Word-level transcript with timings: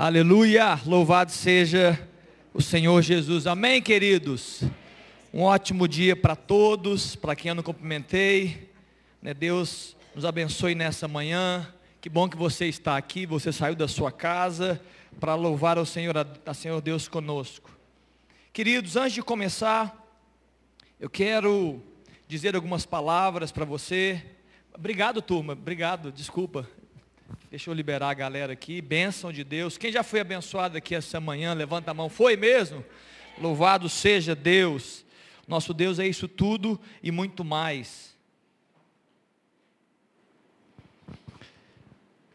Aleluia! 0.00 0.80
Louvado 0.86 1.32
seja 1.32 1.98
o 2.54 2.62
Senhor 2.62 3.02
Jesus. 3.02 3.48
Amém, 3.48 3.82
queridos? 3.82 4.62
Um 5.34 5.42
ótimo 5.42 5.88
dia 5.88 6.14
para 6.14 6.36
todos, 6.36 7.16
para 7.16 7.34
quem 7.34 7.48
eu 7.48 7.54
não 7.56 7.64
cumprimentei. 7.64 8.70
Né, 9.20 9.34
Deus 9.34 9.96
nos 10.14 10.24
abençoe 10.24 10.76
nessa 10.76 11.08
manhã. 11.08 11.66
Que 12.00 12.08
bom 12.08 12.28
que 12.28 12.36
você 12.36 12.66
está 12.66 12.96
aqui, 12.96 13.26
você 13.26 13.50
saiu 13.50 13.74
da 13.74 13.88
sua 13.88 14.12
casa 14.12 14.80
para 15.18 15.34
louvar 15.34 15.78
ao 15.78 15.84
Senhor, 15.84 16.14
a 16.46 16.54
Senhor 16.54 16.80
Deus 16.80 17.08
conosco. 17.08 17.76
Queridos, 18.52 18.94
antes 18.94 19.14
de 19.14 19.22
começar, 19.22 20.08
eu 21.00 21.10
quero 21.10 21.82
dizer 22.28 22.54
algumas 22.54 22.86
palavras 22.86 23.50
para 23.50 23.64
você. 23.64 24.24
Obrigado, 24.72 25.20
turma. 25.20 25.54
Obrigado, 25.54 26.12
desculpa. 26.12 26.68
Deixa 27.50 27.70
eu 27.70 27.74
liberar 27.74 28.10
a 28.10 28.14
galera 28.14 28.52
aqui. 28.52 28.80
Bênção 28.80 29.32
de 29.32 29.44
Deus. 29.44 29.76
Quem 29.76 29.92
já 29.92 30.02
foi 30.02 30.20
abençoado 30.20 30.76
aqui 30.76 30.94
essa 30.94 31.20
manhã, 31.20 31.54
levanta 31.54 31.90
a 31.90 31.94
mão. 31.94 32.08
Foi 32.08 32.36
mesmo? 32.36 32.84
Louvado 33.38 33.88
seja 33.88 34.34
Deus. 34.34 35.04
Nosso 35.46 35.72
Deus 35.72 35.98
é 35.98 36.06
isso 36.06 36.28
tudo 36.28 36.78
e 37.02 37.10
muito 37.10 37.44
mais. 37.44 38.14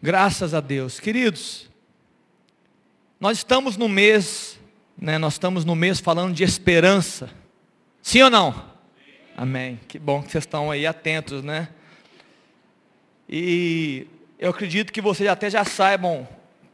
Graças 0.01 0.53
a 0.53 0.59
Deus. 0.59 0.99
Queridos, 0.99 1.69
nós 3.19 3.37
estamos 3.37 3.77
no 3.77 3.87
mês, 3.87 4.59
né, 4.97 5.17
nós 5.17 5.33
estamos 5.33 5.63
no 5.63 5.75
mês 5.75 5.99
falando 5.99 6.33
de 6.33 6.43
esperança. 6.43 7.29
Sim 8.01 8.23
ou 8.23 8.29
não? 8.29 8.73
Amém. 9.37 9.79
Que 9.87 9.97
bom 9.97 10.21
que 10.21 10.31
vocês 10.31 10.43
estão 10.43 10.69
aí 10.69 10.85
atentos, 10.85 11.41
né? 11.43 11.69
E 13.29 14.07
eu 14.43 14.49
acredito 14.49 14.91
que 14.91 14.99
vocês 14.99 15.29
até 15.29 15.49
já 15.49 15.63
saibam 15.63 16.27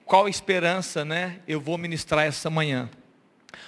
qual 0.04 0.28
esperança, 0.28 1.06
né, 1.06 1.40
eu 1.48 1.62
vou 1.62 1.78
ministrar 1.78 2.26
essa 2.26 2.50
manhã. 2.50 2.90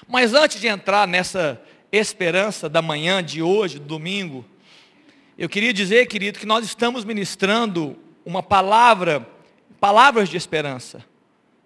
Mas 0.07 0.33
antes 0.33 0.59
de 0.59 0.65
entrar 0.65 1.07
nessa 1.07 1.61
esperança 1.91 2.67
da 2.67 2.81
manhã 2.81 3.23
de 3.23 3.43
hoje, 3.43 3.77
domingo, 3.77 4.43
eu 5.37 5.47
queria 5.47 5.71
dizer, 5.71 6.07
querido, 6.07 6.39
que 6.39 6.47
nós 6.47 6.65
estamos 6.65 7.05
ministrando 7.05 7.95
uma 8.25 8.41
palavra, 8.41 9.23
palavras 9.79 10.29
de 10.29 10.35
esperança. 10.35 11.05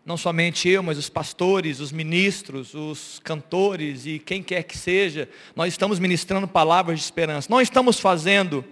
Não 0.06 0.18
somente 0.18 0.68
eu, 0.68 0.84
mas 0.84 0.98
os 0.98 1.08
pastores, 1.08 1.80
os 1.80 1.94
ministros, 1.94 2.74
os 2.74 3.22
cantores 3.24 4.06
e 4.06 4.20
quem 4.20 4.44
quer 4.44 4.64
que 4.64 4.78
seja, 4.78 5.30
nós 5.56 5.72
estamos 5.72 6.00
ministrando 6.00 6.50
palavras 6.50 7.00
de 7.00 7.06
esperança. 7.06 7.48
Não 7.50 7.62
estamos 7.62 7.98
fazendo 7.98 8.66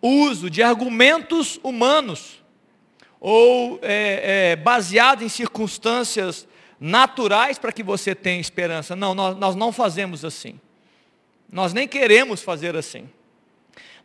uso 0.00 0.48
de 0.48 0.62
argumentos 0.62 1.58
humanos 1.62 2.42
ou 3.20 3.80
é, 3.82 4.52
é, 4.52 4.56
baseado 4.56 5.22
em 5.22 5.28
circunstâncias 5.28 6.46
naturais 6.78 7.58
para 7.58 7.72
que 7.72 7.82
você 7.82 8.14
tenha 8.14 8.40
esperança. 8.40 8.94
Não, 8.94 9.14
nós, 9.14 9.36
nós 9.36 9.56
não 9.56 9.72
fazemos 9.72 10.24
assim. 10.24 10.60
Nós 11.50 11.72
nem 11.72 11.88
queremos 11.88 12.42
fazer 12.42 12.76
assim. 12.76 13.08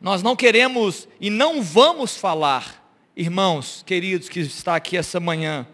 Nós 0.01 0.23
não 0.23 0.35
queremos 0.35 1.07
e 1.19 1.29
não 1.29 1.61
vamos 1.61 2.17
falar, 2.17 2.83
irmãos 3.15 3.83
queridos 3.85 4.27
que 4.27 4.39
está 4.39 4.75
aqui 4.75 4.97
essa 4.97 5.19
manhã, 5.19 5.65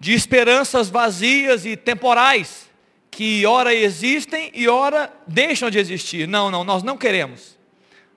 de 0.00 0.12
esperanças 0.12 0.88
vazias 0.88 1.64
e 1.64 1.76
temporais, 1.76 2.68
que 3.10 3.46
ora 3.46 3.74
existem 3.74 4.50
e 4.54 4.68
ora 4.68 5.12
deixam 5.26 5.70
de 5.70 5.78
existir. 5.78 6.26
Não, 6.26 6.50
não, 6.50 6.64
nós 6.64 6.82
não 6.82 6.96
queremos 6.96 7.55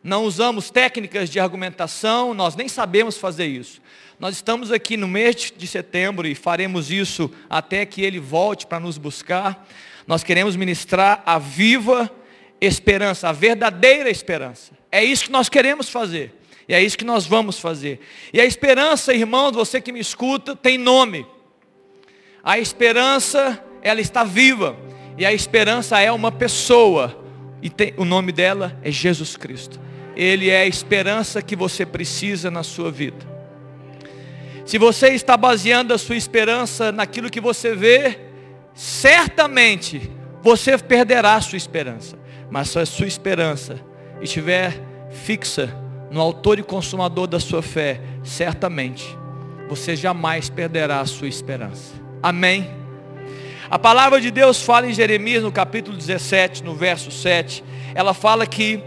não 0.04 0.24
usamos 0.24 0.70
técnicas 0.70 1.30
de 1.30 1.40
argumentação, 1.40 2.34
nós 2.34 2.56
nem 2.56 2.68
sabemos 2.68 3.18
fazer 3.18 3.48
isso. 3.48 3.82
Nós 4.20 4.36
estamos 4.36 4.72
aqui 4.72 4.98
no 4.98 5.08
mês 5.08 5.54
de 5.56 5.68
setembro 5.68 6.28
e 6.28 6.36
faremos 6.36 6.92
isso 6.92 7.32
até 7.50 7.86
que 7.86 8.02
Ele 8.02 8.20
volte 8.20 8.66
para 8.68 8.80
nos 8.80 8.98
buscar. 8.98 9.68
Nós 10.06 10.24
queremos 10.24 10.56
ministrar 10.56 11.22
a 11.26 11.38
viva 11.40 12.12
esperança, 12.60 13.30
a 13.30 13.32
verdadeira 13.32 14.10
esperança. 14.10 14.74
É 14.92 15.04
isso 15.04 15.26
que 15.26 15.32
nós 15.32 15.48
queremos 15.48 15.90
fazer. 15.90 16.34
E 16.68 16.74
é 16.74 16.84
isso 16.84 16.98
que 16.98 17.06
nós 17.06 17.26
vamos 17.26 17.60
fazer. 17.60 18.00
E 18.32 18.40
a 18.40 18.46
esperança, 18.46 19.14
irmãos, 19.14 19.54
você 19.54 19.82
que 19.82 19.92
me 19.92 20.00
escuta, 20.00 20.56
tem 20.56 20.78
nome. 20.78 21.26
A 22.44 22.60
esperança, 22.60 23.64
ela 23.82 24.02
está 24.02 24.24
viva. 24.24 24.78
E 25.18 25.26
a 25.26 25.34
esperança 25.34 26.00
é 26.00 26.12
uma 26.12 26.32
pessoa. 26.32 27.24
E 27.62 27.70
tem, 27.70 27.94
o 27.98 28.06
nome 28.06 28.32
dela 28.32 28.78
é 28.84 28.92
Jesus 28.92 29.36
Cristo. 29.36 29.80
Ele 30.20 30.50
é 30.50 30.64
a 30.64 30.68
esperança 30.68 31.42
que 31.42 31.56
você 31.56 31.86
precisa 31.86 32.52
na 32.52 32.62
sua 32.62 32.92
vida. 32.92 33.26
Se 34.66 34.78
você 34.78 35.12
está 35.12 35.38
baseando 35.38 35.94
a 35.94 35.98
sua 35.98 36.18
esperança 36.18 36.92
naquilo 36.92 37.30
que 37.30 37.40
você 37.40 37.74
vê, 37.74 38.20
certamente 38.74 40.12
você 40.42 40.78
perderá 40.78 41.36
a 41.36 41.42
sua 41.42 41.56
esperança. 41.56 42.20
Mas 42.52 42.68
se 42.68 42.78
a 42.78 42.86
sua 42.86 43.08
esperança 43.08 43.80
estiver 44.20 44.74
fixa 45.10 45.74
no 46.12 46.20
autor 46.20 46.60
e 46.60 46.64
consumador 46.64 47.26
da 47.26 47.40
sua 47.40 47.62
fé, 47.62 48.02
certamente 48.22 49.18
você 49.70 49.96
jamais 49.96 50.50
perderá 50.50 51.00
a 51.00 51.06
sua 51.06 51.30
esperança. 51.30 51.94
Amém? 52.22 52.70
A 53.72 53.80
palavra 53.80 54.20
de 54.20 54.32
Deus 54.32 54.62
fala 54.62 54.86
em 54.86 54.94
Jeremias 54.94 55.44
no 55.44 55.52
capítulo 55.52 55.96
17, 55.96 56.62
no 56.62 56.76
verso 56.76 57.10
7. 57.10 57.64
Ela 57.96 58.14
fala 58.14 58.46
que 58.46 58.84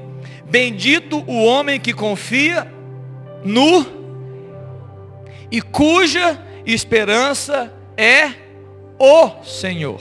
Bendito 0.52 1.24
o 1.26 1.44
homem 1.44 1.80
que 1.80 1.94
confia 1.94 2.70
no 3.42 3.86
e 5.50 5.62
cuja 5.62 6.38
esperança 6.66 7.72
é 7.96 8.32
o 8.98 9.42
Senhor. 9.42 9.98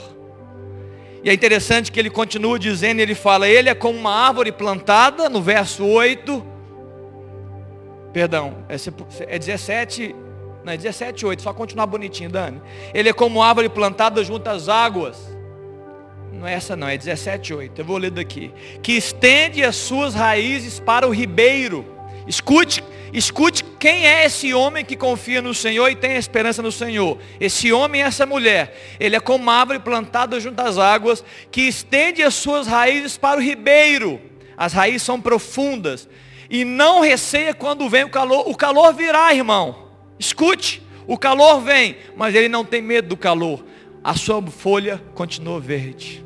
E 1.24 1.30
é 1.30 1.32
interessante 1.32 1.90
que 1.90 1.98
ele 1.98 2.10
continua 2.10 2.58
dizendo, 2.58 3.00
ele 3.00 3.14
fala, 3.14 3.48
ele 3.48 3.70
é 3.70 3.74
como 3.74 3.98
uma 3.98 4.12
árvore 4.14 4.52
plantada, 4.52 5.30
no 5.30 5.40
verso 5.40 5.86
8, 5.86 6.44
perdão, 8.12 8.58
é 8.68 9.38
17, 9.38 10.14
não 10.62 10.74
é 10.74 10.76
17, 10.76 11.24
8, 11.24 11.40
só 11.40 11.54
continuar 11.54 11.86
bonitinho, 11.86 12.28
Dani. 12.28 12.60
Ele 12.92 13.08
é 13.08 13.12
como 13.14 13.42
árvore 13.42 13.70
plantada 13.70 14.22
junto 14.22 14.46
às 14.50 14.68
águas, 14.68 15.31
não 16.32 16.46
é 16.48 16.54
essa 16.54 16.74
não, 16.74 16.88
é 16.88 16.96
17,8. 16.96 17.70
Eu 17.76 17.84
vou 17.84 17.98
ler 17.98 18.10
daqui. 18.10 18.52
Que 18.82 18.92
estende 18.92 19.62
as 19.62 19.76
suas 19.76 20.14
raízes 20.14 20.80
para 20.80 21.06
o 21.06 21.10
ribeiro. 21.10 21.84
Escute, 22.26 22.82
escute 23.12 23.64
quem 23.78 24.06
é 24.06 24.24
esse 24.24 24.54
homem 24.54 24.84
que 24.84 24.96
confia 24.96 25.42
no 25.42 25.52
Senhor 25.52 25.88
e 25.88 25.96
tem 25.96 26.16
esperança 26.16 26.62
no 26.62 26.72
Senhor. 26.72 27.18
Esse 27.38 27.72
homem 27.72 28.00
e 28.00 28.04
essa 28.04 28.24
mulher. 28.24 28.96
Ele 28.98 29.14
é 29.14 29.20
como 29.20 29.50
árvore 29.50 29.78
plantada 29.78 30.40
junto 30.40 30.60
às 30.60 30.78
águas, 30.78 31.22
que 31.50 31.62
estende 31.62 32.22
as 32.22 32.34
suas 32.34 32.66
raízes 32.66 33.18
para 33.18 33.38
o 33.38 33.42
ribeiro. 33.42 34.20
As 34.56 34.72
raízes 34.72 35.02
são 35.02 35.20
profundas. 35.20 36.08
E 36.48 36.64
não 36.64 37.00
receia 37.00 37.52
quando 37.52 37.88
vem 37.88 38.04
o 38.04 38.10
calor. 38.10 38.48
O 38.48 38.56
calor 38.56 38.94
virá, 38.94 39.34
irmão. 39.34 39.88
Escute, 40.18 40.82
o 41.06 41.18
calor 41.18 41.60
vem, 41.60 41.96
mas 42.16 42.34
ele 42.34 42.48
não 42.48 42.64
tem 42.64 42.80
medo 42.80 43.08
do 43.08 43.16
calor. 43.16 43.64
A 44.02 44.14
sua 44.14 44.42
folha 44.42 45.00
continua 45.14 45.60
verde. 45.60 46.24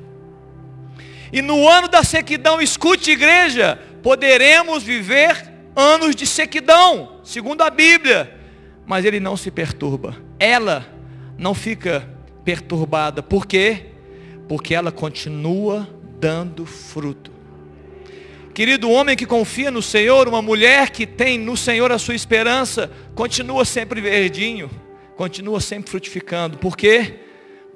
E 1.33 1.43
no 1.43 1.69
ano 1.69 1.89
da 1.89 2.03
sequidão, 2.03 2.61
escute 2.61 3.11
igreja, 3.11 3.79
poderemos 4.03 4.83
viver 4.83 5.53
anos 5.75 6.17
de 6.17 6.27
sequidão, 6.27 7.21
segundo 7.23 7.63
a 7.63 7.71
Bíblia. 7.71 8.33
Mas 8.87 9.05
ele 9.05 9.21
não 9.21 9.37
se 9.37 9.51
perturba. 9.51 10.17
Ela 10.39 10.87
não 11.37 11.53
fica 11.55 12.09
perturbada. 12.45 13.23
Por 13.23 13.47
quê? 13.47 13.87
Porque 14.49 14.75
ela 14.75 14.93
continua 14.93 15.89
dando 16.19 16.65
fruto. 16.65 17.33
Querido 18.55 18.91
homem 18.91 19.17
que 19.17 19.27
confia 19.27 19.71
no 19.71 19.83
Senhor, 19.83 20.27
uma 20.27 20.41
mulher 20.41 20.89
que 20.89 21.07
tem 21.07 21.39
no 21.39 21.59
Senhor 21.59 21.93
a 21.93 21.99
sua 21.99 22.15
esperança, 22.15 22.91
continua 23.15 23.67
sempre 23.67 24.01
verdinho, 24.01 24.71
continua 25.15 25.61
sempre 25.61 25.91
frutificando. 25.91 26.57
Por 26.57 26.75
quê? 26.75 27.26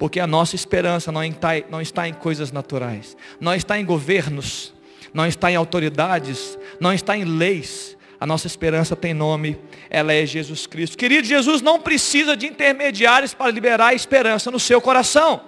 Porque 0.00 0.19
a 0.19 0.26
nossa 0.26 0.56
esperança 0.56 1.12
não 1.12 1.23
está, 1.23 1.50
não 1.69 1.79
está 1.79 2.08
em 2.08 2.14
coisas 2.14 2.50
naturais, 2.50 3.14
não 3.38 3.55
está 3.55 3.79
em 3.79 3.85
governos, 3.85 4.73
não 5.12 5.26
está 5.26 5.52
em 5.52 5.56
autoridades, 5.56 6.58
não 6.81 6.91
está 6.91 7.19
em 7.19 7.25
leis. 7.25 7.99
A 8.19 8.25
nossa 8.25 8.47
esperança 8.47 8.97
tem 8.97 9.12
nome, 9.12 9.58
ela 9.91 10.11
é 10.11 10.25
Jesus 10.25 10.67
Cristo. 10.67 10.97
Querido, 10.97 11.26
Jesus 11.29 11.61
não 11.61 11.79
precisa 11.79 12.35
de 12.35 12.47
intermediários 12.47 13.35
para 13.35 13.52
liberar 13.52 13.88
a 13.88 13.94
esperança 13.94 14.50
no 14.50 14.58
seu 14.58 14.81
coração. 14.81 15.43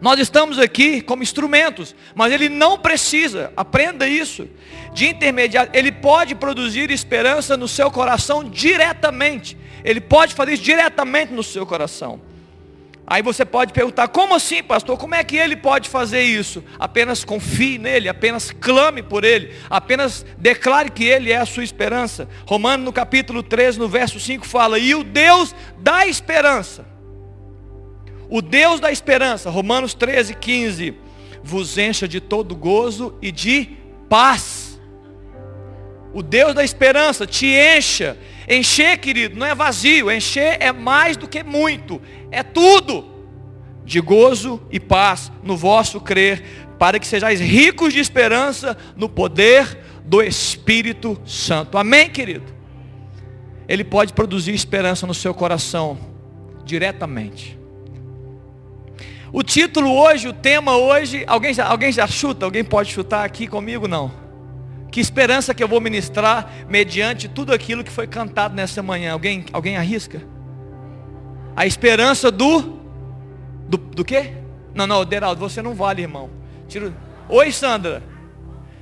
Nós 0.00 0.20
estamos 0.20 0.56
aqui 0.56 1.00
como 1.00 1.24
instrumentos, 1.24 1.92
mas 2.14 2.32
ele 2.32 2.48
não 2.48 2.78
precisa, 2.78 3.52
aprenda 3.56 4.06
isso, 4.06 4.48
de 4.94 5.08
intermediário. 5.08 5.72
Ele 5.74 5.90
pode 5.90 6.36
produzir 6.36 6.88
esperança 6.92 7.56
no 7.56 7.66
seu 7.66 7.90
coração 7.90 8.44
diretamente. 8.44 9.56
Ele 9.84 10.00
pode 10.00 10.34
fazer 10.34 10.52
isso 10.52 10.62
diretamente 10.62 11.32
no 11.32 11.42
seu 11.42 11.66
coração. 11.66 12.29
Aí 13.10 13.22
você 13.22 13.44
pode 13.44 13.72
perguntar, 13.72 14.06
como 14.06 14.36
assim, 14.36 14.62
pastor? 14.62 14.96
Como 14.96 15.16
é 15.16 15.24
que 15.24 15.36
ele 15.36 15.56
pode 15.56 15.88
fazer 15.88 16.22
isso? 16.22 16.62
Apenas 16.78 17.24
confie 17.24 17.76
nele, 17.76 18.08
apenas 18.08 18.52
clame 18.52 19.02
por 19.02 19.24
ele, 19.24 19.52
apenas 19.68 20.24
declare 20.38 20.92
que 20.92 21.04
ele 21.04 21.32
é 21.32 21.36
a 21.38 21.44
sua 21.44 21.64
esperança. 21.64 22.28
Romano 22.46 22.84
no 22.84 22.92
capítulo 22.92 23.42
13, 23.42 23.80
no 23.80 23.88
verso 23.88 24.20
5 24.20 24.46
fala: 24.46 24.78
"E 24.78 24.94
o 24.94 25.02
Deus 25.02 25.52
da 25.78 26.06
esperança 26.06 26.86
O 28.28 28.40
Deus 28.40 28.78
da 28.78 28.92
esperança, 28.92 29.50
Romanos 29.50 29.92
13, 29.92 30.34
15, 30.34 30.94
vos 31.42 31.76
encha 31.76 32.06
de 32.06 32.20
todo 32.20 32.54
gozo 32.54 33.18
e 33.20 33.32
de 33.32 33.70
paz. 34.08 34.80
O 36.12 36.22
Deus 36.22 36.54
da 36.54 36.62
esperança 36.62 37.26
te 37.26 37.46
encha. 37.46 38.16
Encher, 38.48 38.98
querido, 38.98 39.38
não 39.38 39.46
é 39.46 39.54
vazio. 39.54 40.10
Encher 40.10 40.56
é 40.60 40.72
mais 40.72 41.16
do 41.16 41.28
que 41.28 41.42
muito. 41.42 42.00
É 42.30 42.42
tudo. 42.42 43.08
De 43.84 44.00
gozo 44.00 44.60
e 44.70 44.78
paz 44.78 45.32
no 45.42 45.56
vosso 45.56 46.00
crer, 46.00 46.42
para 46.78 46.98
que 46.98 47.06
sejais 47.06 47.40
ricos 47.40 47.92
de 47.92 47.98
esperança 47.98 48.76
no 48.96 49.08
poder 49.08 49.78
do 50.04 50.22
Espírito 50.22 51.20
Santo. 51.24 51.76
Amém, 51.76 52.08
querido? 52.08 52.44
Ele 53.68 53.84
pode 53.84 54.12
produzir 54.12 54.52
esperança 54.52 55.06
no 55.06 55.14
seu 55.14 55.32
coração 55.32 55.98
diretamente. 56.64 57.58
O 59.32 59.42
título 59.42 59.92
hoje, 59.92 60.26
o 60.26 60.32
tema 60.32 60.76
hoje, 60.76 61.24
alguém 61.26 61.54
já, 61.54 61.66
alguém 61.66 61.92
já 61.92 62.06
chuta? 62.06 62.44
Alguém 62.44 62.64
pode 62.64 62.90
chutar 62.90 63.24
aqui 63.24 63.46
comigo? 63.46 63.86
Não. 63.86 64.19
Que 64.90 65.00
esperança 65.00 65.54
que 65.54 65.62
eu 65.62 65.68
vou 65.68 65.80
ministrar 65.80 66.66
mediante 66.68 67.28
tudo 67.28 67.52
aquilo 67.52 67.84
que 67.84 67.90
foi 67.90 68.06
cantado 68.06 68.54
nessa 68.54 68.82
manhã. 68.82 69.12
Alguém, 69.12 69.44
alguém 69.52 69.76
arrisca? 69.76 70.22
A 71.54 71.66
esperança 71.66 72.30
do 72.30 72.80
do, 73.70 73.76
do 73.76 74.04
quê? 74.04 74.32
Não, 74.74 74.86
não, 74.86 75.04
Deraldo, 75.04 75.40
você 75.40 75.62
não 75.62 75.74
vale, 75.74 76.02
irmão. 76.02 76.28
Tiro... 76.68 76.94
Oi, 77.28 77.52
Sandra. 77.52 78.02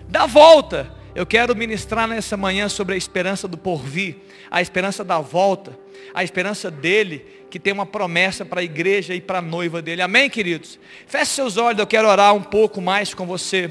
Dá 0.09 0.25
volta. 0.25 0.97
Eu 1.15 1.27
quero 1.27 1.55
ministrar 1.55 2.09
nessa 2.09 2.37
manhã 2.37 2.69
sobre 2.69 2.95
a 2.95 2.99
esperança 2.99 3.47
do 3.47 3.59
porvir, 3.59 4.17
a 4.51 4.63
esperança 4.63 5.03
da 5.03 5.19
volta, 5.19 5.77
a 6.15 6.23
esperança 6.23 6.71
dele, 6.71 7.27
que 7.51 7.59
tem 7.59 7.73
uma 7.73 7.85
promessa 7.85 8.45
para 8.45 8.61
a 8.61 8.65
igreja 8.65 9.15
e 9.15 9.21
para 9.21 9.39
a 9.39 9.43
noiva 9.43 9.83
dele. 9.83 10.01
Amém, 10.01 10.31
queridos? 10.31 10.79
Feche 11.07 11.33
seus 11.33 11.57
olhos, 11.57 11.81
eu 11.81 11.87
quero 11.87 12.09
orar 12.09 12.35
um 12.35 12.43
pouco 12.43 12.81
mais 12.81 13.13
com 13.13 13.27
você. 13.27 13.71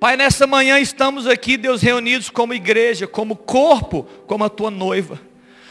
Pai, 0.00 0.16
nessa 0.16 0.46
manhã 0.46 0.78
estamos 0.78 1.26
aqui, 1.26 1.56
Deus, 1.56 1.82
reunidos 1.82 2.30
como 2.30 2.54
igreja, 2.54 3.04
como 3.08 3.34
corpo, 3.34 4.04
como 4.28 4.44
a 4.44 4.48
tua 4.48 4.70
noiva. 4.70 5.20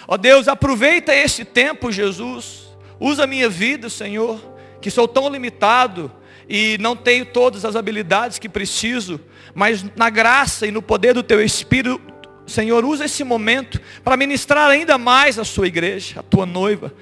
Ó 0.05 0.17
Deus, 0.17 0.49
aproveita 0.49 1.15
esse 1.15 1.45
tempo, 1.45 1.93
Jesus. 1.93 2.67
Usa 2.99 3.23
a 3.23 3.27
minha 3.27 3.47
vida, 3.47 3.89
Senhor, 3.89 4.37
que 4.81 4.91
sou 4.91 5.07
tão 5.07 5.29
limitado 5.29 6.11
e 6.49 6.77
não 6.81 6.93
tenho 6.93 7.25
todas 7.25 7.63
as 7.63 7.77
habilidades 7.77 8.37
que 8.37 8.49
preciso, 8.49 9.17
mas 9.55 9.85
na 9.95 10.09
graça 10.09 10.67
e 10.67 10.71
no 10.71 10.81
poder 10.81 11.13
do 11.13 11.23
Teu 11.23 11.41
Espírito, 11.41 12.01
Senhor, 12.47 12.85
usa 12.85 13.05
esse 13.05 13.23
momento 13.23 13.79
para 14.03 14.15
ministrar 14.15 14.69
ainda 14.69 14.97
mais 14.97 15.37
a 15.37 15.43
sua 15.43 15.67
igreja, 15.67 16.21
a 16.21 16.23
tua 16.23 16.45
noiva. 16.45 16.93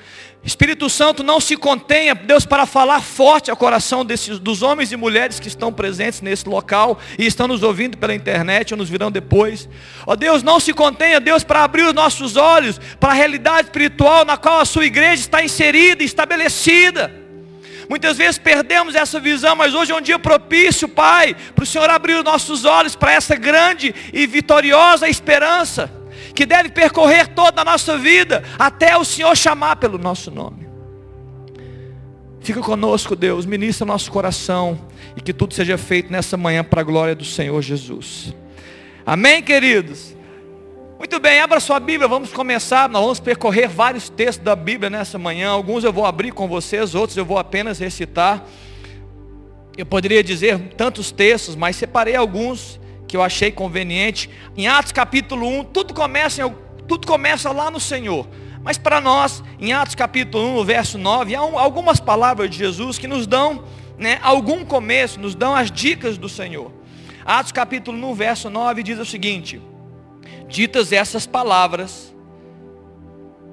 Espírito 0.44 0.88
Santo, 0.92 1.24
não 1.24 1.40
se 1.40 1.58
contenha, 1.58 2.14
Deus, 2.14 2.46
para 2.46 2.68
falar 2.68 3.02
forte 3.02 3.50
ao 3.50 3.58
coração 3.58 4.06
desses, 4.06 4.38
dos 4.38 4.62
homens 4.62 4.92
e 4.92 4.96
mulheres 4.96 5.40
que 5.40 5.48
estão 5.48 5.74
presentes 5.74 6.22
nesse 6.22 6.48
local 6.48 7.00
e 7.18 7.26
estão 7.26 7.48
nos 7.48 7.64
ouvindo 7.64 7.98
pela 7.98 8.14
internet 8.14 8.72
ou 8.72 8.78
nos 8.78 8.88
virão 8.88 9.10
depois. 9.10 9.68
Ó 10.06 10.16
Deus, 10.16 10.44
não 10.44 10.60
se 10.60 10.72
contenha, 10.72 11.20
Deus, 11.20 11.44
para 11.44 11.64
abrir 11.64 11.84
os 11.84 11.94
nossos 11.94 12.36
olhos 12.36 12.80
para 13.00 13.10
a 13.12 13.16
realidade 13.16 13.70
espiritual 13.70 14.24
na 14.24 14.38
qual 14.38 14.60
a 14.60 14.66
sua 14.66 14.86
igreja 14.86 15.22
está 15.22 15.44
inserida 15.44 16.04
estabelecida. 16.04 17.25
Muitas 17.90 18.18
vezes 18.18 18.38
perdemos 18.38 18.96
essa 18.96 19.20
visão, 19.20 19.56
mas 19.56 19.74
hoje 19.74 19.92
é 19.92 19.96
um 19.96 20.02
dia 20.02 20.18
propício, 20.18 20.88
Pai, 20.88 21.36
para 21.54 21.64
o 21.64 21.68
Senhor 21.68 21.90
abrir 21.90 22.16
os 22.16 22.24
nossos 22.24 22.66
olhos 22.66 22.96
para 22.96 23.14
essa 23.14 23.36
grande 23.36 23.94
e 24.12 24.26
vitoriosa 24.26 25.08
esperança, 25.08 25.92
que 26.34 26.46
deve 26.46 26.70
percorrer 26.70 27.28
toda 27.28 27.62
a 27.62 27.66
nossa 27.66 27.98
vida, 27.98 28.44
até 28.58 28.98
o 28.98 29.06
Senhor 29.06 29.36
chamar 29.36 29.76
pelo 29.76 29.98
nosso 29.98 30.32
nome. 30.32 30.66
Fica 32.42 32.62
conosco, 32.62 33.16
Deus, 33.16 33.46
ministra 33.46 33.86
nosso 33.86 34.12
coração 34.12 34.80
e 35.16 35.22
que 35.22 35.34
tudo 35.34 35.54
seja 35.54 35.78
feito 35.78 36.12
nessa 36.12 36.38
manhã 36.38 36.64
para 36.64 36.82
a 36.82 36.84
glória 36.84 37.16
do 37.16 37.26
Senhor 37.26 37.60
Jesus. 37.62 38.36
Amém, 39.06 39.42
queridos? 39.42 40.15
Muito 41.06 41.20
bem, 41.20 41.40
abra 41.40 41.60
sua 41.60 41.80
Bíblia, 41.80 42.08
vamos 42.08 42.32
começar, 42.34 42.90
nós 42.90 43.00
vamos 43.00 43.20
percorrer 43.20 43.70
vários 43.70 44.10
textos 44.10 44.44
da 44.44 44.56
Bíblia 44.56 44.90
nessa 44.90 45.20
manhã, 45.20 45.52
alguns 45.52 45.84
eu 45.84 45.94
vou 45.94 46.04
abrir 46.04 46.32
com 46.32 46.48
vocês, 46.48 46.96
outros 46.96 47.16
eu 47.16 47.24
vou 47.24 47.38
apenas 47.38 47.78
recitar. 47.78 48.44
Eu 49.78 49.86
poderia 49.86 50.24
dizer 50.24 50.58
tantos 50.76 51.12
textos, 51.12 51.56
mas 51.56 51.76
separei 51.76 52.16
alguns 52.16 52.80
que 53.08 53.16
eu 53.16 53.22
achei 53.22 53.52
conveniente. 53.52 54.32
Em 54.58 54.68
Atos 54.68 54.92
capítulo 54.92 55.48
1, 55.48 55.66
tudo 55.66 55.94
começa, 55.94 56.50
tudo 56.88 57.06
começa 57.06 57.52
lá 57.52 57.70
no 57.70 57.80
Senhor. 57.80 58.28
Mas 58.64 58.80
para 58.80 59.00
nós, 59.00 59.44
em 59.60 59.74
Atos 59.74 59.94
capítulo 59.94 60.60
1, 60.62 60.64
verso 60.64 60.98
9, 60.98 61.36
há 61.36 61.40
algumas 61.40 62.00
palavras 62.00 62.50
de 62.50 62.58
Jesus 62.58 62.98
que 62.98 63.06
nos 63.06 63.28
dão 63.28 63.64
né, 63.96 64.18
algum 64.24 64.66
começo, 64.66 65.20
nos 65.20 65.36
dão 65.36 65.56
as 65.56 65.70
dicas 65.70 66.18
do 66.18 66.28
Senhor. 66.28 66.74
Atos 67.24 67.52
capítulo 67.52 67.96
1, 68.10 68.14
verso 68.16 68.50
9 68.50 68.82
diz 68.82 68.98
o 68.98 69.06
seguinte: 69.06 69.62
Ditas 70.48 70.92
essas 70.92 71.26
palavras, 71.26 72.16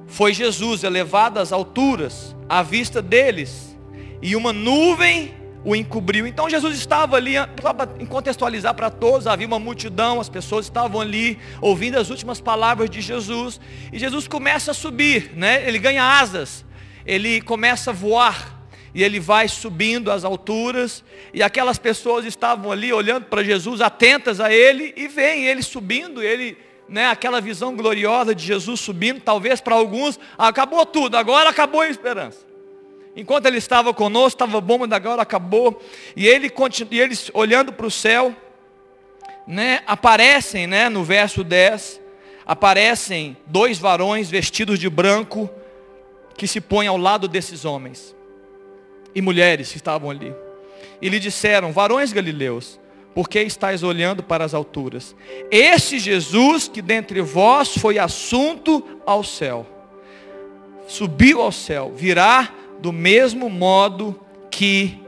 foi 0.06 0.34
Jesus 0.34 0.84
elevado 0.84 1.38
às 1.38 1.52
alturas, 1.52 2.36
à 2.48 2.62
vista 2.62 3.00
deles, 3.00 3.76
e 4.20 4.36
uma 4.36 4.52
nuvem 4.52 5.34
o 5.64 5.74
encobriu. 5.74 6.26
Então 6.26 6.50
Jesus 6.50 6.76
estava 6.76 7.16
ali, 7.16 7.34
para 7.60 7.86
contextualizar 8.06 8.74
para 8.74 8.90
todos, 8.90 9.26
havia 9.26 9.46
uma 9.46 9.58
multidão, 9.58 10.20
as 10.20 10.28
pessoas 10.28 10.66
estavam 10.66 11.00
ali 11.00 11.38
ouvindo 11.60 11.98
as 11.98 12.10
últimas 12.10 12.40
palavras 12.40 12.90
de 12.90 13.00
Jesus, 13.00 13.60
e 13.92 13.98
Jesus 13.98 14.28
começa 14.28 14.72
a 14.72 14.74
subir, 14.74 15.32
né? 15.34 15.66
ele 15.66 15.78
ganha 15.78 16.04
asas, 16.04 16.64
ele 17.06 17.40
começa 17.40 17.90
a 17.90 17.94
voar, 17.94 18.60
e 18.94 19.02
ele 19.02 19.18
vai 19.18 19.48
subindo 19.48 20.10
às 20.10 20.24
alturas, 20.24 21.02
e 21.32 21.42
aquelas 21.42 21.78
pessoas 21.78 22.26
estavam 22.26 22.70
ali 22.70 22.92
olhando 22.92 23.24
para 23.24 23.42
Jesus, 23.42 23.80
atentas 23.80 24.40
a 24.40 24.52
ele, 24.52 24.92
e 24.96 25.08
veem 25.08 25.46
ele 25.46 25.62
subindo, 25.62 26.22
ele 26.22 26.58
né, 26.92 27.06
aquela 27.06 27.40
visão 27.40 27.74
gloriosa 27.74 28.34
de 28.34 28.44
Jesus 28.44 28.78
subindo, 28.78 29.18
talvez 29.18 29.62
para 29.62 29.74
alguns, 29.74 30.20
acabou 30.36 30.84
tudo, 30.84 31.16
agora 31.16 31.48
acabou 31.48 31.80
a 31.80 31.88
esperança. 31.88 32.46
Enquanto 33.16 33.46
ele 33.46 33.56
estava 33.56 33.94
conosco, 33.94 34.36
estava 34.36 34.60
bom, 34.60 34.78
mas 34.78 34.92
agora 34.92 35.22
acabou. 35.22 35.82
E, 36.14 36.26
ele, 36.26 36.52
e 36.90 37.00
eles 37.00 37.30
olhando 37.32 37.72
para 37.72 37.86
o 37.86 37.90
céu, 37.90 38.36
né, 39.46 39.80
aparecem 39.86 40.66
né, 40.66 40.90
no 40.90 41.02
verso 41.02 41.42
10, 41.42 41.99
aparecem 42.44 43.38
dois 43.46 43.78
varões 43.78 44.28
vestidos 44.28 44.78
de 44.78 44.90
branco, 44.90 45.49
que 46.37 46.46
se 46.46 46.61
põem 46.61 46.88
ao 46.88 46.99
lado 46.99 47.26
desses 47.26 47.64
homens. 47.64 48.14
E 49.14 49.22
mulheres 49.22 49.70
que 49.70 49.78
estavam 49.78 50.11
ali. 50.11 50.34
E 51.00 51.08
lhe 51.08 51.18
disseram, 51.18 51.72
varões 51.72 52.12
galileus, 52.12 52.78
porque 53.14 53.40
estáis 53.42 53.83
olhando 53.83 54.23
para 54.23 54.45
as 54.45 54.54
alturas. 54.54 55.14
Esse 55.50 55.99
Jesus 55.99 56.69
que 56.69 56.81
dentre 56.81 57.21
vós 57.21 57.76
foi 57.76 57.99
assunto 57.99 59.00
ao 59.04 59.23
céu, 59.23 59.66
subiu 60.87 61.40
ao 61.40 61.52
céu, 61.52 61.92
virá 61.95 62.52
do 62.81 62.92
mesmo 62.92 63.49
modo 63.49 64.19
que 64.50 65.00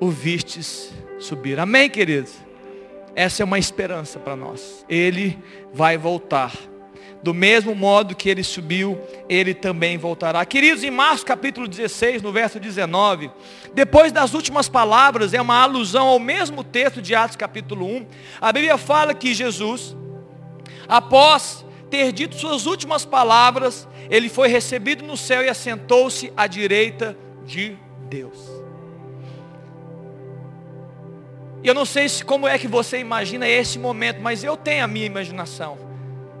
o 0.00 0.08
vistes 0.08 0.92
subir. 1.18 1.58
Amém, 1.58 1.88
queridos? 1.88 2.32
Essa 3.14 3.42
é 3.42 3.44
uma 3.44 3.58
esperança 3.58 4.18
para 4.18 4.36
nós. 4.36 4.84
Ele 4.88 5.38
vai 5.72 5.96
voltar. 5.96 6.52
Do 7.26 7.34
mesmo 7.34 7.74
modo 7.74 8.14
que 8.14 8.28
ele 8.28 8.44
subiu, 8.44 9.00
ele 9.28 9.52
também 9.52 9.98
voltará. 9.98 10.46
Queridos, 10.46 10.84
em 10.84 10.92
Marcos 10.92 11.24
capítulo 11.24 11.66
16, 11.66 12.22
no 12.22 12.30
verso 12.30 12.60
19, 12.60 13.32
depois 13.74 14.12
das 14.12 14.32
últimas 14.32 14.68
palavras, 14.68 15.34
é 15.34 15.40
uma 15.40 15.60
alusão 15.60 16.06
ao 16.06 16.20
mesmo 16.20 16.62
texto 16.62 17.02
de 17.02 17.16
Atos 17.16 17.34
capítulo 17.34 17.84
1. 17.84 18.06
A 18.40 18.52
Bíblia 18.52 18.78
fala 18.78 19.12
que 19.12 19.34
Jesus, 19.34 19.96
após 20.86 21.66
ter 21.90 22.12
dito 22.12 22.36
suas 22.36 22.64
últimas 22.64 23.04
palavras, 23.04 23.88
ele 24.08 24.28
foi 24.28 24.46
recebido 24.46 25.04
no 25.04 25.16
céu 25.16 25.42
e 25.42 25.48
assentou-se 25.48 26.32
à 26.36 26.46
direita 26.46 27.18
de 27.44 27.76
Deus. 28.08 28.38
Eu 31.64 31.74
não 31.74 31.84
sei 31.84 32.08
se, 32.08 32.24
como 32.24 32.46
é 32.46 32.56
que 32.56 32.68
você 32.68 33.00
imagina 33.00 33.48
esse 33.48 33.80
momento, 33.80 34.20
mas 34.20 34.44
eu 34.44 34.56
tenho 34.56 34.84
a 34.84 34.86
minha 34.86 35.06
imaginação 35.06 35.85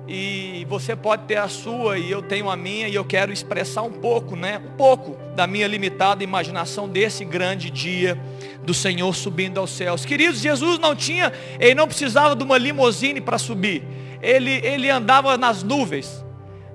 e 0.08 0.64
você 0.68 0.94
pode 0.94 1.24
ter 1.24 1.36
a 1.36 1.48
sua 1.48 1.98
e 1.98 2.10
eu 2.10 2.22
tenho 2.22 2.48
a 2.48 2.56
minha 2.56 2.88
e 2.88 2.94
eu 2.94 3.04
quero 3.04 3.32
expressar 3.32 3.82
um 3.82 3.90
pouco, 3.90 4.36
né? 4.36 4.62
Um 4.64 4.76
pouco 4.76 5.16
da 5.34 5.46
minha 5.46 5.66
limitada 5.66 6.22
imaginação 6.22 6.88
desse 6.88 7.24
grande 7.24 7.70
dia 7.70 8.16
do 8.62 8.72
Senhor 8.72 9.12
subindo 9.14 9.58
aos 9.58 9.70
céus. 9.70 10.04
Queridos, 10.04 10.40
Jesus 10.40 10.78
não 10.78 10.94
tinha, 10.94 11.32
ele 11.58 11.74
não 11.74 11.88
precisava 11.88 12.36
de 12.36 12.44
uma 12.44 12.56
limusine 12.56 13.20
para 13.20 13.36
subir. 13.36 13.82
Ele, 14.22 14.52
ele 14.64 14.88
andava 14.88 15.36
nas 15.36 15.64
nuvens. 15.64 16.24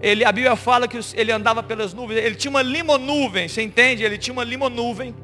Ele, 0.02 0.26
a 0.26 0.32
Bíblia 0.32 0.56
fala 0.58 0.88
que 0.88 1.00
ele 1.14 1.32
andava 1.32 1.64
pelas 1.64 1.94
nuvens. 1.94 2.20
Ele 2.20 2.36
tinha 2.36 2.52
uma 2.52 2.62
limonuvem, 2.62 3.48
você 3.48 3.62
entende? 3.62 4.04
Ele 4.04 4.18
tinha 4.18 4.34
uma 4.34 4.44
limonuvem. 4.44 5.16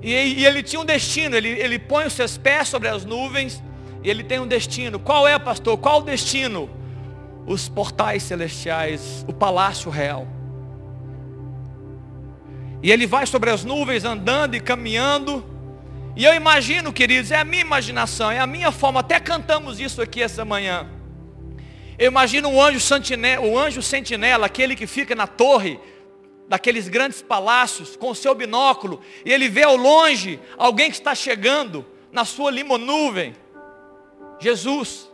E, 0.00 0.12
e 0.12 0.46
ele 0.46 0.62
tinha 0.62 0.80
um 0.80 0.84
destino. 0.84 1.36
Ele, 1.36 1.48
ele 1.48 1.78
põe 1.80 2.06
os 2.06 2.12
seus 2.12 2.38
pés 2.38 2.68
sobre 2.68 2.88
as 2.88 3.04
nuvens. 3.04 3.62
E 4.04 4.10
ele 4.10 4.22
tem 4.22 4.38
um 4.38 4.46
destino. 4.46 4.98
Qual 5.00 5.26
é, 5.26 5.38
pastor? 5.38 5.76
Qual 5.78 6.00
o 6.00 6.02
destino? 6.02 6.81
Os 7.46 7.68
portais 7.68 8.22
celestiais, 8.22 9.24
o 9.28 9.32
palácio 9.32 9.90
real. 9.90 10.26
E 12.82 12.90
ele 12.90 13.06
vai 13.06 13.26
sobre 13.26 13.50
as 13.50 13.64
nuvens 13.64 14.04
andando 14.04 14.54
e 14.54 14.60
caminhando. 14.60 15.44
E 16.16 16.24
eu 16.24 16.34
imagino, 16.34 16.92
queridos, 16.92 17.30
é 17.30 17.36
a 17.36 17.44
minha 17.44 17.62
imaginação, 17.62 18.30
é 18.30 18.38
a 18.38 18.46
minha 18.46 18.72
forma, 18.72 19.00
até 19.00 19.20
cantamos 19.20 19.78
isso 19.78 20.02
aqui 20.02 20.22
essa 20.22 20.44
manhã. 20.44 20.88
Eu 21.98 22.08
imagino 22.08 22.50
o 22.50 22.60
anjo 22.60 22.80
sentinela, 22.80 23.46
o 23.46 23.58
anjo 23.58 23.80
sentinela, 23.80 24.46
aquele 24.46 24.74
que 24.74 24.86
fica 24.86 25.14
na 25.14 25.26
torre 25.26 25.78
daqueles 26.48 26.88
grandes 26.88 27.22
palácios 27.22 27.96
com 27.96 28.10
o 28.10 28.14
seu 28.14 28.34
binóculo, 28.34 29.00
e 29.24 29.32
ele 29.32 29.48
vê 29.48 29.62
ao 29.62 29.76
longe 29.76 30.40
alguém 30.58 30.90
que 30.90 30.96
está 30.96 31.14
chegando 31.14 31.86
na 32.10 32.24
sua 32.24 32.50
limonuvem. 32.50 33.34
Jesus. 34.40 35.11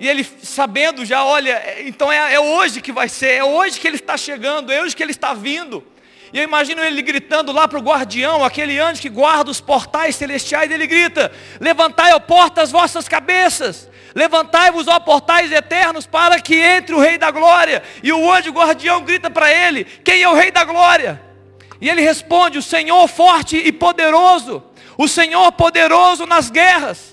E 0.00 0.08
ele 0.08 0.26
sabendo 0.42 1.04
já, 1.04 1.22
olha, 1.22 1.50
é, 1.50 1.82
então 1.86 2.10
é, 2.10 2.32
é, 2.32 2.40
hoje 2.40 2.80
que 2.80 2.90
vai 2.90 3.06
ser, 3.06 3.32
é 3.32 3.44
hoje 3.44 3.78
que 3.78 3.86
ele 3.86 3.96
está 3.96 4.16
chegando, 4.16 4.72
é 4.72 4.80
hoje 4.80 4.96
que 4.96 5.02
ele 5.02 5.12
está 5.12 5.34
vindo. 5.34 5.86
E 6.32 6.38
eu 6.38 6.42
imagino 6.42 6.82
ele 6.82 7.02
gritando 7.02 7.52
lá 7.52 7.68
para 7.68 7.78
o 7.78 7.82
guardião, 7.82 8.42
aquele 8.42 8.78
anjo 8.78 9.02
que 9.02 9.10
guarda 9.10 9.50
os 9.50 9.60
portais 9.60 10.16
celestiais, 10.16 10.70
ele 10.70 10.86
grita: 10.86 11.30
Levantai, 11.60 12.14
ó 12.14 12.18
porta, 12.18 12.62
as 12.62 12.70
vossas 12.70 13.06
cabeças, 13.06 13.90
levantai-vos, 14.14 14.88
ó 14.88 14.98
portais 15.00 15.52
eternos, 15.52 16.06
para 16.06 16.40
que 16.40 16.56
entre 16.56 16.94
o 16.94 16.98
Rei 16.98 17.18
da 17.18 17.30
Glória. 17.30 17.82
E 18.02 18.10
o 18.10 18.32
anjo 18.32 18.52
guardião 18.52 19.02
grita 19.02 19.28
para 19.28 19.52
ele: 19.52 19.84
Quem 19.84 20.22
é 20.22 20.28
o 20.30 20.34
Rei 20.34 20.50
da 20.50 20.64
Glória? 20.64 21.20
E 21.78 21.90
ele 21.90 22.00
responde: 22.00 22.56
O 22.56 22.62
Senhor 22.62 23.06
forte 23.06 23.58
e 23.58 23.70
poderoso, 23.70 24.62
o 24.96 25.06
Senhor 25.06 25.52
poderoso 25.52 26.24
nas 26.24 26.48
guerras. 26.48 27.09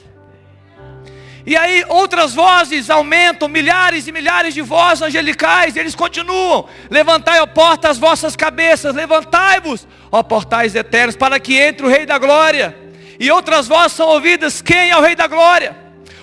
E 1.47 1.55
aí 1.55 1.85
outras 1.87 2.33
vozes 2.33 2.89
aumentam, 2.89 3.47
milhares 3.47 4.05
e 4.05 4.11
milhares 4.11 4.53
de 4.53 4.61
vozes 4.61 5.01
angelicais, 5.01 5.77
eles 5.77 5.95
continuam: 5.95 6.67
Levantai, 6.89 7.39
ó 7.39 7.45
porta, 7.45 7.87
as 7.89 7.97
vossas 7.97 8.35
cabeças, 8.35 8.93
levantai-vos, 8.93 9.87
ó 10.11 10.21
portais 10.21 10.75
eternos, 10.75 11.15
para 11.15 11.39
que 11.39 11.57
entre 11.57 11.85
o 11.85 11.89
Rei 11.89 12.05
da 12.05 12.17
Glória. 12.17 12.77
E 13.17 13.31
outras 13.31 13.65
vozes 13.65 13.93
são 13.93 14.09
ouvidas: 14.09 14.61
Quem 14.61 14.89
é 14.89 14.97
o 14.97 15.01
Rei 15.01 15.15
da 15.15 15.25
Glória? 15.25 15.73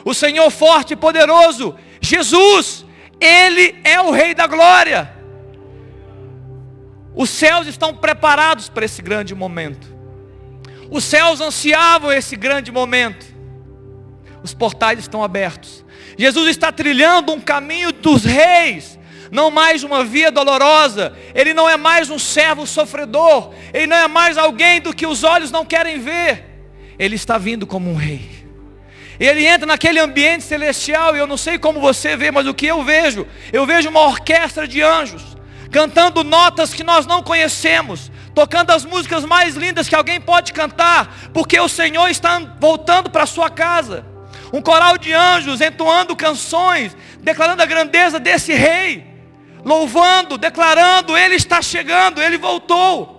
O 0.04 0.12
Senhor 0.12 0.50
forte 0.50 0.92
e 0.92 0.96
poderoso, 0.96 1.74
Jesus, 2.02 2.84
Ele 3.18 3.80
é 3.82 3.98
o 4.02 4.10
Rei 4.10 4.34
da 4.34 4.46
Glória. 4.46 5.10
Os 7.14 7.30
céus 7.30 7.66
estão 7.66 7.94
preparados 7.94 8.68
para 8.68 8.84
esse 8.84 9.00
grande 9.00 9.34
momento. 9.34 9.86
Os 10.90 11.02
céus 11.02 11.40
ansiavam 11.40 12.12
esse 12.12 12.36
grande 12.36 12.70
momento 12.70 13.33
os 14.44 14.52
portais 14.52 14.98
estão 14.98 15.24
abertos. 15.24 15.82
Jesus 16.18 16.50
está 16.50 16.70
trilhando 16.70 17.32
um 17.32 17.40
caminho 17.40 17.90
dos 17.90 18.24
reis, 18.24 18.98
não 19.30 19.50
mais 19.50 19.82
uma 19.82 20.04
via 20.04 20.30
dolorosa. 20.30 21.16
Ele 21.34 21.54
não 21.54 21.66
é 21.66 21.78
mais 21.78 22.10
um 22.10 22.18
servo 22.18 22.66
sofredor, 22.66 23.54
ele 23.72 23.86
não 23.86 23.96
é 23.96 24.06
mais 24.06 24.36
alguém 24.36 24.82
do 24.82 24.94
que 24.94 25.06
os 25.06 25.24
olhos 25.24 25.50
não 25.50 25.64
querem 25.64 25.98
ver. 25.98 26.44
Ele 26.98 27.16
está 27.16 27.38
vindo 27.38 27.66
como 27.66 27.90
um 27.90 27.94
rei. 27.94 28.44
Ele 29.18 29.46
entra 29.46 29.66
naquele 29.66 29.98
ambiente 29.98 30.44
celestial, 30.44 31.16
e 31.16 31.20
eu 31.20 31.26
não 31.26 31.38
sei 31.38 31.58
como 31.58 31.80
você 31.80 32.14
vê, 32.14 32.30
mas 32.30 32.46
o 32.46 32.52
que 32.52 32.66
eu 32.66 32.84
vejo, 32.84 33.26
eu 33.50 33.64
vejo 33.64 33.88
uma 33.88 34.00
orquestra 34.00 34.68
de 34.68 34.82
anjos, 34.82 35.22
cantando 35.70 36.22
notas 36.22 36.74
que 36.74 36.84
nós 36.84 37.06
não 37.06 37.22
conhecemos, 37.22 38.12
tocando 38.34 38.72
as 38.72 38.84
músicas 38.84 39.24
mais 39.24 39.54
lindas 39.54 39.88
que 39.88 39.94
alguém 39.94 40.20
pode 40.20 40.52
cantar, 40.52 41.30
porque 41.32 41.58
o 41.58 41.68
Senhor 41.68 42.08
está 42.08 42.38
voltando 42.60 43.08
para 43.08 43.24
sua 43.24 43.48
casa 43.48 44.12
um 44.54 44.62
coral 44.62 44.96
de 44.96 45.12
anjos 45.12 45.60
entoando 45.60 46.14
canções, 46.14 46.96
declarando 47.18 47.60
a 47.60 47.66
grandeza 47.66 48.20
desse 48.20 48.52
rei, 48.52 49.04
louvando, 49.64 50.38
declarando: 50.38 51.18
Ele 51.18 51.34
está 51.34 51.60
chegando, 51.60 52.22
Ele 52.22 52.38
voltou. 52.38 53.12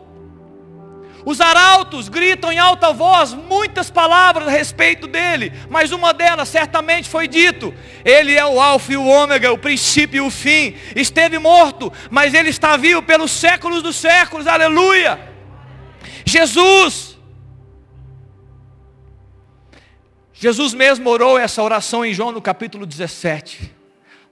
Os 1.26 1.42
arautos 1.42 2.08
gritam 2.08 2.54
em 2.54 2.58
alta 2.58 2.94
voz 2.94 3.34
muitas 3.34 3.92
palavras 3.92 4.48
a 4.48 4.52
respeito 4.52 5.08
dele, 5.08 5.52
mas 5.70 5.92
uma 5.92 6.14
delas 6.14 6.48
certamente 6.48 7.10
foi 7.10 7.28
dito: 7.28 7.74
Ele 8.06 8.34
é 8.34 8.46
o 8.46 8.62
Alfa 8.62 8.94
e 8.94 8.98
o 8.98 9.06
Ômega, 9.06 9.52
o 9.52 9.58
princípio 9.58 10.24
e 10.24 10.28
o 10.28 10.32
fim. 10.32 10.78
Esteve 10.96 11.38
morto, 11.38 11.92
mas 12.10 12.34
ele 12.34 12.50
está 12.50 12.78
vivo 12.78 13.02
pelos 13.02 13.32
séculos 13.32 13.84
dos 13.84 13.98
séculos. 13.98 14.48
Aleluia! 14.48 15.20
Jesus 16.24 17.15
Jesus 20.38 20.74
mesmo 20.74 21.10
orou 21.10 21.40
essa 21.40 21.64
oração 21.64 22.06
em 22.06 22.14
João 22.14 22.34
no 22.34 22.42
capítulo 22.42 22.86
17. 22.86 23.72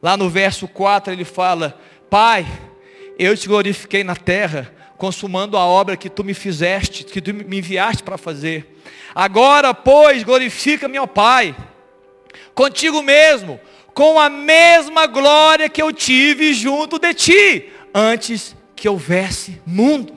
Lá 0.01 0.17
no 0.17 0.29
verso 0.29 0.67
4 0.67 1.13
ele 1.13 1.23
fala: 1.23 1.79
Pai, 2.09 2.45
eu 3.17 3.35
te 3.37 3.47
glorifiquei 3.47 4.03
na 4.03 4.15
terra, 4.15 4.69
consumando 4.97 5.57
a 5.57 5.65
obra 5.65 5.95
que 5.95 6.09
tu 6.09 6.21
me 6.21 6.33
fizeste, 6.33 7.05
que 7.05 7.21
tu 7.21 7.33
me 7.33 7.57
enviaste 7.57 8.03
para 8.03 8.17
fazer. 8.17 8.81
Agora, 9.15 9.73
pois, 9.73 10.23
glorifica 10.23 10.89
meu 10.89 11.07
Pai, 11.07 11.55
contigo 12.53 13.01
mesmo, 13.01 13.57
com 13.93 14.19
a 14.19 14.29
mesma 14.29 15.07
glória 15.07 15.69
que 15.69 15.81
eu 15.81 15.93
tive 15.93 16.53
junto 16.53 16.99
de 16.99 17.13
ti, 17.13 17.71
antes 17.95 18.53
que 18.75 18.89
houvesse 18.89 19.61
mundo. 19.65 20.13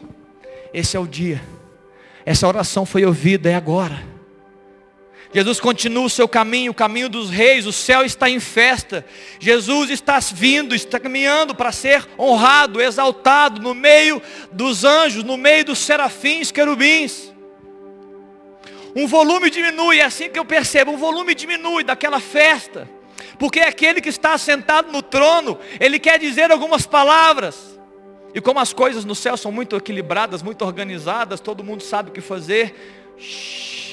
Esse 0.75 0.97
é 0.97 1.00
o 1.00 1.07
dia. 1.07 1.40
Essa 2.25 2.49
oração 2.49 2.85
foi 2.85 3.05
ouvida, 3.05 3.49
é 3.49 3.55
agora. 3.55 4.15
Jesus 5.37 5.61
continua 5.61 6.07
o 6.07 6.09
seu 6.09 6.26
caminho, 6.26 6.73
o 6.73 6.75
caminho 6.75 7.11
dos 7.11 7.28
reis, 7.28 7.66
o 7.66 7.73
céu 7.73 8.07
está 8.07 8.31
em 8.31 8.40
festa. 8.40 9.05
Jesus 9.38 9.90
está 9.90 10.19
vindo, 10.19 10.75
está 10.75 10.99
caminhando 10.99 11.55
para 11.55 11.71
ser 11.73 12.09
honrado, 12.19 12.81
exaltado 12.81 13.61
no 13.61 13.75
meio 13.75 14.23
dos 14.50 14.83
anjos, 14.83 15.23
no 15.23 15.37
meio 15.37 15.62
dos 15.62 15.78
serafins, 15.78 16.50
querubins. 16.50 17.35
Um 18.97 19.07
volume 19.07 19.50
diminui, 19.50 19.99
é 19.99 20.05
assim 20.05 20.31
que 20.31 20.38
eu 20.38 20.45
percebo, 20.47 20.93
um 20.93 20.97
volume 20.97 21.35
diminui 21.35 21.85
daquela 21.85 22.19
festa. 22.19 22.88
Porque 23.38 23.61
aquele 23.61 24.00
que 24.00 24.09
está 24.09 24.38
sentado 24.38 24.90
no 24.90 25.02
trono, 25.02 25.59
ele 25.78 25.99
quer 25.99 26.19
dizer 26.19 26.50
algumas 26.50 26.87
palavras. 26.87 27.78
E 28.35 28.40
como 28.40 28.59
as 28.59 28.73
coisas 28.73 29.05
no 29.05 29.14
céu 29.14 29.37
são 29.37 29.52
muito 29.52 29.76
equilibradas, 29.76 30.43
muito 30.43 30.64
organizadas, 30.64 31.40
todo 31.40 31.62
mundo 31.62 31.83
sabe 31.83 32.09
o 32.09 32.12
que 32.14 32.23
fazer. 32.23 33.14
Shhh 33.19 33.86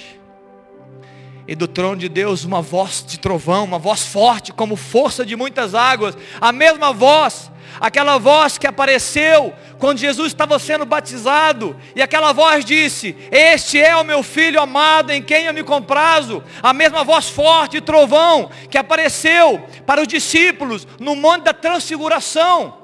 e 1.48 1.56
do 1.56 1.68
trono 1.68 1.98
de 1.98 2.10
Deus 2.10 2.44
uma 2.44 2.62
voz 2.62 3.04
de 3.06 3.20
trovão, 3.20 3.66
uma 3.66 3.80
voz 3.80 4.06
forte, 4.06 4.54
como 4.54 4.76
força 4.76 5.26
de 5.26 5.36
muitas 5.36 5.76
águas, 5.76 6.18
a 6.40 6.52
mesma 6.52 6.94
voz, 6.94 7.52
aquela 7.80 8.18
voz 8.18 8.58
que 8.58 8.68
apareceu 8.68 9.54
quando 9.78 9.98
Jesus 9.98 10.28
estava 10.28 10.58
sendo 10.58 10.86
batizado, 10.86 11.76
e 11.96 12.02
aquela 12.02 12.32
voz 12.32 12.64
disse: 12.64 13.16
Este 13.30 13.80
é 13.82 13.96
o 13.96 14.04
meu 14.06 14.24
filho 14.24 14.62
amado, 14.62 15.12
em 15.12 15.22
quem 15.22 15.46
eu 15.46 15.54
me 15.54 15.64
comprazo. 15.64 16.42
A 16.62 16.72
mesma 16.72 17.04
voz 17.04 17.28
forte 17.28 17.74
de 17.74 17.82
trovão 17.82 18.50
que 18.70 18.78
apareceu 18.78 19.62
para 19.86 20.02
os 20.02 20.08
discípulos 20.08 20.88
no 21.00 21.16
monte 21.16 21.44
da 21.44 21.54
transfiguração, 21.54 22.78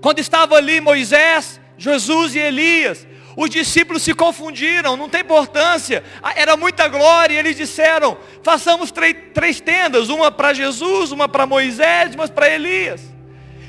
quando 0.00 0.20
estava 0.20 0.54
ali 0.54 0.80
Moisés, 0.80 1.60
Jesus 1.76 2.34
e 2.34 2.38
Elias, 2.38 3.06
os 3.36 3.50
discípulos 3.50 4.02
se 4.02 4.14
confundiram, 4.14 4.96
não 4.96 5.10
tem 5.10 5.20
importância, 5.20 6.02
ah, 6.22 6.32
era 6.34 6.56
muita 6.56 6.88
glória, 6.88 7.34
e 7.34 7.38
eles 7.38 7.54
disseram: 7.54 8.16
façamos 8.42 8.90
três, 8.90 9.60
tendas, 9.60 10.08
uma 10.08 10.32
para 10.32 10.54
Jesus, 10.54 11.12
uma 11.12 11.28
para 11.28 11.46
Moisés, 11.46 12.14
uma 12.14 12.26
para 12.26 12.48
Elias. 12.48 13.02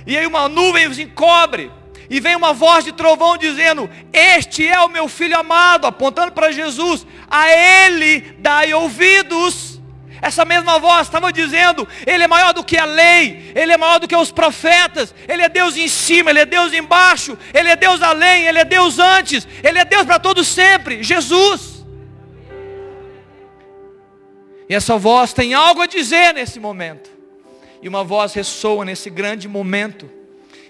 E 0.06 0.18
aí 0.18 0.26
uma 0.26 0.48
nuvem 0.48 0.88
os 0.88 0.98
encobre, 0.98 1.70
e 2.10 2.22
vem 2.22 2.38
uma 2.38 2.54
voz 2.54 2.86
de 2.86 2.94
trovão 2.94 3.38
dizendo: 3.38 3.90
Este 4.14 4.66
é 4.66 4.80
o 4.80 4.88
meu 4.88 5.10
filho 5.10 5.38
amado, 5.38 5.86
apontando 5.86 6.32
para 6.32 6.50
Jesus, 6.50 7.06
a 7.30 7.52
ele 7.52 8.22
dai 8.40 8.74
ouvidos. 8.74 9.77
Essa 10.22 10.44
mesma 10.44 10.80
voz 10.80 11.08
estava 11.08 11.32
dizendo: 11.32 11.88
Ele 12.06 12.24
é 12.24 12.28
maior 12.28 12.54
do 12.54 12.64
que 12.64 12.78
a 12.78 12.86
lei, 12.86 13.52
Ele 13.56 13.72
é 13.72 13.78
maior 13.78 14.00
do 14.00 14.08
que 14.08 14.16
os 14.16 14.32
profetas, 14.32 15.14
Ele 15.28 15.42
é 15.42 15.50
Deus 15.50 15.78
em 15.78 15.88
cima, 15.88 16.30
Ele 16.30 16.40
é 16.40 16.46
Deus 16.46 16.74
embaixo, 16.74 17.38
Ele 17.54 17.70
é 17.70 17.76
Deus 17.76 18.02
além, 18.02 18.46
Ele 18.46 18.60
é 18.60 18.66
Deus 18.66 19.00
antes, 19.00 19.48
Ele 19.64 19.80
é 19.80 19.86
Deus 19.86 20.06
para 20.06 20.20
todos 20.20 20.48
sempre, 20.48 21.04
Jesus. 21.04 21.86
E 24.70 24.76
essa 24.76 24.98
voz 24.98 25.34
tem 25.34 25.54
algo 25.54 25.82
a 25.82 25.88
dizer 25.88 26.34
nesse 26.34 26.60
momento, 26.60 27.10
e 27.82 27.88
uma 27.88 28.04
voz 28.04 28.34
ressoa 28.34 28.84
nesse 28.84 29.10
grande 29.10 29.48
momento, 29.48 30.10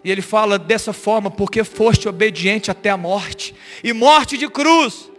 e 0.04 0.12
ele 0.12 0.22
fala 0.22 0.60
dessa 0.60 0.94
forma: 0.94 1.32
Porque 1.32 1.64
foste 1.64 2.08
obediente 2.08 2.70
até 2.70 2.90
a 2.90 2.98
morte, 2.98 3.56
e 3.84 3.94
morte 3.94 4.38
de 4.38 4.48
cruz, 4.50 5.10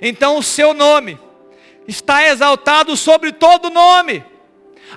então 0.00 0.36
o 0.36 0.42
seu 0.42 0.74
nome 0.74 1.18
está 1.88 2.22
exaltado 2.28 2.94
sobre 2.96 3.32
todo 3.32 3.70
nome, 3.70 4.22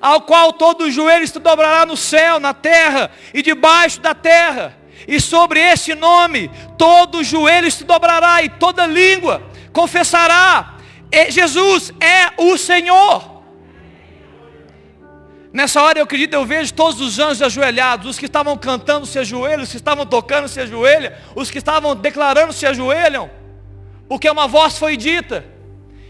ao 0.02 0.22
qual 0.22 0.52
todo 0.52 0.92
joelho 0.92 1.26
se 1.26 1.40
dobrará 1.40 1.86
no 1.86 1.96
céu, 1.96 2.40
na 2.40 2.54
terra 2.54 3.10
e 3.34 3.42
debaixo 3.42 4.02
da 4.02 4.14
terra. 4.14 4.78
E 5.08 5.20
sobre 5.20 5.60
esse 5.60 5.96
nome 5.96 6.52
todo 6.78 7.24
joelho 7.24 7.72
se 7.72 7.86
dobrará 7.86 8.44
e 8.44 8.50
toda 8.50 8.86
língua 8.86 9.42
confessará: 9.72 10.76
Jesus 11.30 11.92
é 12.00 12.34
o 12.38 12.58
Senhor. 12.58 13.32
Nessa 15.54 15.82
hora 15.82 16.00
eu 16.00 16.04
acredito, 16.04 16.34
eu 16.34 16.46
vejo 16.46 16.74
todos 16.74 17.02
os 17.02 17.20
anjos 17.20 17.42
ajoelhados, 17.42 18.08
os 18.08 18.20
que 18.20 18.26
estavam 18.26 18.58
cantando 18.58 19.06
se 19.06 19.20
ajoelham, 19.20 19.64
os 19.64 19.70
que 19.70 19.76
estavam 19.76 20.06
tocando 20.06 20.48
se 20.48 20.62
ajoelham, 20.62 21.12
os 21.36 21.52
que 21.52 21.58
estavam 21.58 21.94
declarando 21.94 22.54
se 22.54 22.66
ajoelham, 22.66 23.30
porque 24.08 24.30
uma 24.30 24.48
voz 24.48 24.78
foi 24.78 24.96
dita, 24.96 25.44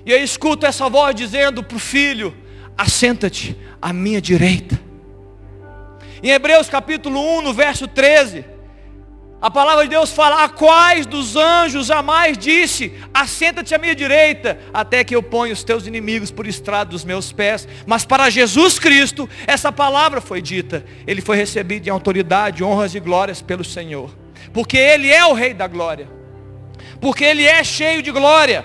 e 0.05 0.11
eu 0.11 0.23
escuto 0.23 0.65
essa 0.65 0.89
voz 0.89 1.15
dizendo 1.15 1.63
para 1.63 1.77
o 1.77 1.79
filho, 1.79 2.35
assenta-te 2.77 3.55
à 3.81 3.93
minha 3.93 4.21
direita. 4.21 4.79
Em 6.23 6.29
Hebreus 6.29 6.69
capítulo 6.69 7.19
1, 7.39 7.41
no 7.41 7.53
verso 7.53 7.87
13, 7.87 8.45
a 9.41 9.49
palavra 9.49 9.85
de 9.85 9.89
Deus 9.89 10.11
fala: 10.11 10.43
A 10.43 10.49
quais 10.49 11.07
dos 11.07 11.35
anjos 11.35 11.87
jamais 11.87 12.37
disse: 12.37 12.93
Assenta-te 13.11 13.73
à 13.73 13.79
minha 13.79 13.95
direita, 13.95 14.59
até 14.71 15.03
que 15.03 15.15
eu 15.15 15.23
ponha 15.23 15.51
os 15.51 15.63
teus 15.63 15.87
inimigos 15.87 16.29
por 16.29 16.45
estrado 16.45 16.89
dos 16.89 17.03
meus 17.03 17.31
pés. 17.31 17.67
Mas 17.87 18.05
para 18.05 18.29
Jesus 18.29 18.77
Cristo, 18.77 19.27
essa 19.47 19.71
palavra 19.71 20.21
foi 20.21 20.43
dita. 20.43 20.85
Ele 21.07 21.21
foi 21.21 21.37
recebido 21.37 21.87
em 21.87 21.89
autoridade, 21.89 22.63
honras 22.63 22.93
e 22.93 22.99
glórias 22.99 23.41
pelo 23.41 23.63
Senhor. 23.63 24.15
Porque 24.53 24.77
Ele 24.77 25.09
é 25.09 25.25
o 25.25 25.33
Rei 25.33 25.55
da 25.55 25.65
glória. 25.65 26.07
Porque 26.99 27.23
Ele 27.23 27.43
é 27.43 27.63
cheio 27.63 28.03
de 28.03 28.11
glória. 28.11 28.63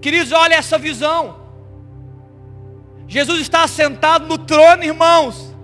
Queridos, 0.00 0.32
olha 0.32 0.54
essa 0.54 0.78
visão. 0.78 1.38
Jesus 3.06 3.40
está 3.40 3.66
sentado 3.66 4.26
no 4.26 4.38
trono, 4.38 4.84
irmãos. 4.84 5.56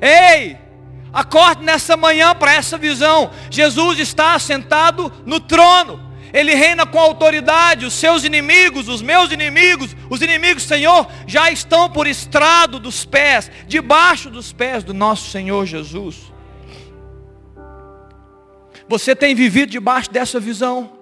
Ei, 0.00 0.56
acorde 1.12 1.64
nessa 1.64 1.96
manhã 1.96 2.34
para 2.34 2.54
essa 2.54 2.78
visão. 2.78 3.30
Jesus 3.50 3.98
está 3.98 4.34
assentado 4.34 5.12
no 5.26 5.40
trono. 5.40 6.08
Ele 6.32 6.54
reina 6.54 6.86
com 6.86 6.98
autoridade. 6.98 7.84
Os 7.84 7.94
seus 7.94 8.24
inimigos, 8.24 8.88
os 8.88 9.02
meus 9.02 9.32
inimigos, 9.32 9.96
os 10.08 10.22
inimigos 10.22 10.64
do 10.64 10.68
Senhor, 10.68 11.06
já 11.26 11.50
estão 11.50 11.90
por 11.90 12.06
estrado 12.06 12.78
dos 12.78 13.04
pés, 13.04 13.50
debaixo 13.66 14.30
dos 14.30 14.52
pés 14.52 14.84
do 14.84 14.94
nosso 14.94 15.30
Senhor 15.30 15.66
Jesus. 15.66 16.32
Você 18.88 19.14
tem 19.14 19.34
vivido 19.34 19.70
debaixo 19.70 20.10
dessa 20.10 20.40
visão? 20.40 20.97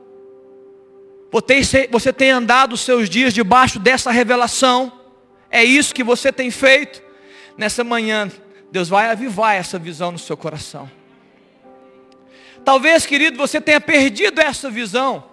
Você 1.91 2.13
tem 2.13 2.31
andado 2.31 2.73
os 2.73 2.81
seus 2.81 3.09
dias 3.09 3.35
debaixo 3.35 3.79
dessa 3.79 4.11
revelação? 4.11 4.93
É 5.51 5.63
isso 5.63 5.95
que 5.95 6.05
você 6.05 6.33
tem 6.33 6.51
feito? 6.51 7.03
Nessa 7.57 7.83
manhã, 7.83 8.31
Deus 8.71 8.89
vai 8.89 9.11
avivar 9.11 9.55
essa 9.55 9.79
visão 9.79 10.13
no 10.13 10.19
seu 10.19 10.37
coração. 10.37 10.91
Talvez, 12.65 13.07
querido, 13.07 13.37
você 13.37 13.61
tenha 13.61 13.81
perdido 13.81 14.41
essa 14.41 14.71
visão. 14.71 15.25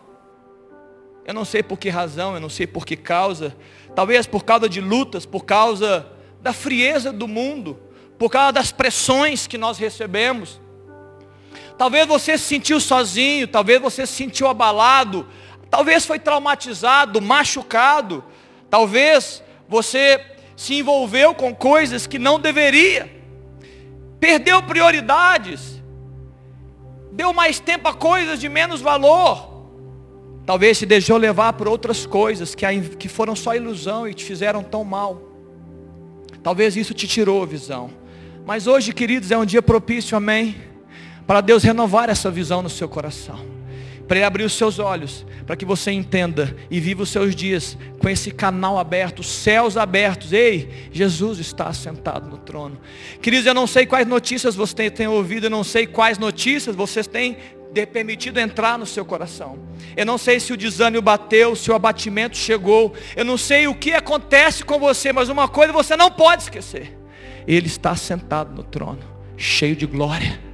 Eu 1.25 1.33
não 1.33 1.45
sei 1.45 1.63
por 1.63 1.79
que 1.79 1.89
razão, 1.89 2.35
eu 2.35 2.39
não 2.39 2.49
sei 2.49 2.67
por 2.67 2.85
que 2.85 2.95
causa. 2.95 3.55
Talvez 3.95 4.27
por 4.27 4.43
causa 4.43 4.67
de 4.67 4.81
lutas, 4.81 5.25
por 5.25 5.45
causa 5.45 6.05
da 6.41 6.51
frieza 6.53 7.11
do 7.11 7.27
mundo, 7.27 7.79
por 8.17 8.29
causa 8.29 8.51
das 8.51 8.71
pressões 8.71 9.47
que 9.47 9.57
nós 9.57 9.77
recebemos. 9.77 10.61
Talvez 11.77 12.05
você 12.05 12.37
se 12.37 12.43
sentiu 12.43 12.79
sozinho, 12.79 13.47
talvez 13.47 13.81
você 13.81 14.05
se 14.05 14.13
sentiu 14.13 14.47
abalado, 14.47 15.27
talvez 15.73 16.05
foi 16.05 16.19
traumatizado, 16.19 17.19
machucado, 17.19 18.23
talvez 18.69 19.41
você 19.67 20.23
se 20.55 20.75
envolveu 20.75 21.33
com 21.33 21.51
coisas 21.51 22.05
que 22.05 22.19
não 22.19 22.39
deveria 22.39 23.09
perdeu 24.19 24.61
prioridades, 24.61 25.81
deu 27.11 27.33
mais 27.33 27.59
tempo 27.59 27.87
a 27.87 27.93
coisas 27.93 28.39
de 28.39 28.47
menos 28.47 28.81
valor. 28.81 29.65
Talvez 30.45 30.77
se 30.77 30.85
deixou 30.85 31.17
levar 31.17 31.53
por 31.53 31.67
outras 31.67 32.05
coisas 32.05 32.53
que, 32.53 32.65
que 32.99 33.09
foram 33.09 33.35
só 33.35 33.55
ilusão 33.55 34.07
e 34.07 34.13
te 34.13 34.23
fizeram 34.23 34.63
tão 34.63 34.83
mal. 34.83 35.23
Talvez 36.43 36.77
isso 36.77 36.93
te 36.93 37.07
tirou 37.07 37.41
a 37.41 37.47
visão. 37.47 37.89
Mas 38.45 38.67
hoje, 38.67 38.93
queridos, 38.93 39.31
é 39.31 39.37
um 39.37 39.45
dia 39.45 39.61
propício, 39.61 40.15
amém? 40.15 40.55
Para 41.25 41.41
Deus 41.41 41.63
renovar 41.63 42.09
essa 42.09 42.29
visão 42.29 42.61
no 42.61 42.69
seu 42.69 42.87
coração 42.87 43.52
para 44.07 44.17
Ele 44.17 44.25
abrir 44.25 44.43
os 44.43 44.53
seus 44.53 44.79
olhos, 44.79 45.25
para 45.45 45.55
que 45.55 45.65
você 45.65 45.91
entenda 45.91 46.55
e 46.69 46.79
viva 46.79 47.03
os 47.03 47.09
seus 47.09 47.35
dias 47.35 47.77
com 47.99 48.09
esse 48.09 48.31
canal 48.31 48.77
aberto, 48.77 49.23
céus 49.23 49.77
abertos. 49.77 50.33
Ei, 50.33 50.89
Jesus 50.91 51.39
está 51.39 51.71
sentado 51.73 52.29
no 52.29 52.37
trono. 52.37 52.79
Queridos, 53.21 53.45
eu 53.45 53.53
não 53.53 53.67
sei 53.67 53.85
quais 53.85 54.07
notícias 54.07 54.55
você 54.55 54.89
tem 54.89 55.07
ouvido, 55.07 55.45
eu 55.45 55.49
não 55.49 55.63
sei 55.63 55.87
quais 55.87 56.17
notícias 56.17 56.75
vocês 56.75 57.07
têm 57.07 57.37
permitido 57.91 58.39
entrar 58.39 58.77
no 58.77 58.85
seu 58.85 59.03
coração. 59.03 59.57
Eu 59.97 60.05
não 60.05 60.17
sei 60.17 60.39
se 60.39 60.53
o 60.53 60.57
desânimo 60.57 61.01
bateu, 61.01 61.55
se 61.55 61.71
o 61.71 61.75
abatimento 61.75 62.37
chegou. 62.37 62.93
Eu 63.15 63.25
não 63.25 63.37
sei 63.37 63.67
o 63.67 63.73
que 63.73 63.93
acontece 63.93 64.63
com 64.63 64.77
você, 64.77 65.11
mas 65.11 65.29
uma 65.29 65.47
coisa 65.47 65.73
você 65.73 65.95
não 65.95 66.11
pode 66.11 66.43
esquecer. 66.43 66.97
Ele 67.47 67.67
está 67.67 67.95
sentado 67.95 68.53
no 68.53 68.63
trono, 68.63 69.01
cheio 69.35 69.75
de 69.75 69.85
glória 69.85 70.52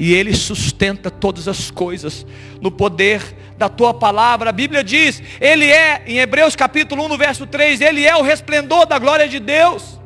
e 0.00 0.14
Ele 0.14 0.34
sustenta 0.34 1.10
todas 1.10 1.46
as 1.46 1.70
coisas 1.70 2.26
no 2.58 2.70
poder 2.70 3.22
da 3.58 3.68
tua 3.68 3.92
palavra. 3.92 4.48
A 4.48 4.52
Bíblia 4.52 4.82
diz, 4.82 5.22
Ele 5.38 5.66
é, 5.66 6.02
em 6.06 6.18
Hebreus 6.18 6.56
capítulo 6.56 7.04
1, 7.04 7.08
no 7.08 7.18
verso 7.18 7.46
3, 7.46 7.82
Ele 7.82 8.06
é 8.06 8.16
o 8.16 8.22
resplendor 8.22 8.86
da 8.86 8.98
glória 8.98 9.28
de 9.28 9.38
Deus. 9.38 10.00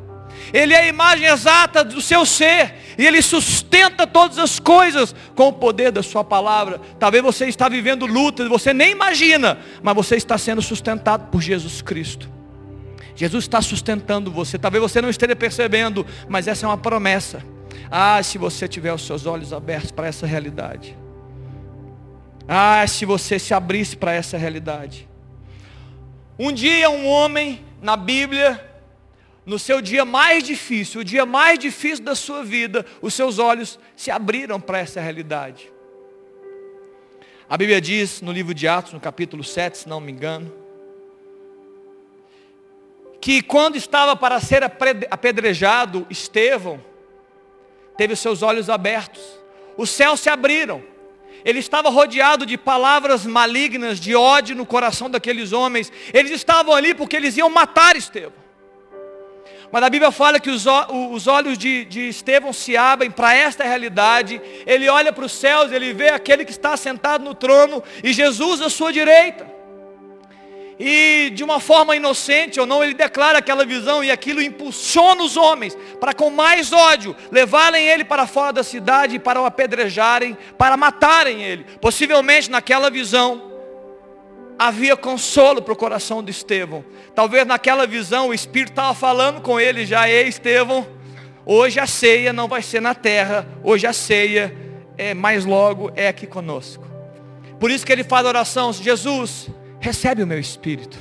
Ele 0.53 0.73
é 0.73 0.81
a 0.81 0.87
imagem 0.87 1.27
exata 1.27 1.81
do 1.81 2.01
seu 2.01 2.25
ser. 2.25 2.75
E 2.97 3.05
Ele 3.05 3.21
sustenta 3.21 4.05
todas 4.05 4.37
as 4.37 4.59
coisas 4.59 5.15
com 5.33 5.47
o 5.47 5.53
poder 5.53 5.93
da 5.93 6.03
sua 6.03 6.25
palavra. 6.25 6.81
Talvez 6.99 7.23
você 7.23 7.45
está 7.45 7.69
vivendo 7.69 8.05
lutas, 8.05 8.49
você 8.49 8.73
nem 8.73 8.91
imagina, 8.91 9.57
mas 9.81 9.95
você 9.95 10.17
está 10.17 10.37
sendo 10.37 10.61
sustentado 10.61 11.31
por 11.31 11.41
Jesus 11.41 11.81
Cristo. 11.81 12.29
Jesus 13.15 13.45
está 13.45 13.61
sustentando 13.61 14.29
você. 14.29 14.59
Talvez 14.59 14.81
você 14.81 15.01
não 15.01 15.09
esteja 15.09 15.37
percebendo, 15.37 16.05
mas 16.27 16.49
essa 16.49 16.65
é 16.65 16.67
uma 16.67 16.77
promessa. 16.77 17.54
Ah, 17.89 18.21
se 18.23 18.37
você 18.37 18.67
tiver 18.67 18.93
os 18.93 19.05
seus 19.05 19.25
olhos 19.25 19.53
abertos 19.53 19.91
para 19.91 20.07
essa 20.07 20.25
realidade. 20.25 20.97
Ah, 22.47 22.85
se 22.87 23.05
você 23.05 23.39
se 23.39 23.53
abrisse 23.53 23.97
para 23.97 24.13
essa 24.13 24.37
realidade. 24.37 25.07
Um 26.37 26.51
dia 26.51 26.89
um 26.89 27.07
homem 27.07 27.63
na 27.81 27.95
Bíblia, 27.95 28.63
no 29.45 29.57
seu 29.57 29.81
dia 29.81 30.03
mais 30.03 30.43
difícil, 30.43 31.01
o 31.01 31.03
dia 31.03 31.25
mais 31.25 31.57
difícil 31.57 32.03
da 32.03 32.15
sua 32.15 32.43
vida, 32.43 32.85
os 33.01 33.13
seus 33.13 33.39
olhos 33.39 33.79
se 33.95 34.11
abriram 34.11 34.59
para 34.59 34.79
essa 34.79 34.99
realidade. 34.99 35.71
A 37.47 37.57
Bíblia 37.57 37.79
diz 37.79 38.21
no 38.21 38.31
livro 38.31 38.53
de 38.53 38.67
Atos, 38.67 38.93
no 38.93 38.99
capítulo 38.99 39.43
7, 39.43 39.77
se 39.77 39.89
não 39.89 39.99
me 39.99 40.11
engano, 40.11 40.51
que 43.21 43.41
quando 43.41 43.75
estava 43.75 44.15
para 44.15 44.39
ser 44.39 44.63
apedrejado 44.63 46.05
Estevão, 46.09 46.79
teve 47.97 48.13
os 48.13 48.19
seus 48.19 48.41
olhos 48.41 48.69
abertos, 48.69 49.21
os 49.77 49.89
céus 49.89 50.19
se 50.19 50.29
abriram, 50.29 50.83
ele 51.43 51.59
estava 51.59 51.89
rodeado 51.89 52.45
de 52.45 52.57
palavras 52.57 53.25
malignas, 53.25 53.99
de 53.99 54.15
ódio 54.15 54.55
no 54.55 54.65
coração 54.65 55.09
daqueles 55.09 55.53
homens, 55.53 55.91
eles 56.13 56.31
estavam 56.31 56.73
ali 56.73 56.93
porque 56.93 57.15
eles 57.15 57.37
iam 57.37 57.49
matar 57.49 57.95
Estevão. 57.95 58.45
Mas 59.71 59.83
a 59.83 59.89
Bíblia 59.89 60.11
fala 60.11 60.39
que 60.39 60.49
os, 60.49 60.65
os 61.11 61.27
olhos 61.27 61.57
de, 61.57 61.85
de 61.85 62.07
Estevão 62.07 62.53
se 62.53 62.77
abrem 62.77 63.11
para 63.11 63.33
esta 63.33 63.63
realidade. 63.63 64.41
Ele 64.65 64.87
olha 64.87 65.11
para 65.11 65.25
os 65.25 65.33
céus, 65.33 65.71
ele 65.71 65.91
vê 65.91 66.09
aquele 66.09 66.45
que 66.45 66.51
está 66.51 66.77
sentado 66.77 67.25
no 67.25 67.33
trono 67.33 67.83
e 68.03 68.13
Jesus 68.13 68.61
à 68.61 68.69
sua 68.69 68.93
direita 68.93 69.54
e 70.77 71.29
de 71.33 71.43
uma 71.43 71.59
forma 71.59 71.95
inocente 71.95 72.59
ou 72.59 72.65
não, 72.65 72.83
ele 72.83 72.93
declara 72.93 73.39
aquela 73.39 73.65
visão 73.65 74.03
e 74.03 74.11
aquilo 74.11 74.41
impulsiona 74.41 75.23
os 75.23 75.37
homens 75.37 75.77
para 75.99 76.13
com 76.13 76.29
mais 76.29 76.73
ódio 76.73 77.15
levarem 77.31 77.87
ele 77.87 78.03
para 78.03 78.27
fora 78.27 78.51
da 78.51 78.63
cidade 78.63 79.17
para 79.17 79.41
o 79.41 79.45
apedrejarem, 79.45 80.37
para 80.57 80.75
matarem 80.75 81.41
ele. 81.41 81.65
Possivelmente 81.79 82.51
naquela 82.51 82.89
visão 82.89 83.51
havia 84.59 84.97
consolo 84.97 85.61
para 85.61 85.73
o 85.73 85.77
coração 85.77 86.21
de 86.21 86.31
Estevão. 86.31 86.83
Talvez 87.13 87.45
naquela 87.45 87.87
visão 87.87 88.27
o 88.27 88.33
Espírito 88.33 88.71
estava 88.71 88.93
falando 88.93 89.41
com 89.41 89.59
ele 89.59 89.85
já, 89.85 90.09
ei 90.09 90.27
Estevão, 90.27 90.85
hoje 91.45 91.79
a 91.79 91.87
ceia 91.87 92.33
não 92.33 92.49
vai 92.49 92.61
ser 92.61 92.81
na 92.81 92.93
terra, 92.93 93.47
hoje 93.63 93.87
a 93.87 93.93
ceia 93.93 94.55
é 94.97 95.13
mais 95.13 95.45
logo 95.45 95.91
é 95.95 96.09
aqui 96.09 96.27
conosco. 96.27 96.85
Por 97.59 97.71
isso 97.71 97.85
que 97.85 97.93
ele 97.93 98.03
faz 98.03 98.25
a 98.25 98.29
oração, 98.29 98.73
Jesus, 98.73 99.49
recebe 99.85 100.23
o 100.23 100.27
meu 100.27 100.39
espírito. 100.39 100.97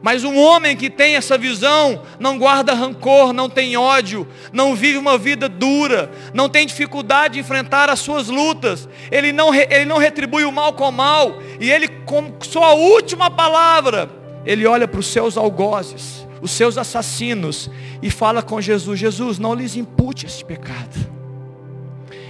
Mas 0.00 0.22
um 0.22 0.38
homem 0.38 0.76
que 0.76 0.88
tem 0.88 1.16
essa 1.16 1.36
visão 1.36 2.02
não 2.20 2.38
guarda 2.38 2.72
rancor, 2.72 3.32
não 3.32 3.50
tem 3.50 3.76
ódio, 3.76 4.26
não 4.52 4.76
vive 4.76 4.96
uma 4.96 5.18
vida 5.18 5.48
dura, 5.48 6.10
não 6.32 6.48
tem 6.48 6.64
dificuldade 6.64 7.34
de 7.34 7.40
enfrentar 7.40 7.90
as 7.90 7.98
suas 7.98 8.28
lutas, 8.28 8.88
ele 9.10 9.32
não, 9.32 9.52
ele 9.52 9.84
não 9.84 9.98
retribui 9.98 10.44
o 10.44 10.52
mal 10.52 10.72
com 10.72 10.88
o 10.88 10.92
mal, 10.92 11.42
e 11.58 11.70
ele, 11.70 11.88
com 11.88 12.32
sua 12.40 12.72
última 12.72 13.28
palavra, 13.28 14.08
ele 14.46 14.66
olha 14.66 14.86
para 14.88 15.00
os 15.00 15.08
seus 15.08 15.36
algozes, 15.36 16.26
os 16.40 16.52
seus 16.52 16.78
assassinos, 16.78 17.68
e 18.00 18.08
fala 18.08 18.40
com 18.40 18.58
Jesus: 18.60 18.98
Jesus, 18.98 19.38
não 19.38 19.52
lhes 19.52 19.76
impute 19.76 20.24
esse 20.24 20.42
pecado. 20.42 21.19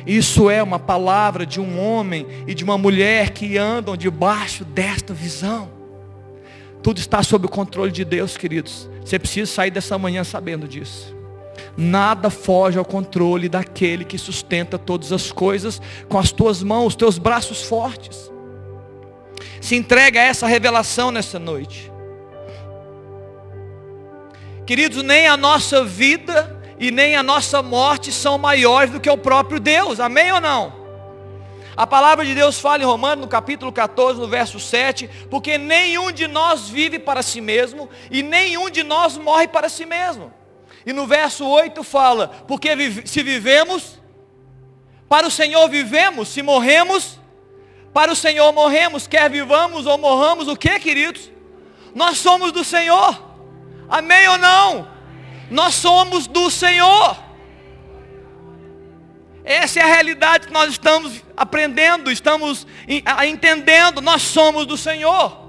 Isso 0.06 0.48
é 0.48 0.62
uma 0.62 0.78
palavra 0.78 1.44
de 1.44 1.60
um 1.60 1.78
homem 1.78 2.26
e 2.46 2.54
de 2.54 2.64
uma 2.64 2.78
mulher 2.78 3.30
que 3.30 3.58
andam 3.58 3.96
debaixo 3.96 4.64
desta 4.64 5.12
visão. 5.12 5.70
Tudo 6.82 6.98
está 6.98 7.22
sob 7.22 7.46
o 7.46 7.48
controle 7.48 7.92
de 7.92 8.04
Deus, 8.04 8.36
queridos. 8.36 8.88
Você 9.04 9.18
precisa 9.18 9.50
sair 9.50 9.70
dessa 9.70 9.98
manhã 9.98 10.24
sabendo 10.24 10.66
disso. 10.66 11.14
Nada 11.76 12.30
foge 12.30 12.78
ao 12.78 12.84
controle 12.84 13.48
daquele 13.48 14.04
que 14.04 14.18
sustenta 14.18 14.78
todas 14.78 15.12
as 15.12 15.30
coisas 15.30 15.80
com 16.08 16.18
as 16.18 16.32
tuas 16.32 16.62
mãos, 16.62 16.96
teus 16.96 17.18
braços 17.18 17.62
fortes. 17.62 18.30
Se 19.60 19.76
entrega 19.76 20.20
a 20.20 20.24
essa 20.24 20.46
revelação 20.46 21.10
nessa 21.10 21.38
noite. 21.38 21.90
Queridos, 24.66 25.02
nem 25.02 25.26
a 25.26 25.36
nossa 25.36 25.84
vida 25.84 26.60
e 26.80 26.90
nem 26.90 27.14
a 27.14 27.22
nossa 27.22 27.62
morte 27.62 28.10
são 28.10 28.38
maiores 28.38 28.90
do 28.90 28.98
que 28.98 29.10
o 29.10 29.18
próprio 29.18 29.60
Deus. 29.60 30.00
Amém 30.00 30.32
ou 30.32 30.40
não? 30.40 30.80
A 31.76 31.86
palavra 31.86 32.24
de 32.24 32.34
Deus 32.34 32.58
fala 32.58 32.82
em 32.82 32.86
Romanos, 32.86 33.24
no 33.24 33.28
capítulo 33.28 33.70
14, 33.70 34.18
no 34.18 34.26
verso 34.26 34.58
7, 34.58 35.08
porque 35.30 35.58
nenhum 35.58 36.10
de 36.10 36.26
nós 36.26 36.70
vive 36.70 36.98
para 36.98 37.22
si 37.22 37.40
mesmo 37.40 37.88
e 38.10 38.22
nenhum 38.22 38.70
de 38.70 38.82
nós 38.82 39.18
morre 39.18 39.46
para 39.46 39.68
si 39.68 39.84
mesmo. 39.84 40.32
E 40.84 40.92
no 40.92 41.06
verso 41.06 41.46
8 41.46 41.84
fala, 41.84 42.28
porque 42.48 42.70
se 43.04 43.22
vivemos, 43.22 44.00
para 45.06 45.26
o 45.26 45.30
Senhor 45.30 45.68
vivemos, 45.68 46.28
se 46.28 46.40
morremos, 46.40 47.20
para 47.92 48.10
o 48.10 48.16
Senhor 48.16 48.50
morremos, 48.52 49.06
quer 49.06 49.30
vivamos 49.30 49.84
ou 49.84 49.98
morramos, 49.98 50.48
o 50.48 50.56
que 50.56 50.78
queridos? 50.78 51.30
Nós 51.94 52.18
somos 52.18 52.52
do 52.52 52.64
Senhor. 52.64 53.22
Amém 53.88 54.26
ou 54.28 54.38
não? 54.38 54.99
Nós 55.50 55.74
somos 55.74 56.26
do 56.26 56.50
Senhor. 56.50 57.16
Essa 59.44 59.80
é 59.80 59.82
a 59.82 59.86
realidade 59.86 60.46
que 60.46 60.52
nós 60.52 60.70
estamos 60.70 61.24
aprendendo, 61.36 62.10
estamos 62.10 62.66
entendendo. 63.26 64.00
Nós 64.00 64.22
somos 64.22 64.64
do 64.64 64.76
Senhor. 64.76 65.40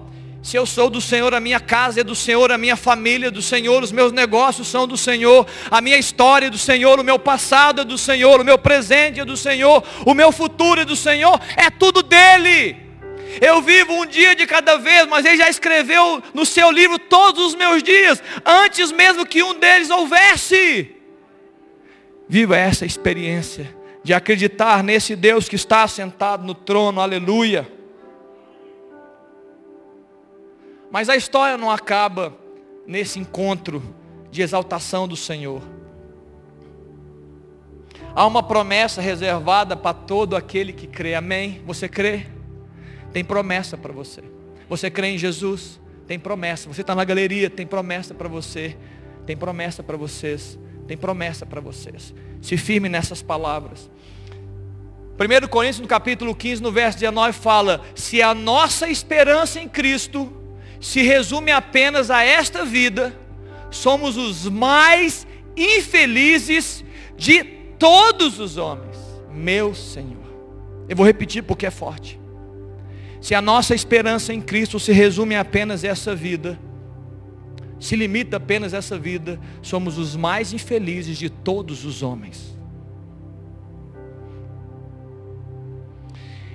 Se 0.42 0.58
eu 0.58 0.66
sou 0.66 0.90
do 0.90 1.00
Senhor, 1.00 1.36
a 1.36 1.40
minha 1.40 1.60
casa 1.60 2.02
é 2.02 2.04
do 2.04 2.16
Senhor, 2.16 2.52
a 2.52 2.58
minha 2.58 2.76
família 2.76 3.28
é 3.28 3.32
do 3.32 3.44
Senhor, 3.44 3.84
os 3.84 3.92
meus 3.92 4.12
negócios 4.12 4.68
são 4.68 4.88
do 4.88 4.98
Senhor, 4.98 5.46
a 5.70 5.80
minha 5.82 5.98
história 5.98 6.48
é 6.48 6.50
do 6.50 6.58
Senhor, 6.58 7.00
o 7.00 7.04
meu 7.04 7.20
passado 7.20 7.82
é 7.82 7.86
do 7.86 7.96
Senhor, 7.96 8.42
o 8.42 8.44
meu 8.44 8.58
presente 8.58 9.20
é 9.20 9.26
do 9.26 9.38
Senhor, 9.38 9.84
o 10.04 10.16
meu 10.16 10.32
futuro 10.32 10.82
é 10.82 10.86
do 10.86 10.96
Senhor, 10.96 11.40
é 11.56 11.70
tudo 11.70 12.02
dele. 12.02 12.91
Eu 13.40 13.62
vivo 13.62 13.94
um 13.94 14.06
dia 14.06 14.36
de 14.36 14.46
cada 14.46 14.78
vez, 14.78 15.08
mas 15.08 15.26
ele 15.26 15.38
já 15.38 15.50
escreveu 15.50 16.22
no 16.34 16.46
seu 16.46 16.72
livro 16.72 16.98
todos 17.00 17.46
os 17.48 17.56
meus 17.56 17.82
dias, 17.82 18.22
antes 18.46 18.92
mesmo 18.92 19.26
que 19.26 19.44
um 19.44 19.54
deles 19.54 19.90
houvesse. 19.90 20.96
Viva 22.28 22.58
essa 22.58 22.86
experiência 22.86 23.76
de 24.04 24.14
acreditar 24.14 24.84
nesse 24.84 25.16
Deus 25.16 25.48
que 25.48 25.56
está 25.56 25.88
sentado 25.88 26.46
no 26.46 26.56
trono, 26.56 27.00
aleluia. 27.00 27.72
Mas 30.90 31.08
a 31.08 31.16
história 31.16 31.58
não 31.58 31.72
acaba 31.72 32.36
nesse 32.86 33.20
encontro 33.20 33.82
de 34.30 34.42
exaltação 34.42 35.08
do 35.08 35.16
Senhor. 35.16 35.62
Há 38.14 38.26
uma 38.26 38.44
promessa 38.44 39.02
reservada 39.02 39.78
para 39.78 39.94
todo 39.94 40.36
aquele 40.36 40.74
que 40.74 40.88
crê, 40.88 41.16
amém? 41.16 41.62
Você 41.66 41.88
crê? 41.88 42.26
Tem 43.12 43.24
promessa 43.24 43.78
para 43.78 43.92
você. 43.92 44.24
Você 44.70 44.90
crê 44.90 45.08
em 45.08 45.18
Jesus? 45.18 45.80
Tem 46.08 46.18
promessa. 46.20 46.68
Você 46.68 46.82
está 46.82 46.96
na 46.96 47.04
galeria, 47.04 47.50
tem 47.50 47.66
promessa 47.66 48.14
para 48.14 48.28
você. 48.28 48.78
Tem 49.26 49.36
promessa 49.36 49.84
para 49.84 49.98
vocês. 49.98 50.58
Tem 50.88 50.98
promessa 50.98 51.46
para 51.46 51.62
vocês. 51.62 52.14
Se 52.42 52.58
firme 52.58 52.90
nessas 52.90 53.22
palavras. 53.22 53.90
1 55.20 55.48
Coríntios 55.48 55.80
no 55.80 55.88
capítulo 55.88 56.34
15, 56.34 56.64
no 56.64 56.72
verso 56.72 56.98
19, 56.98 57.34
fala, 57.34 57.82
se 57.94 58.22
a 58.22 58.34
nossa 58.34 58.90
esperança 58.90 59.60
em 59.60 59.68
Cristo 59.68 60.32
se 60.80 61.02
resume 61.04 61.52
apenas 61.52 62.10
a 62.10 62.24
esta 62.24 62.66
vida, 62.66 63.16
somos 63.70 64.18
os 64.18 64.50
mais 64.50 65.28
infelizes 65.56 66.84
de 67.16 67.44
todos 67.78 68.40
os 68.40 68.58
homens. 68.58 68.98
Meu 69.32 69.76
Senhor. 69.76 70.22
Eu 70.90 70.96
vou 70.96 71.06
repetir 71.06 71.44
porque 71.44 71.66
é 71.66 71.72
forte. 71.72 72.21
Se 73.22 73.36
a 73.36 73.42
nossa 73.42 73.76
esperança 73.76 74.34
em 74.34 74.42
Cristo 74.42 74.80
se 74.80 74.92
resume 74.92 75.36
a 75.36 75.42
apenas 75.42 75.84
essa 75.84 76.16
vida, 76.16 76.60
se 77.80 77.96
limita 77.96 78.38
apenas 78.38 78.74
a 78.74 78.78
essa 78.78 78.98
vida, 78.98 79.40
somos 79.62 80.00
os 80.00 80.16
mais 80.16 80.52
infelizes 80.54 81.20
de 81.20 81.30
todos 81.30 81.86
os 81.86 82.02
homens. 82.02 82.58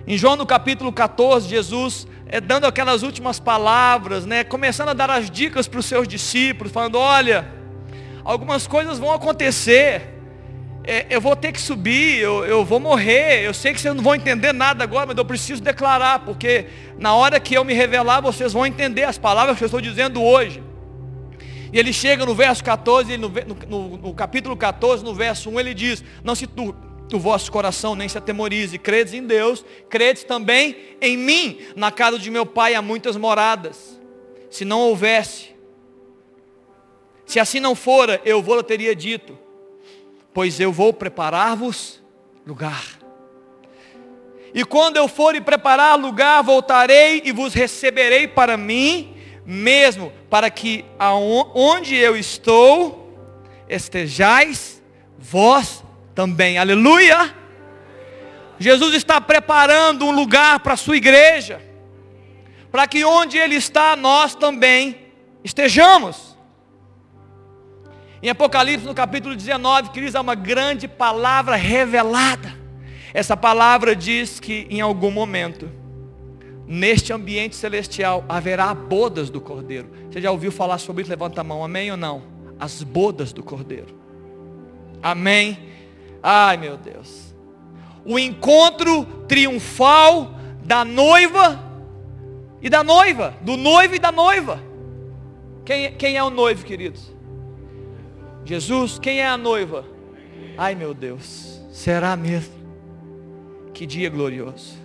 Em 0.09 0.19
João 0.19 0.35
no 0.35 0.45
capítulo 0.45 0.93
14, 0.93 1.49
Jesus 1.49 2.07
é 2.27 2.41
dando 2.41 2.65
aquelas 2.65 3.05
últimas 3.05 3.39
palavras, 3.39 4.27
né, 4.27 4.43
começando 4.43 4.89
a 4.89 4.93
dar 4.93 5.11
as 5.11 5.31
dicas 5.31 5.69
para 5.69 5.79
os 5.79 5.87
seus 5.87 6.07
discípulos, 6.09 6.73
falando: 6.73 6.97
olha, 6.99 7.49
algumas 8.25 8.67
coisas 8.67 8.99
vão 8.99 9.13
acontecer, 9.13 10.16
é, 10.87 11.07
eu 11.11 11.21
vou 11.21 11.35
ter 11.35 11.53
que 11.53 11.61
subir, 11.61 12.21
eu, 12.21 12.45
eu 12.45 12.65
vou 12.65 12.79
morrer, 12.79 13.43
eu 13.45 13.53
sei 13.53 13.73
que 13.73 13.81
vocês 13.81 13.95
não 13.95 14.03
vão 14.03 14.15
entender 14.15 14.53
nada 14.53 14.85
agora, 14.85 15.07
mas 15.07 15.17
eu 15.17 15.25
preciso 15.25 15.61
declarar, 15.63 16.21
porque 16.21 16.67
na 16.99 17.15
hora 17.15 17.41
que 17.41 17.55
eu 17.55 17.65
me 17.65 17.75
revelar, 17.75 18.21
vocês 18.21 18.53
vão 18.53 18.65
entender 18.65 19.05
as 19.05 19.19
palavras 19.19 19.59
que 19.59 19.65
eu 19.65 19.67
estou 19.67 19.81
dizendo 19.81 20.23
hoje. 20.23 20.63
E 21.73 21.79
ele 21.79 21.93
chega 21.93 22.25
no 22.25 22.35
verso 22.35 22.63
14, 22.63 23.17
no, 23.17 23.29
no, 23.69 23.97
no 23.99 24.15
capítulo 24.15 24.57
14, 24.57 25.05
no 25.05 25.13
verso 25.13 25.51
1, 25.51 25.61
ele 25.61 25.75
diz, 25.75 26.05
não 26.23 26.35
se 26.35 26.47
turbe 26.47 26.87
o 27.15 27.19
vosso 27.21 27.53
coração 27.53 27.95
nem 27.95 28.09
se 28.09 28.19
atemorize. 28.19 28.79
Credes 28.79 29.15
em 29.15 29.23
Deus, 29.23 29.65
credes 29.89 30.25
também 30.25 30.77
em 31.01 31.17
mim. 31.17 31.61
Na 31.77 31.93
casa 31.93 32.19
de 32.19 32.31
meu 32.31 32.45
pai 32.45 32.75
há 32.75 32.83
muitas 32.83 33.17
moradas. 33.17 34.01
Se 34.51 34.65
não 34.65 34.81
houvesse, 34.81 35.55
se 37.25 37.39
assim 37.39 37.61
não 37.61 37.75
fora, 37.75 38.21
eu 38.25 38.43
vou 38.43 38.63
teria 38.63 38.95
dito, 38.95 39.39
pois 40.37 40.61
eu 40.61 40.71
vou 40.71 40.93
preparar-vos 40.93 41.99
lugar. 42.47 42.85
E 44.53 44.67
quando 44.67 44.99
eu 44.99 45.09
for 45.09 45.35
e 45.35 45.41
preparar 45.41 45.99
lugar, 45.99 46.43
voltarei 46.43 47.23
e 47.25 47.33
vos 47.33 47.55
receberei 47.55 48.29
para 48.29 48.55
mim 48.59 49.17
mesmo, 49.47 50.13
para 50.29 50.51
que 50.51 50.85
aonde 50.99 51.97
eu 51.97 52.15
estou, 52.15 53.19
estejais 53.67 54.83
vós 55.19 55.83
também. 56.15 56.59
Aleluia! 56.59 57.35
Jesus 58.59 58.95
está 58.95 59.19
preparando 59.19 60.05
um 60.05 60.11
lugar 60.11 60.61
para 60.61 60.75
a 60.75 60.77
sua 60.77 60.99
igreja, 60.99 61.63
para 62.71 62.87
que 62.87 63.03
onde 63.07 63.39
Ele 63.39 63.55
está, 63.55 63.97
nós 63.97 64.35
também 64.35 64.99
estejamos. 65.43 66.36
Em 68.23 68.31
Apocalipse, 68.31 68.87
no 68.87 68.95
capítulo 68.95 69.37
19, 69.37 69.91
queridos, 69.91 70.15
há 70.15 70.21
uma 70.21 70.35
grande 70.35 70.89
palavra 70.89 71.55
revelada. 71.55 72.55
Essa 73.13 73.37
palavra 73.37 73.95
diz 73.95 74.41
que 74.41 74.67
em 74.71 74.81
algum 74.81 75.11
momento, 75.11 75.71
neste 76.67 77.13
ambiente 77.13 77.55
celestial, 77.55 78.25
haverá 78.29 78.73
bodas 78.75 79.29
do 79.29 79.41
Cordeiro. 79.41 79.91
Você 80.11 80.21
já 80.21 80.31
ouviu 80.31 80.51
falar 80.51 80.79
sobre 80.79 81.03
isso? 81.03 81.11
Levanta 81.11 81.41
a 81.41 81.45
mão, 81.45 81.63
amém 81.63 81.91
ou 81.91 81.97
não? 81.97 82.23
As 82.59 82.83
bodas 82.83 83.33
do 83.33 83.43
Cordeiro. 83.43 83.95
Amém. 85.03 85.59
Ai 86.23 86.57
meu 86.57 86.77
Deus. 86.77 87.35
O 88.05 88.19
encontro 88.19 89.05
triunfal 89.29 90.35
da 90.65 90.85
noiva 90.85 91.63
e 92.63 92.71
da 92.71 92.83
noiva, 92.83 93.35
do 93.43 93.57
noivo 93.57 93.95
e 93.95 93.99
da 93.99 94.11
noiva. 94.11 94.61
Quem, 95.65 95.93
quem 95.95 96.17
é 96.17 96.25
o 96.25 96.31
noivo, 96.31 96.65
queridos? 96.65 97.16
Jesus, 98.47 98.99
quem 98.99 99.21
é 99.21 99.27
a 99.27 99.37
noiva? 99.37 99.85
Ai 100.57 100.75
meu 100.75 100.95
Deus, 100.95 101.61
será 101.71 102.17
mesmo? 102.17 102.55
Que 103.75 103.85
dia 103.85 104.09
glorioso. 104.09 104.79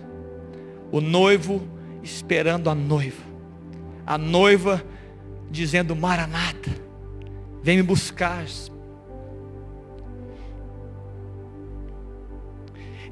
O 0.90 1.00
noivo 1.00 1.66
esperando 2.02 2.68
a 2.68 2.74
noiva. 2.74 3.22
A 4.04 4.18
noiva 4.18 4.84
dizendo: 5.50 5.94
Maranata, 5.94 6.70
vem 7.62 7.76
me 7.76 7.82
buscar, 7.82 8.44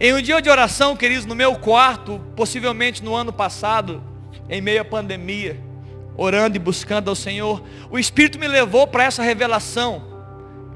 Em 0.03 0.15
um 0.15 0.23
dia 0.23 0.41
de 0.41 0.49
oração, 0.49 0.97
queridos, 0.97 1.27
no 1.27 1.35
meu 1.35 1.57
quarto, 1.57 2.19
possivelmente 2.35 3.05
no 3.05 3.15
ano 3.15 3.31
passado, 3.31 4.03
em 4.49 4.59
meio 4.63 4.81
à 4.81 4.85
pandemia, 4.85 5.63
orando 6.17 6.57
e 6.57 6.59
buscando 6.59 7.11
ao 7.11 7.15
Senhor, 7.15 7.63
o 7.91 7.99
Espírito 7.99 8.39
me 8.39 8.49
levou 8.49 8.87
para 8.87 9.05
essa 9.05 9.23
revelação. 9.23 10.10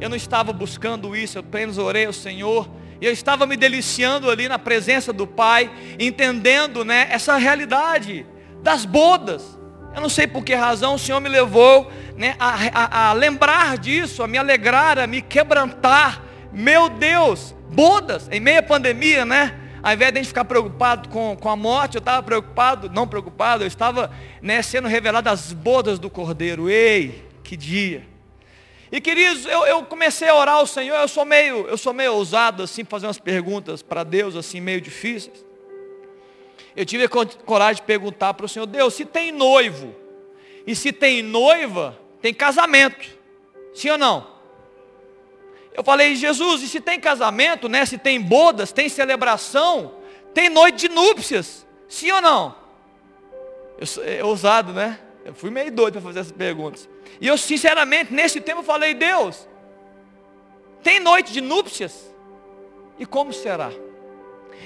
Eu 0.05 0.11
não 0.11 0.19
estava 0.19 0.53
buscando 0.53 1.17
isso, 1.17 1.39
eu 1.39 1.41
apenas 1.41 1.79
orei 1.79 2.05
ao 2.05 2.13
Senhor. 2.13 2.69
E 3.01 3.07
eu 3.07 3.11
estava 3.11 3.47
me 3.47 3.57
deliciando 3.57 4.29
ali 4.29 4.47
na 4.51 4.59
presença 4.59 5.15
do 5.15 5.27
Pai, 5.27 5.71
entendendo 5.99 6.85
né, 6.85 7.07
essa 7.09 7.39
realidade 7.39 8.27
das 8.63 8.85
bodas. 8.85 9.59
Eu 9.95 10.03
não 10.03 10.11
sei 10.11 10.27
por 10.27 10.45
que 10.45 10.55
razão 10.55 10.97
o 10.97 10.99
Senhor 10.99 11.21
me 11.21 11.31
levou 11.31 11.91
né, 12.19 12.37
a, 12.39 12.55
a, 12.75 13.09
a 13.09 13.13
lembrar 13.15 13.79
disso, 13.79 14.23
a 14.23 14.29
me 14.29 14.37
alegrar, 14.37 14.99
a 14.99 15.07
me 15.07 15.23
quebrantar. 15.23 16.23
Meu 16.53 16.91
Deus, 16.91 17.55
bodas, 17.71 18.29
em 18.31 18.41
meia 18.41 18.63
pandemia, 18.63 19.25
né? 19.25 19.59
ao 19.83 19.95
invés 19.95 20.13
de 20.13 20.19
a 20.19 20.23
gente 20.23 20.29
ficar 20.29 20.45
preocupado 20.45 21.09
com, 21.09 21.35
com 21.35 21.49
a 21.49 21.57
morte, 21.57 21.95
eu 21.95 22.01
estava 22.01 22.23
preocupado, 22.23 22.91
não 22.91 23.09
preocupado, 23.09 23.65
eu 23.65 23.69
estava 23.69 24.11
né, 24.43 24.61
sendo 24.61 24.87
revelado 24.87 25.31
as 25.31 25.51
bodas 25.55 25.99
do 25.99 26.11
Cordeiro. 26.11 26.69
Ei, 26.69 27.25
que 27.43 27.57
dia! 27.57 28.14
E 28.95 29.01
queridos, 29.01 29.45
eu, 29.47 29.67
eu, 29.67 29.83
comecei 29.83 30.29
a 30.29 30.37
orar 30.37 30.55
ao 30.55 30.69
Senhor, 30.69 30.95
eu 30.95 31.09
sou 31.09 31.25
meio, 31.25 31.67
eu 31.67 31.77
sou 31.77 31.93
meio 31.93 32.15
ousado 32.15 32.63
assim, 32.63 32.85
fazer 32.85 33.09
umas 33.09 33.19
perguntas 33.19 33.83
para 33.83 34.05
Deus 34.05 34.37
assim, 34.37 34.61
meio 34.61 34.81
difíceis. 34.81 35.45
Eu 36.77 36.87
tive 36.87 37.09
coragem 37.09 37.83
de 37.83 37.83
perguntar 37.83 38.35
para 38.35 38.47
o 38.47 38.49
Senhor, 38.49 38.67
Deus, 38.67 38.95
se 38.95 39.05
tem 39.05 39.33
noivo, 39.33 39.93
e 40.65 40.77
se 40.77 40.93
tem 40.93 41.25
noiva, 41.25 41.99
tem 42.23 42.33
casamento. 42.33 43.05
Sim 43.75 43.91
ou 43.91 43.99
não? 43.99 44.29
Eu 45.73 45.83
falei, 45.83 46.15
Jesus, 46.15 46.63
e 46.63 46.69
se 46.69 46.81
tem 46.81 47.01
casamento, 47.01 47.69
né? 47.69 47.85
Se 47.85 47.99
tem 47.99 48.21
bodas, 48.21 48.71
tem 48.71 48.89
celebração, 48.89 49.97
tem 50.33 50.49
noite 50.49 50.87
de 50.87 50.95
núpcias. 50.95 51.67
Sim 51.89 52.13
ou 52.13 52.21
não? 52.21 52.55
Eu, 53.77 54.05
é 54.05 54.23
ousado, 54.23 54.73
né? 54.73 55.01
Eu 55.25 55.35
fui 55.35 55.51
meio 55.51 55.73
doido 55.73 55.95
para 55.95 56.03
fazer 56.03 56.21
essas 56.21 56.31
perguntas. 56.31 56.89
E 57.21 57.27
eu, 57.27 57.37
sinceramente, 57.39 58.13
nesse 58.13 58.41
tempo 58.41 58.61
eu 58.61 58.65
falei, 58.65 58.95
Deus, 58.95 59.49
tem 60.83 61.01
noite 61.01 61.33
de 61.33 61.41
núpcias? 61.41 62.13
E 62.99 63.07
como 63.07 63.33
será? 63.33 63.71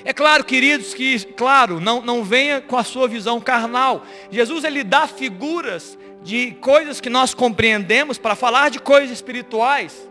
É 0.04 0.12
claro, 0.12 0.44
queridos, 0.44 0.94
que, 0.94 1.18
claro, 1.32 1.80
não, 1.80 2.00
não 2.00 2.22
venha 2.22 2.60
com 2.60 2.76
a 2.76 2.84
sua 2.84 3.08
visão 3.08 3.40
carnal. 3.40 4.04
Jesus, 4.30 4.64
ele 4.64 4.84
dá 4.84 5.06
figuras 5.06 5.98
de 6.22 6.52
coisas 6.60 7.00
que 7.00 7.10
nós 7.10 7.34
compreendemos 7.34 8.18
para 8.18 8.34
falar 8.34 8.70
de 8.70 8.78
coisas 8.78 9.10
espirituais. 9.10 10.08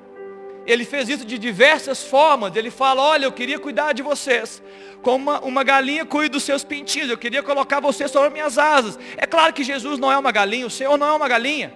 Ele 0.66 0.84
fez 0.84 1.08
isso 1.08 1.26
de 1.26 1.38
diversas 1.38 2.04
formas. 2.04 2.56
Ele 2.56 2.70
fala, 2.70 3.02
olha, 3.02 3.26
eu 3.26 3.32
queria 3.32 3.58
cuidar 3.58 3.94
de 3.94 4.02
vocês. 4.02 4.62
Como 5.02 5.32
uma, 5.32 5.40
uma 5.40 5.64
galinha 5.64 6.06
cuida 6.06 6.34
dos 6.34 6.44
seus 6.44 6.64
pintinhos. 6.64 7.10
Eu 7.10 7.18
queria 7.18 7.42
colocar 7.42 7.80
vocês 7.80 8.12
sobre 8.12 8.30
minhas 8.30 8.58
asas. 8.58 9.00
É 9.16 9.26
claro 9.26 9.54
que 9.54 9.64
Jesus 9.64 9.98
não 9.98 10.12
é 10.12 10.18
uma 10.18 10.32
galinha, 10.32 10.68
o 10.68 10.70
Senhor 10.70 10.98
não 10.98 11.08
é 11.08 11.14
uma 11.14 11.28
galinha. 11.28 11.74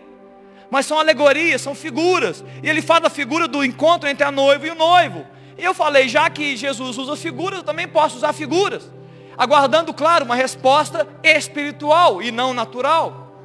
Mas 0.71 0.85
são 0.85 0.97
alegorias, 0.97 1.61
são 1.61 1.75
figuras. 1.75 2.43
E 2.63 2.69
ele 2.69 2.81
fala 2.81 3.01
da 3.01 3.09
figura 3.09 3.45
do 3.45 3.63
encontro 3.63 4.09
entre 4.09 4.23
a 4.23 4.31
noiva 4.31 4.65
e 4.65 4.69
o 4.71 4.75
noivo. 4.75 5.27
E 5.57 5.63
eu 5.63 5.73
falei, 5.73 6.07
já 6.07 6.29
que 6.29 6.55
Jesus 6.55 6.97
usa 6.97 7.17
figuras, 7.17 7.59
eu 7.59 7.63
também 7.63 7.89
posso 7.89 8.15
usar 8.15 8.31
figuras. 8.31 8.89
Aguardando, 9.37 9.93
claro, 9.93 10.23
uma 10.23 10.35
resposta 10.35 11.05
espiritual 11.21 12.23
e 12.23 12.31
não 12.31 12.53
natural. 12.53 13.35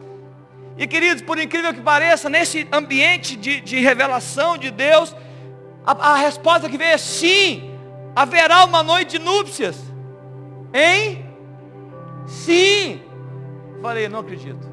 E 0.79 0.87
queridos, 0.87 1.23
por 1.23 1.37
incrível 1.39 1.75
que 1.75 1.81
pareça, 1.81 2.29
nesse 2.29 2.69
ambiente 2.71 3.35
de, 3.35 3.61
de 3.61 3.81
revelação 3.81 4.57
de 4.57 4.71
Deus, 4.71 5.15
a, 5.85 6.13
a 6.13 6.17
resposta 6.17 6.69
que 6.69 6.79
veio 6.79 6.93
é 6.93 6.99
sim, 6.99 7.73
haverá 8.15 8.65
uma 8.65 8.85
noite 8.85 9.19
de 9.19 9.25
núpcias. 9.25 9.77
Hein? 10.73 11.27
Sim. 12.25 13.03
Falei, 13.83 14.09
não 14.09 14.21
acredito. 14.21 14.69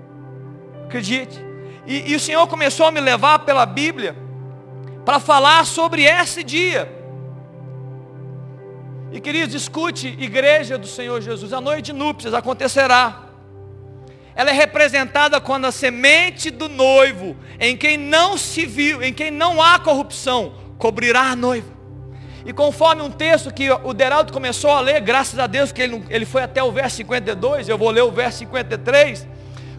Acredite. 0.86 1.53
E, 1.86 2.12
e 2.12 2.16
o 2.16 2.20
Senhor 2.20 2.48
começou 2.48 2.86
a 2.86 2.92
me 2.92 3.00
levar 3.00 3.40
pela 3.40 3.66
Bíblia 3.66 4.16
para 5.06 5.20
falar 5.20 5.66
sobre 5.66 6.04
esse 6.04 6.44
dia. 6.44 6.92
E 9.12 9.20
queridos, 9.20 9.54
escute, 9.54 10.08
igreja 10.20 10.78
do 10.78 10.88
Senhor 10.88 11.22
Jesus, 11.22 11.54
a 11.54 11.62
noite 11.62 11.86
de 11.86 11.94
núpcias 11.94 12.34
acontecerá. 12.34 13.24
Ela 14.36 14.50
é 14.50 14.54
representada 14.54 15.40
quando 15.40 15.66
a 15.66 15.72
semente 15.72 16.50
do 16.50 16.68
noivo, 16.68 17.38
em 17.60 17.78
quem 17.78 17.98
não 17.98 18.38
se 18.38 18.66
viu, 18.66 19.04
em 19.04 19.14
quem 19.14 19.30
não 19.30 19.62
há 19.62 19.78
corrupção, 19.78 20.56
cobrirá 20.80 21.32
a 21.32 21.36
noiva. 21.36 21.72
E 22.46 22.52
conforme 22.52 23.02
um 23.02 23.12
texto 23.12 23.54
que 23.54 23.70
o 23.72 23.94
Deraldo 23.94 24.34
começou 24.34 24.72
a 24.72 24.82
ler, 24.82 25.00
graças 25.00 25.38
a 25.40 25.48
Deus 25.48 25.72
que 25.72 25.82
ele, 25.82 26.04
ele 26.10 26.26
foi 26.26 26.42
até 26.42 26.62
o 26.64 26.72
verso 26.72 26.98
52, 26.98 27.70
eu 27.70 27.78
vou 27.78 27.90
ler 27.90 28.02
o 28.02 28.12
verso 28.12 28.40
53. 28.40 29.28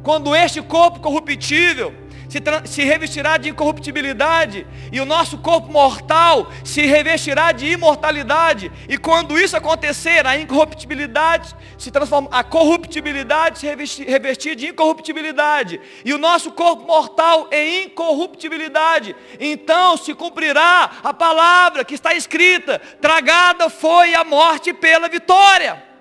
Quando 0.04 0.36
este 0.36 0.60
corpo 0.60 1.00
corruptível 1.00 1.94
se, 2.28 2.38
se 2.66 2.84
revestirá 2.84 3.38
de 3.38 3.48
incorruptibilidade, 3.48 4.66
e 4.92 5.00
o 5.00 5.06
nosso 5.06 5.38
corpo 5.38 5.72
mortal 5.72 6.50
se 6.62 6.82
revestirá 6.82 7.52
de 7.52 7.66
imortalidade. 7.70 8.70
E 8.86 8.98
quando 8.98 9.38
isso 9.38 9.56
acontecer, 9.56 10.26
a 10.26 10.38
incorruptibilidade 10.38 11.54
se 11.78 11.90
transforma, 11.90 12.28
a 12.30 12.44
corruptibilidade 12.44 13.60
se 13.60 13.66
revestir, 13.66 14.06
revestir 14.06 14.56
de 14.56 14.66
incorruptibilidade, 14.66 15.80
e 16.04 16.12
o 16.12 16.18
nosso 16.18 16.52
corpo 16.52 16.86
mortal 16.86 17.48
em 17.50 17.84
incorruptibilidade. 17.84 19.16
Então 19.40 19.96
se 19.96 20.12
cumprirá 20.12 20.98
a 21.02 21.14
palavra 21.14 21.84
que 21.84 21.94
está 21.94 22.14
escrita: 22.14 22.78
tragada 23.00 23.70
foi 23.70 24.14
a 24.14 24.22
morte 24.22 24.74
pela 24.74 25.08
vitória. 25.08 25.93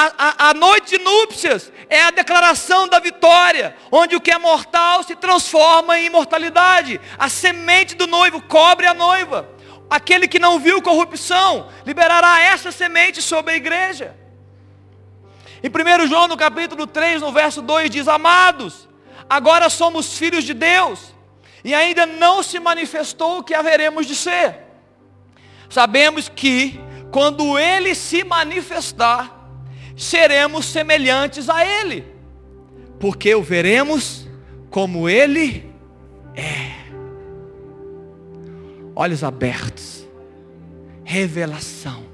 A, 0.00 0.12
a, 0.16 0.50
a, 0.50 0.54
noite 0.54 0.96
de 0.96 1.02
núpcias 1.02 1.72
é 1.90 2.00
a 2.02 2.12
declaração 2.12 2.86
da 2.86 3.00
vitória, 3.00 3.74
onde 3.90 4.14
o 4.14 4.20
que 4.20 4.30
é 4.30 4.38
mortal 4.38 5.02
se 5.02 5.16
transforma 5.16 5.98
em 5.98 6.06
imortalidade. 6.06 7.00
A 7.18 7.28
semente 7.28 7.96
do 7.96 8.06
noivo 8.06 8.40
cobre 8.40 8.86
a 8.86 8.94
noiva. 8.94 9.50
Aquele 9.90 10.28
que 10.28 10.38
não 10.38 10.60
viu 10.60 10.80
corrupção 10.80 11.68
liberará 11.84 12.40
essa 12.40 12.70
semente 12.70 13.20
sobre 13.20 13.54
a 13.54 13.56
igreja. 13.56 14.14
Em 15.64 15.68
1 15.68 16.06
João, 16.06 16.28
no 16.28 16.36
capítulo 16.36 16.86
3, 16.86 17.20
no 17.20 17.32
verso 17.32 17.60
2, 17.60 17.90
diz: 17.90 18.06
Amados, 18.06 18.88
agora 19.28 19.68
somos 19.68 20.16
filhos 20.16 20.44
de 20.44 20.54
Deus, 20.54 21.12
e 21.64 21.74
ainda 21.74 22.06
não 22.06 22.40
se 22.44 22.60
manifestou 22.60 23.38
o 23.38 23.42
que 23.42 23.52
haveremos 23.52 24.06
de 24.06 24.14
ser. 24.14 24.58
Sabemos 25.68 26.28
que, 26.28 26.80
quando 27.10 27.58
Ele 27.58 27.96
se 27.96 28.22
manifestar, 28.22 29.37
seremos 29.98 30.64
semelhantes 30.66 31.48
a 31.50 31.66
Ele, 31.66 32.04
porque 33.00 33.34
o 33.34 33.42
veremos 33.42 34.26
como 34.70 35.08
Ele 35.08 35.68
é. 36.36 36.78
Olhos 38.94 39.24
abertos, 39.24 40.08
revelação. 41.04 42.06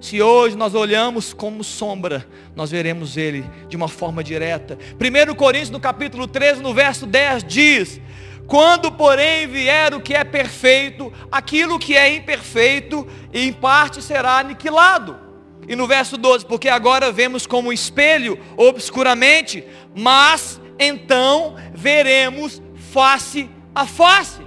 Se 0.00 0.20
hoje 0.20 0.56
nós 0.56 0.74
olhamos 0.74 1.32
como 1.32 1.64
sombra, 1.64 2.26
nós 2.54 2.70
veremos 2.70 3.16
Ele 3.16 3.44
de 3.68 3.76
uma 3.76 3.88
forma 3.88 4.22
direta. 4.22 4.76
1 5.00 5.34
Coríntios 5.34 5.70
no 5.70 5.80
capítulo 5.80 6.26
13, 6.26 6.60
no 6.60 6.74
verso 6.74 7.06
10 7.06 7.44
diz, 7.44 8.00
quando 8.46 8.92
porém 8.92 9.46
vier 9.46 9.94
o 9.94 10.00
que 10.00 10.12
é 10.12 10.24
perfeito, 10.24 11.10
aquilo 11.30 11.78
que 11.78 11.96
é 11.96 12.14
imperfeito, 12.14 13.06
em 13.32 13.50
parte 13.52 14.02
será 14.02 14.38
aniquilado. 14.38 15.31
E 15.68 15.76
no 15.76 15.86
verso 15.86 16.16
12, 16.16 16.44
porque 16.46 16.68
agora 16.68 17.12
vemos 17.12 17.46
como 17.46 17.72
espelho 17.72 18.38
obscuramente, 18.56 19.64
mas 19.94 20.60
então 20.78 21.56
veremos 21.74 22.60
face 22.92 23.48
a 23.74 23.86
face. 23.86 24.40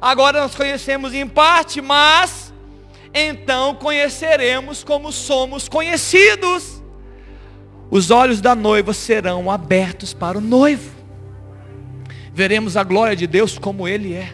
Agora 0.00 0.40
nós 0.40 0.54
conhecemos 0.54 1.14
em 1.14 1.26
parte, 1.26 1.80
mas 1.80 2.52
então 3.14 3.74
conheceremos 3.74 4.84
como 4.84 5.10
somos 5.12 5.68
conhecidos. 5.68 6.82
Os 7.90 8.10
olhos 8.10 8.40
da 8.40 8.54
noiva 8.54 8.92
serão 8.92 9.50
abertos 9.50 10.14
para 10.14 10.38
o 10.38 10.40
noivo. 10.40 10.90
Veremos 12.32 12.76
a 12.76 12.82
glória 12.82 13.14
de 13.14 13.26
Deus 13.26 13.58
como 13.58 13.86
Ele 13.86 14.14
é. 14.14 14.32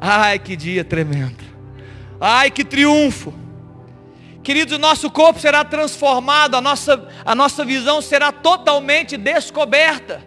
Ai, 0.00 0.38
que 0.38 0.56
dia 0.56 0.82
tremendo. 0.82 1.44
Ai, 2.18 2.50
que 2.50 2.64
triunfo. 2.64 3.41
Queridos, 4.42 4.76
o 4.76 4.80
nosso 4.80 5.08
corpo 5.08 5.38
será 5.38 5.64
transformado, 5.64 6.56
a 6.56 6.60
nossa, 6.60 7.08
a 7.24 7.34
nossa 7.34 7.64
visão 7.64 8.02
será 8.02 8.32
totalmente 8.32 9.16
descoberta. 9.16 10.22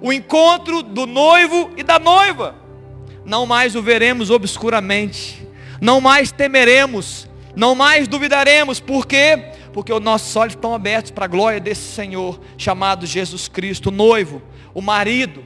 O 0.00 0.12
encontro 0.12 0.82
do 0.82 1.06
noivo 1.06 1.70
e 1.74 1.82
da 1.82 1.98
noiva. 1.98 2.54
Não 3.24 3.46
mais 3.46 3.74
o 3.74 3.80
veremos 3.80 4.30
obscuramente. 4.30 5.46
Não 5.80 6.02
mais 6.02 6.30
temeremos. 6.30 7.26
Não 7.56 7.74
mais 7.74 8.06
duvidaremos. 8.06 8.78
Por 8.78 9.06
quê? 9.06 9.52
Porque 9.72 9.90
os 9.90 10.02
nossos 10.02 10.36
olhos 10.36 10.54
estão 10.54 10.74
abertos 10.74 11.10
para 11.10 11.24
a 11.24 11.28
glória 11.28 11.58
desse 11.58 11.94
Senhor, 11.94 12.38
chamado 12.58 13.06
Jesus 13.06 13.48
Cristo, 13.48 13.88
o 13.88 13.92
noivo, 13.92 14.42
o 14.74 14.82
marido. 14.82 15.42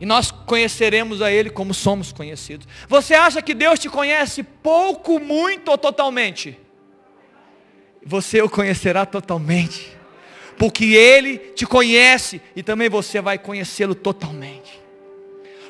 E 0.00 0.04
nós 0.04 0.32
conheceremos 0.32 1.22
a 1.22 1.30
Ele 1.30 1.48
como 1.48 1.72
somos 1.72 2.12
conhecidos. 2.12 2.66
Você 2.88 3.14
acha 3.14 3.40
que 3.40 3.54
Deus 3.54 3.78
te 3.78 3.88
conhece 3.88 4.42
pouco, 4.42 5.20
muito 5.20 5.70
ou 5.70 5.78
totalmente? 5.78 6.63
Você 8.04 8.42
o 8.42 8.48
conhecerá 8.48 9.06
totalmente. 9.06 9.92
Porque 10.58 10.84
Ele 10.84 11.38
te 11.38 11.66
conhece 11.66 12.40
e 12.54 12.62
também 12.62 12.88
você 12.88 13.20
vai 13.20 13.38
conhecê-lo 13.38 13.94
totalmente. 13.94 14.80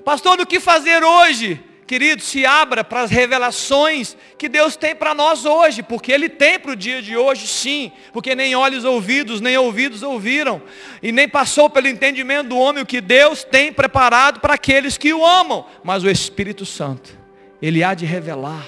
Pastor, 0.05 0.39
o 0.39 0.47
que 0.47 0.61
fazer 0.61 1.03
hoje? 1.03 1.63
Querido, 1.87 2.23
se 2.23 2.47
abra 2.47 2.83
para 2.83 3.03
as 3.03 3.11
revelações 3.11 4.17
que 4.39 4.49
Deus 4.49 4.75
tem 4.75 4.95
para 4.95 5.15
nós 5.15 5.45
hoje, 5.45 5.83
porque 5.83 6.11
Ele 6.11 6.31
tem 6.31 6.59
para 6.59 6.73
o 6.73 6.77
dia 6.77 7.03
de 7.03 7.15
hoje, 7.15 7.47
sim, 7.47 7.93
porque 8.11 8.35
nem 8.35 8.55
olhos 8.55 8.85
ouvidos, 8.85 9.41
nem 9.41 9.57
ouvidos 9.59 10.03
ouviram, 10.03 10.63
e 11.03 11.13
nem 11.13 11.29
passou 11.29 11.69
pelo 11.69 11.87
entendimento 11.87 12.49
do 12.49 12.59
homem 12.59 12.83
o 12.83 12.87
que 12.87 13.03
Deus 13.03 13.45
tem 13.45 13.71
preparado 13.71 14.41
para 14.41 14.55
aqueles 14.55 14.97
que 14.97 15.13
o 15.13 15.25
amam, 15.25 15.67
mas 15.83 16.03
o 16.03 16.11
Espírito 16.11 16.65
Santo, 16.65 17.19
Ele 17.61 17.85
há 17.85 17.93
de 17.93 18.07
revelar, 18.07 18.67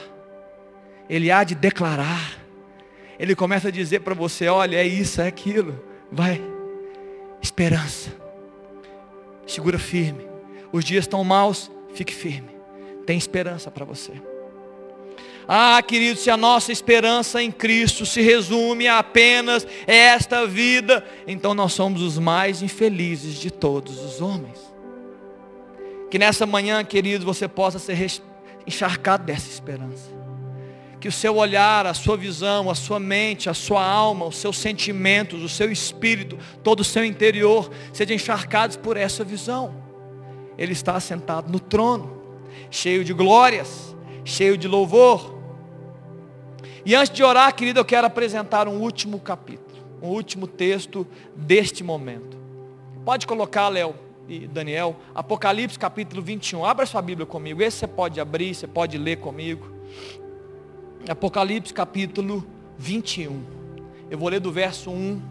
Ele 1.09 1.31
há 1.31 1.43
de 1.43 1.55
declarar, 1.55 2.46
Ele 3.19 3.35
começa 3.35 3.69
a 3.69 3.71
dizer 3.71 4.01
para 4.01 4.15
você: 4.15 4.49
olha, 4.49 4.77
é 4.77 4.87
isso, 4.87 5.21
é 5.21 5.27
aquilo. 5.27 5.83
Vai, 6.11 6.41
esperança. 7.41 8.11
Segura 9.47 9.79
firme. 9.79 10.27
Os 10.73 10.85
dias 10.85 11.05
estão 11.05 11.23
maus, 11.23 11.71
fique 11.95 12.13
firme. 12.13 12.51
Tem 13.07 13.17
esperança 13.17 13.71
para 13.71 13.85
você. 13.85 14.13
Ah, 15.49 15.81
querido, 15.81 16.19
se 16.19 16.29
a 16.29 16.37
nossa 16.37 16.73
esperança 16.73 17.41
em 17.41 17.53
Cristo 17.53 18.05
se 18.05 18.21
resume 18.21 18.89
a 18.89 18.99
apenas 18.99 19.65
esta 19.87 20.45
vida, 20.45 21.07
então 21.25 21.55
nós 21.55 21.73
somos 21.73 22.03
os 22.03 22.19
mais 22.19 22.63
infelizes 22.63 23.37
de 23.37 23.51
todos 23.51 24.03
os 24.03 24.21
homens. 24.21 24.59
Que 26.11 26.19
nessa 26.19 26.47
manhã, 26.47 26.83
querido, 26.85 27.25
você 27.25 27.47
possa 27.47 27.79
ser 27.79 28.11
encharcado 28.67 29.25
dessa 29.25 29.49
esperança. 29.49 30.16
Que 31.07 31.09
o 31.09 31.13
seu 31.13 31.37
olhar, 31.37 31.87
a 31.87 31.95
sua 31.95 32.17
visão, 32.17 32.69
a 32.69 32.75
sua 32.75 32.99
mente, 32.99 33.49
a 33.49 33.55
sua 33.55 33.81
alma, 33.81 34.27
os 34.27 34.39
seus 34.39 34.59
sentimentos, 34.59 35.41
o 35.41 35.49
seu 35.49 35.71
espírito, 35.71 36.37
todo 36.65 36.81
o 36.81 36.85
seu 36.85 37.05
interior, 37.05 37.71
sejam 37.93 38.17
encharcados 38.17 38.77
por 38.77 38.97
essa 38.97 39.23
visão. 39.23 39.73
Ele 40.59 40.73
está 40.73 40.99
sentado 40.99 41.49
no 41.49 41.61
trono, 41.61 42.21
cheio 42.73 43.05
de 43.05 43.13
glórias, 43.13 43.95
cheio 44.25 44.59
de 44.59 44.67
louvor, 44.67 45.39
e 46.85 46.93
antes 46.93 47.15
de 47.15 47.23
orar, 47.23 47.55
querido, 47.55 47.79
eu 47.79 47.85
quero 47.85 48.09
apresentar 48.09 48.67
um 48.67 48.81
último 48.81 49.21
capítulo, 49.21 49.79
um 50.03 50.09
último 50.09 50.49
texto 50.49 51.07
deste 51.37 51.85
momento. 51.85 52.37
Pode 53.05 53.29
colocar, 53.29 53.69
Léo 53.69 53.95
e 54.29 54.49
Daniel, 54.49 54.97
Apocalipse 55.15 55.79
capítulo 55.79 56.21
21. 56.21 56.65
Abra 56.65 56.85
sua 56.85 57.01
Bíblia 57.01 57.27
comigo. 57.27 57.63
Esse 57.63 57.79
você 57.79 57.87
pode 57.87 58.21
abrir, 58.21 58.57
você 58.57 58.67
pode 58.67 58.99
ler 58.99 59.19
comigo. 59.19 59.77
Apocalipse 61.09 61.73
capítulo 61.73 62.45
21. 62.79 63.43
Eu 64.11 64.19
vou 64.19 64.29
ler 64.29 64.41
do 64.41 64.51
verso 64.51 64.91
1. 64.91 65.23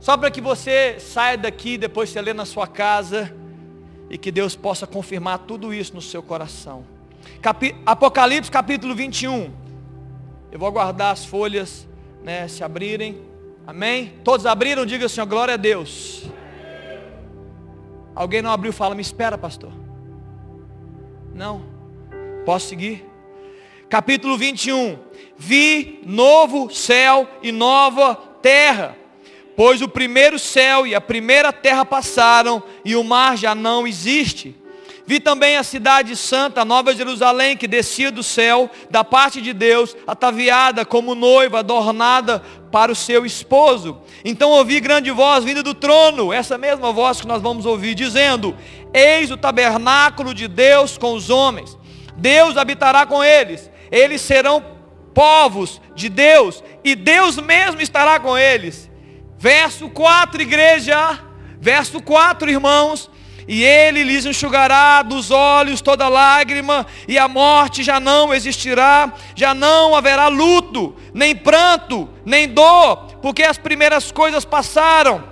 Só 0.00 0.16
para 0.16 0.30
que 0.30 0.40
você 0.40 0.98
saia 0.98 1.38
daqui, 1.38 1.78
depois 1.78 2.10
você 2.10 2.20
lê 2.20 2.32
na 2.32 2.44
sua 2.44 2.66
casa, 2.66 3.32
e 4.10 4.18
que 4.18 4.32
Deus 4.32 4.56
possa 4.56 4.86
confirmar 4.86 5.38
tudo 5.40 5.72
isso 5.72 5.94
no 5.94 6.02
seu 6.02 6.22
coração. 6.22 6.84
Capi 7.40 7.76
Apocalipse 7.86 8.50
capítulo 8.50 8.94
21. 8.94 9.52
Eu 10.50 10.58
vou 10.58 10.68
aguardar 10.68 11.12
as 11.12 11.24
folhas 11.24 11.88
né, 12.22 12.48
se 12.48 12.64
abrirem. 12.64 13.22
Amém? 13.66 14.14
Todos 14.24 14.44
abriram? 14.44 14.84
Diga 14.84 15.08
Senhor, 15.08 15.26
glória 15.26 15.54
a 15.54 15.56
Deus. 15.56 16.24
Alguém 18.14 18.42
não 18.42 18.50
abriu, 18.50 18.72
fala, 18.72 18.94
me 18.94 19.00
espera, 19.00 19.38
pastor. 19.38 19.72
Não. 21.32 21.62
Posso 22.44 22.68
seguir? 22.68 23.11
Capítulo 23.92 24.38
21. 24.38 24.98
Vi 25.36 26.00
novo 26.06 26.70
céu 26.70 27.28
e 27.42 27.52
nova 27.52 28.14
terra. 28.40 28.96
Pois 29.54 29.82
o 29.82 29.88
primeiro 29.88 30.38
céu 30.38 30.86
e 30.86 30.94
a 30.94 31.00
primeira 31.00 31.52
terra 31.52 31.84
passaram 31.84 32.62
e 32.86 32.96
o 32.96 33.04
mar 33.04 33.36
já 33.36 33.54
não 33.54 33.86
existe. 33.86 34.56
Vi 35.06 35.20
também 35.20 35.58
a 35.58 35.62
cidade 35.62 36.16
santa, 36.16 36.64
Nova 36.64 36.94
Jerusalém, 36.94 37.54
que 37.54 37.68
descia 37.68 38.10
do 38.10 38.22
céu, 38.22 38.70
da 38.88 39.04
parte 39.04 39.42
de 39.42 39.52
Deus, 39.52 39.94
ataviada 40.06 40.86
como 40.86 41.14
noiva, 41.14 41.58
adornada 41.58 42.42
para 42.70 42.90
o 42.90 42.96
seu 42.96 43.26
esposo. 43.26 44.00
Então 44.24 44.52
ouvi 44.52 44.80
grande 44.80 45.10
voz 45.10 45.44
vinda 45.44 45.62
do 45.62 45.74
trono, 45.74 46.32
essa 46.32 46.56
mesma 46.56 46.92
voz 46.92 47.20
que 47.20 47.28
nós 47.28 47.42
vamos 47.42 47.66
ouvir, 47.66 47.94
dizendo: 47.94 48.56
Eis 48.94 49.30
o 49.30 49.36
tabernáculo 49.36 50.32
de 50.32 50.48
Deus 50.48 50.96
com 50.96 51.12
os 51.12 51.28
homens. 51.28 51.76
Deus 52.16 52.56
habitará 52.56 53.04
com 53.04 53.22
eles. 53.22 53.70
Eles 53.92 54.22
serão 54.22 54.64
povos 55.14 55.80
de 55.94 56.08
Deus, 56.08 56.64
e 56.82 56.96
Deus 56.96 57.36
mesmo 57.36 57.80
estará 57.80 58.18
com 58.18 58.36
eles. 58.36 58.90
Verso 59.38 59.88
4, 59.90 60.42
igreja. 60.42 61.20
Verso 61.60 62.02
4, 62.02 62.50
irmãos 62.50 63.08
e 63.46 63.64
ele 63.64 64.04
lhes 64.04 64.24
enxugará 64.24 65.02
dos 65.02 65.30
olhos 65.30 65.80
toda 65.80 66.08
lágrima, 66.08 66.86
e 67.08 67.18
a 67.18 67.26
morte 67.26 67.82
já 67.82 67.98
não 67.98 68.32
existirá, 68.32 69.12
já 69.34 69.54
não 69.54 69.94
haverá 69.94 70.28
luto, 70.28 70.94
nem 71.12 71.34
pranto, 71.34 72.08
nem 72.24 72.48
dor, 72.48 72.96
porque 73.20 73.42
as 73.42 73.58
primeiras 73.58 74.10
coisas 74.12 74.44
passaram. 74.44 75.31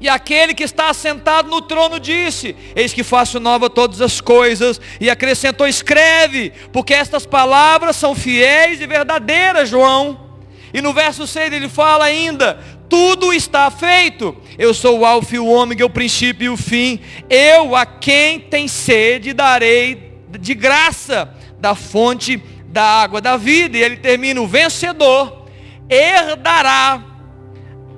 E 0.00 0.08
aquele 0.08 0.54
que 0.54 0.62
está 0.62 0.90
assentado 0.90 1.50
no 1.50 1.60
trono 1.60 1.98
disse: 1.98 2.54
Eis 2.76 2.92
que 2.92 3.02
faço 3.02 3.40
nova 3.40 3.68
todas 3.68 4.00
as 4.00 4.20
coisas. 4.20 4.80
E 5.00 5.10
acrescentou: 5.10 5.66
Escreve, 5.66 6.52
porque 6.72 6.94
estas 6.94 7.26
palavras 7.26 7.96
são 7.96 8.14
fiéis 8.14 8.80
e 8.80 8.86
verdadeiras, 8.86 9.68
João. 9.68 10.28
E 10.72 10.80
no 10.80 10.92
verso 10.92 11.26
6 11.26 11.52
ele 11.52 11.68
fala 11.68 12.04
ainda: 12.04 12.58
tudo 12.88 13.32
está 13.32 13.70
feito. 13.70 14.36
Eu 14.56 14.72
sou 14.72 15.00
o 15.00 15.06
alfa 15.06 15.34
e 15.34 15.38
o 15.38 15.46
ômega, 15.46 15.84
o 15.84 15.90
princípio 15.90 16.44
e 16.46 16.48
o 16.48 16.56
fim. 16.56 17.00
Eu 17.28 17.74
a 17.74 17.84
quem 17.84 18.40
tem 18.40 18.68
sede 18.68 19.32
darei 19.32 20.12
de 20.38 20.54
graça 20.54 21.34
da 21.58 21.74
fonte 21.74 22.40
da 22.68 22.84
água 22.84 23.20
da 23.20 23.36
vida. 23.36 23.76
E 23.76 23.82
ele 23.82 23.96
termina: 23.96 24.40
o 24.40 24.46
vencedor 24.46 25.46
herdará 25.90 27.02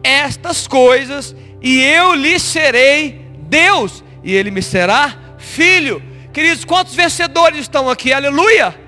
estas 0.02 0.66
coisas 0.66 1.36
e 1.62 1.80
eu 1.80 2.14
lhe 2.14 2.38
serei 2.38 3.26
Deus 3.40 4.02
e 4.22 4.34
ele 4.34 4.50
me 4.50 4.62
será 4.62 5.16
filho. 5.38 6.02
Queridos, 6.32 6.64
quantos 6.64 6.94
vencedores 6.94 7.60
estão 7.60 7.88
aqui? 7.88 8.12
Aleluia! 8.12 8.78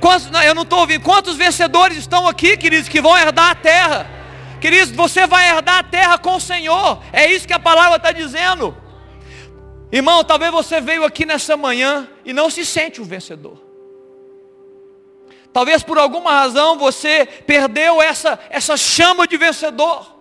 Quantos, 0.00 0.28
eu 0.44 0.54
não 0.54 0.62
estou 0.62 0.80
ouvindo. 0.80 1.02
Quantos 1.02 1.36
vencedores 1.36 1.96
estão 1.98 2.28
aqui, 2.28 2.56
queridos, 2.56 2.88
que 2.88 3.00
vão 3.00 3.16
herdar 3.16 3.50
a 3.50 3.54
terra? 3.54 4.10
Queridos, 4.60 4.94
você 4.94 5.26
vai 5.26 5.48
herdar 5.48 5.78
a 5.78 5.82
terra 5.82 6.18
com 6.18 6.36
o 6.36 6.40
Senhor. 6.40 7.00
É 7.12 7.30
isso 7.30 7.46
que 7.46 7.52
a 7.52 7.58
palavra 7.58 7.96
está 7.96 8.12
dizendo. 8.12 8.76
Irmão, 9.90 10.24
talvez 10.24 10.50
você 10.50 10.80
veio 10.80 11.04
aqui 11.04 11.24
nessa 11.24 11.56
manhã 11.56 12.08
e 12.24 12.32
não 12.32 12.50
se 12.50 12.66
sente 12.66 13.00
um 13.00 13.04
vencedor. 13.04 13.62
Talvez 15.52 15.82
por 15.84 15.98
alguma 15.98 16.32
razão 16.32 16.76
você 16.76 17.24
perdeu 17.24 18.02
essa, 18.02 18.38
essa 18.50 18.76
chama 18.76 19.26
de 19.26 19.36
vencedor. 19.36 20.13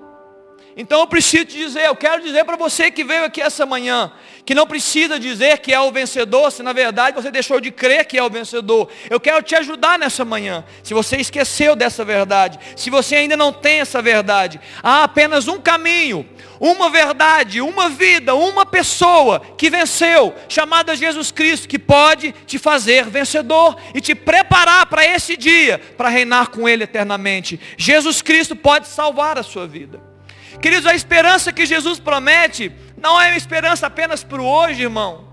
Então 0.76 1.00
eu 1.02 1.08
preciso 1.08 1.46
te 1.46 1.58
dizer, 1.58 1.86
eu 1.86 1.96
quero 1.96 2.24
dizer 2.24 2.44
para 2.46 2.56
você 2.56 2.90
que 2.90 3.04
veio 3.04 3.26
aqui 3.26 3.42
essa 3.42 3.66
manhã, 3.66 4.12
que 4.44 4.56
não 4.56 4.66
precisa 4.66 5.20
dizer 5.20 5.60
que 5.60 5.72
é 5.72 5.80
o 5.80 5.92
vencedor, 5.92 6.52
se 6.52 6.64
na 6.64 6.74
verdade 6.74 7.16
você 7.16 7.30
deixou 7.30 7.60
de 7.60 7.72
crer 7.72 8.06
que 8.06 8.18
é 8.18 8.24
o 8.24 8.30
vencedor. 8.30 8.90
Eu 9.10 9.20
quero 9.20 9.44
te 9.44 9.56
ajudar 9.56 10.00
nessa 10.00 10.26
manhã. 10.26 10.64
Se 10.82 10.94
você 10.94 11.18
esqueceu 11.18 11.76
dessa 11.76 12.04
verdade, 12.04 12.60
se 12.76 12.90
você 12.90 13.16
ainda 13.16 13.38
não 13.38 13.54
tem 13.54 13.82
essa 13.82 14.02
verdade, 14.02 14.60
há 14.82 15.04
apenas 15.04 15.48
um 15.48 15.60
caminho, 15.60 16.28
uma 16.60 16.90
verdade, 16.90 17.62
uma 17.62 17.88
vida, 17.90 18.34
uma 18.34 18.66
pessoa 18.66 19.42
que 19.58 19.70
venceu, 19.70 20.34
chamada 20.50 20.96
Jesus 20.96 21.32
Cristo, 21.32 21.68
que 21.68 21.78
pode 21.78 22.34
te 22.48 22.58
fazer 22.58 23.06
vencedor 23.10 23.78
e 23.94 24.02
te 24.02 24.16
preparar 24.16 24.88
para 24.88 25.06
esse 25.06 25.38
dia, 25.38 25.80
para 25.96 26.10
reinar 26.10 26.48
com 26.48 26.68
Ele 26.68 26.86
eternamente. 26.86 27.60
Jesus 27.78 28.22
Cristo 28.22 28.56
pode 28.56 28.88
salvar 28.88 29.38
a 29.38 29.44
sua 29.44 29.68
vida. 29.68 30.12
Queridos, 30.62 30.86
a 30.86 30.96
esperança 30.96 31.52
que 31.52 31.66
Jesus 31.66 32.00
promete 32.00 32.72
não 32.98 33.20
é 33.20 33.30
uma 33.30 33.38
esperança 33.38 33.88
apenas 33.88 34.24
para 34.24 34.42
o 34.42 34.46
hoje, 34.46 34.84
irmão. 34.84 35.28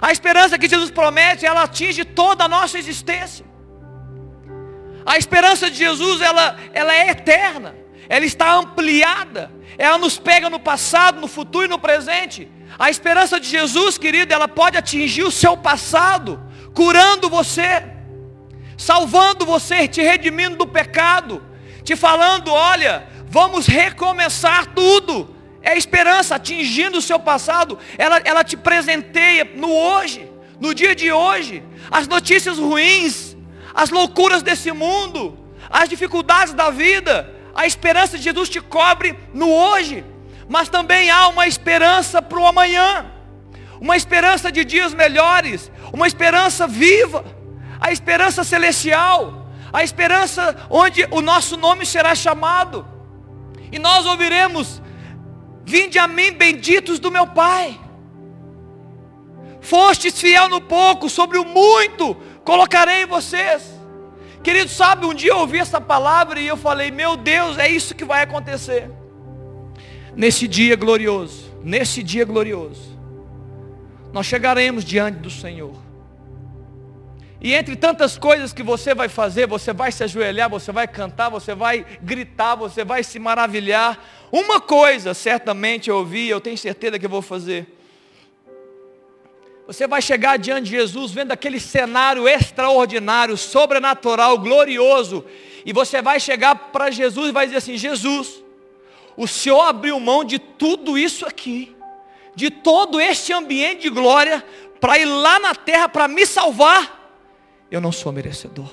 A 0.00 0.12
esperança 0.12 0.58
que 0.58 0.68
Jesus 0.68 0.90
promete, 0.90 1.46
ela 1.46 1.62
atinge 1.62 2.04
toda 2.04 2.44
a 2.44 2.48
nossa 2.48 2.78
existência. 2.78 3.44
A 5.06 5.16
esperança 5.18 5.70
de 5.70 5.76
Jesus, 5.76 6.20
ela, 6.20 6.56
ela 6.72 6.94
é 6.94 7.10
eterna. 7.10 7.74
Ela 8.08 8.24
está 8.24 8.54
ampliada. 8.54 9.50
Ela 9.78 9.98
nos 9.98 10.18
pega 10.18 10.50
no 10.50 10.58
passado, 10.58 11.20
no 11.20 11.28
futuro 11.28 11.66
e 11.66 11.68
no 11.68 11.78
presente. 11.78 12.48
A 12.78 12.90
esperança 12.90 13.38
de 13.38 13.48
Jesus, 13.48 13.98
querido, 13.98 14.32
ela 14.32 14.48
pode 14.48 14.76
atingir 14.76 15.22
o 15.22 15.30
seu 15.30 15.56
passado, 15.56 16.42
curando 16.74 17.30
você, 17.30 17.84
salvando 18.76 19.46
você, 19.46 19.86
te 19.86 20.02
redimindo 20.02 20.56
do 20.56 20.66
pecado, 20.66 21.42
te 21.84 21.94
falando, 21.94 22.52
olha, 22.52 23.06
Vamos 23.34 23.66
recomeçar 23.66 24.64
tudo. 24.66 25.34
É 25.60 25.70
a 25.70 25.76
esperança 25.76 26.36
atingindo 26.36 26.98
o 26.98 27.02
seu 27.02 27.18
passado. 27.18 27.76
Ela, 27.98 28.22
ela 28.24 28.44
te 28.44 28.56
presenteia 28.56 29.44
no 29.56 29.72
hoje, 29.72 30.30
no 30.60 30.72
dia 30.72 30.94
de 30.94 31.10
hoje. 31.10 31.60
As 31.90 32.06
notícias 32.06 32.58
ruins, 32.58 33.36
as 33.74 33.90
loucuras 33.90 34.40
desse 34.40 34.70
mundo, 34.70 35.36
as 35.68 35.88
dificuldades 35.88 36.54
da 36.54 36.70
vida. 36.70 37.28
A 37.56 37.66
esperança 37.66 38.16
de 38.16 38.22
Jesus 38.22 38.48
te 38.48 38.60
cobre 38.60 39.18
no 39.32 39.50
hoje. 39.50 40.04
Mas 40.48 40.68
também 40.68 41.10
há 41.10 41.26
uma 41.26 41.48
esperança 41.48 42.22
para 42.22 42.38
o 42.38 42.46
amanhã. 42.46 43.10
Uma 43.80 43.96
esperança 43.96 44.52
de 44.52 44.64
dias 44.64 44.94
melhores. 44.94 45.72
Uma 45.92 46.06
esperança 46.06 46.68
viva. 46.68 47.24
A 47.80 47.90
esperança 47.90 48.44
celestial. 48.44 49.48
A 49.72 49.82
esperança 49.82 50.56
onde 50.70 51.04
o 51.10 51.20
nosso 51.20 51.56
nome 51.56 51.84
será 51.84 52.14
chamado. 52.14 52.93
E 53.74 53.78
nós 53.78 54.06
ouviremos: 54.06 54.80
Vinde 55.64 55.98
a 55.98 56.06
mim, 56.06 56.32
benditos 56.32 56.98
do 56.98 57.10
meu 57.10 57.26
Pai. 57.26 57.78
Fostes 59.60 60.20
fiel 60.20 60.48
no 60.48 60.60
pouco, 60.60 61.10
sobre 61.10 61.38
o 61.38 61.44
muito 61.44 62.16
colocarei 62.44 63.06
vocês. 63.06 63.62
Querido, 64.42 64.68
sabe, 64.68 65.06
um 65.06 65.14
dia 65.14 65.30
eu 65.30 65.38
ouvi 65.38 65.58
essa 65.58 65.80
palavra 65.80 66.38
e 66.38 66.46
eu 66.46 66.56
falei, 66.56 66.90
meu 66.90 67.16
Deus, 67.16 67.56
é 67.56 67.68
isso 67.68 67.94
que 67.94 68.04
vai 68.04 68.22
acontecer. 68.22 68.90
Nesse 70.14 70.46
dia 70.46 70.76
glorioso, 70.76 71.50
nesse 71.62 72.02
dia 72.02 72.24
glorioso, 72.26 72.96
nós 74.12 74.26
chegaremos 74.26 74.84
diante 74.84 75.18
do 75.18 75.30
Senhor. 75.30 75.74
E 77.44 77.52
entre 77.52 77.76
tantas 77.76 78.16
coisas 78.16 78.54
que 78.54 78.62
você 78.62 78.94
vai 78.94 79.06
fazer, 79.06 79.46
você 79.46 79.70
vai 79.70 79.92
se 79.92 80.02
ajoelhar, 80.02 80.48
você 80.48 80.72
vai 80.72 80.88
cantar, 80.88 81.28
você 81.28 81.54
vai 81.54 81.84
gritar, 82.00 82.54
você 82.54 82.86
vai 82.86 83.04
se 83.04 83.18
maravilhar. 83.18 84.02
Uma 84.32 84.62
coisa, 84.62 85.12
certamente 85.12 85.90
eu 85.90 85.98
ouvi, 85.98 86.26
eu 86.26 86.40
tenho 86.40 86.56
certeza 86.56 86.98
que 86.98 87.04
eu 87.04 87.10
vou 87.10 87.20
fazer. 87.20 87.66
Você 89.66 89.86
vai 89.86 90.00
chegar 90.00 90.38
diante 90.38 90.64
de 90.64 90.70
Jesus 90.70 91.12
vendo 91.12 91.32
aquele 91.32 91.60
cenário 91.60 92.26
extraordinário, 92.26 93.36
sobrenatural, 93.36 94.38
glorioso. 94.38 95.22
E 95.66 95.72
você 95.74 96.00
vai 96.00 96.18
chegar 96.18 96.54
para 96.54 96.90
Jesus 96.90 97.28
e 97.28 97.32
vai 97.32 97.44
dizer 97.44 97.58
assim: 97.58 97.76
Jesus, 97.76 98.42
o 99.18 99.28
Senhor 99.28 99.60
abriu 99.60 100.00
mão 100.00 100.24
de 100.24 100.38
tudo 100.38 100.96
isso 100.96 101.26
aqui, 101.26 101.76
de 102.34 102.48
todo 102.50 102.98
este 102.98 103.34
ambiente 103.34 103.82
de 103.82 103.90
glória, 103.90 104.42
para 104.80 104.98
ir 104.98 105.04
lá 105.04 105.38
na 105.38 105.54
terra 105.54 105.90
para 105.90 106.08
me 106.08 106.24
salvar 106.24 106.93
eu 107.74 107.80
não 107.80 107.92
sou 107.92 108.12
merecedor. 108.12 108.70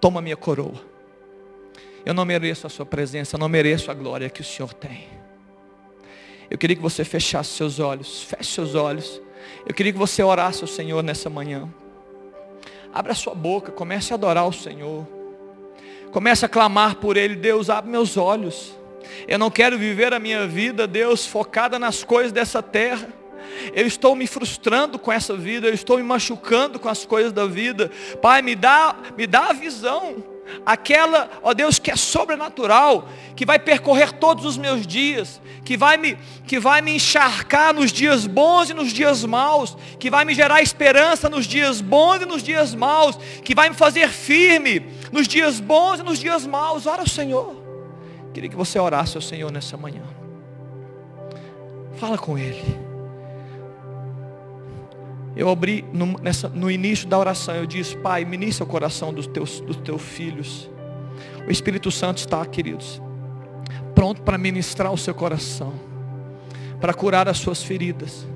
Toma 0.00 0.22
minha 0.22 0.36
coroa. 0.36 0.80
Eu 2.04 2.14
não 2.14 2.24
mereço 2.24 2.66
a 2.66 2.70
sua 2.70 2.86
presença, 2.86 3.36
eu 3.36 3.40
não 3.40 3.48
mereço 3.48 3.90
a 3.90 3.94
glória 3.94 4.30
que 4.30 4.40
o 4.40 4.44
Senhor 4.44 4.72
tem. 4.72 5.08
Eu 6.50 6.56
queria 6.56 6.74
que 6.74 6.82
você 6.82 7.04
fechasse 7.04 7.50
seus 7.50 7.78
olhos, 7.78 8.22
feche 8.22 8.50
seus 8.52 8.74
olhos. 8.74 9.20
Eu 9.66 9.74
queria 9.74 9.92
que 9.92 9.98
você 9.98 10.22
orasse 10.22 10.62
ao 10.62 10.68
Senhor 10.68 11.02
nessa 11.02 11.28
manhã. 11.28 11.68
Abra 12.92 13.14
sua 13.14 13.34
boca, 13.34 13.70
comece 13.70 14.12
a 14.12 14.16
adorar 14.16 14.46
o 14.48 14.52
Senhor. 14.52 15.06
Comece 16.10 16.46
a 16.46 16.48
clamar 16.48 16.96
por 16.96 17.18
Ele, 17.18 17.36
Deus, 17.36 17.68
abre 17.68 17.90
meus 17.90 18.16
olhos. 18.16 18.74
Eu 19.26 19.38
não 19.38 19.50
quero 19.50 19.78
viver 19.78 20.14
a 20.14 20.18
minha 20.18 20.46
vida, 20.46 20.86
Deus, 20.86 21.26
focada 21.26 21.78
nas 21.78 22.02
coisas 22.02 22.32
dessa 22.32 22.62
terra. 22.62 23.08
Eu 23.74 23.86
estou 23.86 24.14
me 24.14 24.26
frustrando 24.26 24.98
com 24.98 25.12
essa 25.12 25.36
vida, 25.36 25.66
eu 25.66 25.74
estou 25.74 25.96
me 25.96 26.02
machucando 26.02 26.78
com 26.78 26.88
as 26.88 27.04
coisas 27.04 27.32
da 27.32 27.46
vida. 27.46 27.90
Pai, 28.20 28.42
me 28.42 28.54
dá, 28.54 28.96
me 29.16 29.26
dá 29.26 29.50
a 29.50 29.52
visão, 29.52 30.22
aquela, 30.64 31.30
ó 31.42 31.52
Deus, 31.52 31.78
que 31.78 31.90
é 31.90 31.96
sobrenatural, 31.96 33.08
que 33.36 33.44
vai 33.44 33.58
percorrer 33.58 34.12
todos 34.12 34.44
os 34.44 34.56
meus 34.56 34.86
dias, 34.86 35.40
que 35.64 35.76
vai 35.76 35.96
me, 35.96 36.16
que 36.46 36.58
vai 36.58 36.80
me 36.80 36.96
encharcar 36.96 37.74
nos 37.74 37.92
dias 37.92 38.26
bons 38.26 38.70
e 38.70 38.74
nos 38.74 38.92
dias 38.92 39.24
maus, 39.24 39.76
que 39.98 40.10
vai 40.10 40.24
me 40.24 40.34
gerar 40.34 40.62
esperança 40.62 41.28
nos 41.28 41.46
dias 41.46 41.80
bons 41.80 42.22
e 42.22 42.26
nos 42.26 42.42
dias 42.42 42.74
maus, 42.74 43.16
que 43.44 43.54
vai 43.54 43.68
me 43.68 43.74
fazer 43.74 44.08
firme 44.08 44.86
nos 45.12 45.28
dias 45.28 45.60
bons 45.60 46.00
e 46.00 46.02
nos 46.02 46.18
dias 46.18 46.46
maus. 46.46 46.86
Ora 46.86 47.02
o 47.02 47.08
Senhor. 47.08 47.56
Queria 48.32 48.48
que 48.50 48.56
você 48.56 48.78
orasse 48.78 49.16
ao 49.16 49.22
Senhor 49.22 49.50
nessa 49.50 49.76
manhã. 49.76 50.02
Fala 51.96 52.16
com 52.16 52.38
Ele. 52.38 52.87
Eu 55.38 55.48
abri 55.48 55.84
no, 55.92 56.18
nessa, 56.20 56.48
no 56.48 56.68
início 56.68 57.06
da 57.06 57.16
oração, 57.16 57.54
eu 57.54 57.64
disse, 57.64 57.96
Pai, 57.96 58.24
ministra 58.24 58.64
o 58.64 58.66
coração 58.66 59.14
dos 59.14 59.28
teus, 59.28 59.60
dos 59.60 59.76
teus 59.76 60.02
filhos. 60.02 60.68
O 61.46 61.50
Espírito 61.52 61.92
Santo 61.92 62.18
está, 62.18 62.44
queridos, 62.44 63.00
pronto 63.94 64.20
para 64.22 64.36
ministrar 64.36 64.92
o 64.92 64.98
seu 64.98 65.14
coração, 65.14 65.72
para 66.80 66.92
curar 66.92 67.28
as 67.28 67.38
suas 67.38 67.62
feridas, 67.62 68.26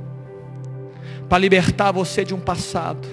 para 1.29 1.39
libertar 1.39 1.91
você 1.91 2.25
de 2.25 2.35
um 2.35 2.41
passado, 2.41 3.09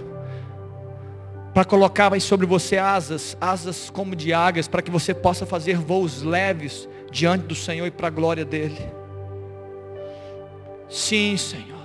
para 1.52 1.66
colocar 1.66 2.12
sobre 2.22 2.46
você 2.46 2.78
asas, 2.78 3.36
asas 3.42 3.90
como 3.90 4.16
de 4.16 4.32
águias, 4.32 4.68
para 4.68 4.84
que 4.84 4.92
você 4.92 5.16
possa 5.16 5.48
fazer 5.48 5.78
voos 5.78 6.22
leves 6.22 6.88
diante 7.12 7.48
do 7.48 7.56
Senhor 7.56 7.88
e 7.88 7.92
para 7.92 8.06
a 8.06 8.12
glória 8.12 8.46
dEle. 8.46 8.78
Sim, 10.88 11.36
Senhor. 11.38 11.78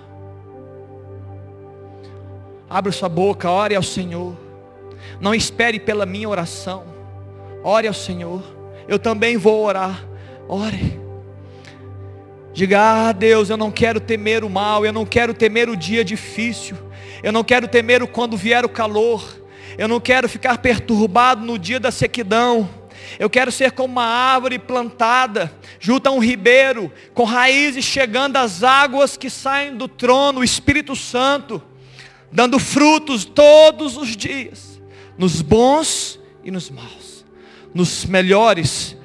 Abra 2.74 2.90
sua 2.90 3.08
boca, 3.08 3.48
ore 3.48 3.76
ao 3.76 3.84
Senhor. 3.84 4.36
Não 5.20 5.32
espere 5.32 5.78
pela 5.78 6.04
minha 6.04 6.28
oração. 6.28 6.82
Ore 7.62 7.86
ao 7.86 7.94
Senhor. 7.94 8.42
Eu 8.88 8.98
também 8.98 9.36
vou 9.36 9.64
orar. 9.64 10.04
Ore. 10.48 11.00
Diga, 12.52 12.80
ah 12.80 13.12
Deus, 13.12 13.48
eu 13.48 13.56
não 13.56 13.70
quero 13.70 14.00
temer 14.00 14.42
o 14.42 14.50
mal, 14.50 14.84
eu 14.84 14.92
não 14.92 15.06
quero 15.06 15.32
temer 15.32 15.68
o 15.68 15.76
dia 15.76 16.04
difícil, 16.04 16.76
eu 17.22 17.30
não 17.30 17.44
quero 17.44 17.68
temer 17.68 18.02
o 18.02 18.08
quando 18.08 18.36
vier 18.36 18.64
o 18.64 18.68
calor, 18.68 19.24
eu 19.78 19.86
não 19.86 20.00
quero 20.00 20.28
ficar 20.28 20.58
perturbado 20.58 21.46
no 21.46 21.56
dia 21.56 21.78
da 21.78 21.92
sequidão. 21.92 22.68
Eu 23.20 23.30
quero 23.30 23.52
ser 23.52 23.70
como 23.70 23.92
uma 23.92 24.04
árvore 24.04 24.58
plantada 24.58 25.52
junto 25.78 26.08
a 26.08 26.10
um 26.10 26.18
ribeiro, 26.18 26.90
com 27.12 27.22
raízes 27.22 27.84
chegando 27.84 28.36
às 28.36 28.64
águas 28.64 29.16
que 29.16 29.30
saem 29.30 29.76
do 29.76 29.86
trono, 29.86 30.40
o 30.40 30.44
Espírito 30.44 30.96
Santo 30.96 31.62
dando 32.34 32.58
frutos 32.58 33.24
todos 33.24 33.96
os 33.96 34.16
dias, 34.16 34.82
nos 35.16 35.40
bons 35.40 36.18
e 36.42 36.50
nos 36.50 36.68
maus, 36.68 37.24
nos 37.72 38.04
melhores, 38.04 38.96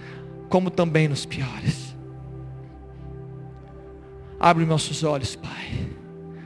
como 0.50 0.72
também 0.72 1.08
nos 1.08 1.28
piores. 1.28 1.96
Abre 4.40 4.66
nossos 4.66 5.04
olhos, 5.04 5.36
Pai. 5.36 5.90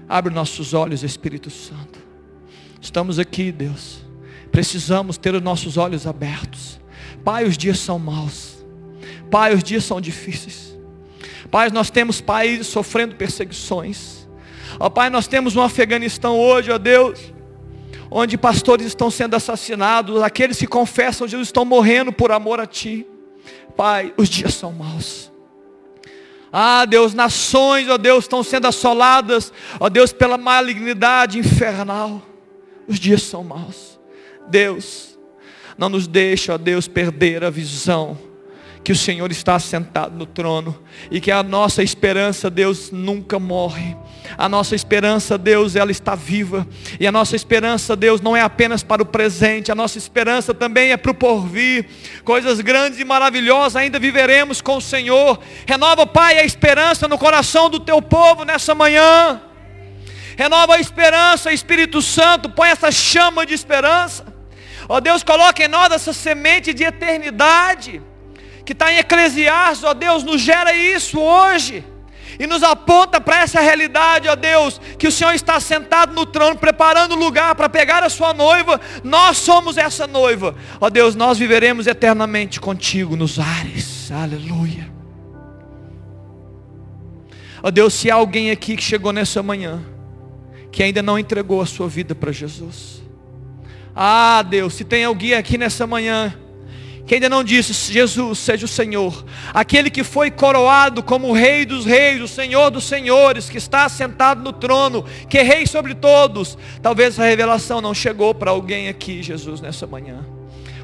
Abre 0.09 0.33
nossos 0.33 0.73
olhos, 0.73 1.03
Espírito 1.03 1.49
Santo. 1.49 1.99
Estamos 2.81 3.17
aqui, 3.17 3.49
Deus. 3.49 4.03
Precisamos 4.51 5.17
ter 5.17 5.33
os 5.33 5.41
nossos 5.41 5.77
olhos 5.77 6.05
abertos. 6.05 6.81
Pai, 7.23 7.45
os 7.45 7.57
dias 7.57 7.79
são 7.79 7.97
maus. 7.97 8.65
Pai, 9.31 9.53
os 9.53 9.63
dias 9.63 9.85
são 9.85 10.01
difíceis. 10.01 10.77
Pai, 11.49 11.69
nós 11.69 11.89
temos 11.89 12.19
países 12.19 12.67
sofrendo 12.67 13.15
perseguições. 13.15 14.22
Ó 14.79 14.89
Pai, 14.89 15.09
nós 15.09 15.27
temos 15.27 15.55
um 15.55 15.61
Afeganistão 15.61 16.39
hoje, 16.39 16.71
ó 16.71 16.77
Deus, 16.77 17.33
onde 18.09 18.37
pastores 18.37 18.87
estão 18.87 19.09
sendo 19.09 19.35
assassinados, 19.35 20.21
aqueles 20.21 20.57
que 20.57 20.67
confessam 20.67 21.27
Jesus 21.27 21.47
estão 21.47 21.65
morrendo 21.65 22.11
por 22.11 22.31
amor 22.31 22.59
a 22.59 22.65
Ti. 22.65 23.05
Pai, 23.75 24.13
os 24.17 24.29
dias 24.29 24.53
são 24.53 24.71
maus. 24.71 25.31
Ah, 26.51 26.85
Deus, 26.85 27.13
nações, 27.13 27.89
ó 27.89 27.97
Deus, 27.97 28.25
estão 28.25 28.43
sendo 28.43 28.67
assoladas, 28.67 29.51
ó 29.79 29.89
Deus, 29.89 30.13
pela 30.13 30.37
malignidade 30.37 31.39
infernal. 31.39 32.21
Os 32.87 32.99
dias 32.99 33.23
são 33.23 33.43
maus. 33.43 33.99
Deus, 34.47 35.17
não 35.77 35.89
nos 35.89 36.05
deixe, 36.05 36.51
ó 36.51 36.57
Deus, 36.57 36.87
perder 36.87 37.43
a 37.43 37.49
visão 37.49 38.32
que 38.83 38.91
o 38.91 38.95
Senhor 38.95 39.31
está 39.31 39.57
sentado 39.59 40.15
no 40.15 40.25
trono 40.25 40.77
e 41.09 41.21
que 41.21 41.31
a 41.31 41.41
nossa 41.41 41.81
esperança, 41.81 42.49
Deus, 42.49 42.91
nunca 42.91 43.39
morre. 43.39 43.95
A 44.37 44.49
nossa 44.49 44.75
esperança, 44.75 45.37
Deus, 45.37 45.75
ela 45.75 45.91
está 45.91 46.15
viva. 46.15 46.67
E 46.99 47.07
a 47.07 47.11
nossa 47.11 47.35
esperança, 47.35 47.95
Deus, 47.95 48.19
não 48.19 48.35
é 48.35 48.41
apenas 48.41 48.83
para 48.83 49.01
o 49.01 49.05
presente, 49.05 49.71
a 49.71 49.75
nossa 49.75 49.97
esperança 49.97 50.53
também 50.53 50.91
é 50.91 50.97
para 50.97 51.11
o 51.11 51.15
porvir. 51.15 51.85
Coisas 52.25 52.59
grandes 52.59 52.99
e 52.99 53.05
maravilhosas 53.05 53.77
ainda 53.77 53.99
viveremos 53.99 54.61
com 54.61 54.77
o 54.77 54.81
Senhor. 54.81 55.39
Renova, 55.65 56.05
Pai, 56.05 56.37
a 56.37 56.43
esperança 56.43 57.07
no 57.07 57.17
coração 57.17 57.69
do 57.69 57.79
teu 57.79 58.01
povo 58.01 58.43
nessa 58.43 58.75
manhã. 58.75 59.41
Renova 60.35 60.75
a 60.75 60.79
esperança, 60.79 61.53
Espírito 61.53 62.01
Santo, 62.01 62.49
põe 62.49 62.69
essa 62.69 62.91
chama 62.91 63.45
de 63.45 63.53
esperança. 63.53 64.25
Ó 64.89 64.99
Deus, 64.99 65.23
coloca 65.23 65.63
em 65.63 65.69
nós 65.69 65.93
essa 65.93 66.11
semente 66.11 66.73
de 66.73 66.83
eternidade 66.83 68.01
que 68.65 68.73
está 68.73 68.91
em 68.91 68.97
Eclesiastes, 68.97 69.83
ó 69.83 69.93
Deus, 69.93 70.23
nos 70.23 70.41
gera 70.41 70.73
isso 70.73 71.19
hoje. 71.19 71.83
E 72.39 72.47
nos 72.47 72.63
aponta 72.63 73.21
para 73.21 73.41
essa 73.41 73.59
realidade, 73.59 74.27
ó 74.27 74.35
Deus, 74.35 74.81
que 74.97 75.07
o 75.07 75.11
Senhor 75.11 75.33
está 75.33 75.59
sentado 75.59 76.13
no 76.13 76.25
trono, 76.25 76.57
preparando 76.57 77.13
o 77.13 77.19
lugar 77.19 77.53
para 77.53 77.69
pegar 77.69 78.03
a 78.03 78.09
sua 78.09 78.33
noiva. 78.33 78.81
Nós 79.03 79.37
somos 79.37 79.77
essa 79.77 80.07
noiva. 80.07 80.55
Ó 80.81 80.89
Deus, 80.89 81.13
nós 81.13 81.37
viveremos 81.37 81.85
eternamente 81.85 82.59
contigo 82.59 83.15
nos 83.15 83.39
ares. 83.39 84.11
Aleluia. 84.11 84.91
Ó 87.61 87.69
Deus, 87.69 87.93
se 87.93 88.09
há 88.09 88.15
alguém 88.15 88.49
aqui 88.49 88.75
que 88.75 88.83
chegou 88.83 89.13
nessa 89.13 89.43
manhã, 89.43 89.81
que 90.71 90.81
ainda 90.81 91.03
não 91.03 91.19
entregou 91.19 91.61
a 91.61 91.65
sua 91.67 91.87
vida 91.87 92.15
para 92.15 92.31
Jesus. 92.31 93.03
Ah, 93.95 94.41
Deus, 94.41 94.73
se 94.73 94.83
tem 94.83 95.05
alguém 95.05 95.35
aqui 95.35 95.55
nessa 95.55 95.85
manhã 95.85 96.35
que 97.05 97.15
ainda 97.15 97.27
não 97.27 97.43
disse, 97.43 97.91
Jesus 97.91 98.39
seja 98.39 98.65
o 98.65 98.67
Senhor, 98.67 99.25
aquele 99.53 99.89
que 99.89 100.03
foi 100.03 100.31
coroado 100.31 101.03
como 101.03 101.27
o 101.27 101.33
Rei 101.33 101.65
dos 101.65 101.85
Reis, 101.85 102.21
o 102.21 102.27
Senhor 102.27 102.69
dos 102.69 102.85
Senhores, 102.85 103.49
que 103.49 103.57
está 103.57 103.89
sentado 103.89 104.41
no 104.41 104.53
trono, 104.53 105.03
que 105.29 105.37
é 105.37 105.43
Rei 105.43 105.67
sobre 105.67 105.93
todos. 105.93 106.57
Talvez 106.81 107.19
a 107.19 107.25
revelação 107.25 107.81
não 107.81 107.93
chegou 107.93 108.33
para 108.33 108.51
alguém 108.51 108.87
aqui, 108.87 109.21
Jesus, 109.21 109.59
nessa 109.59 109.85
manhã. 109.85 110.25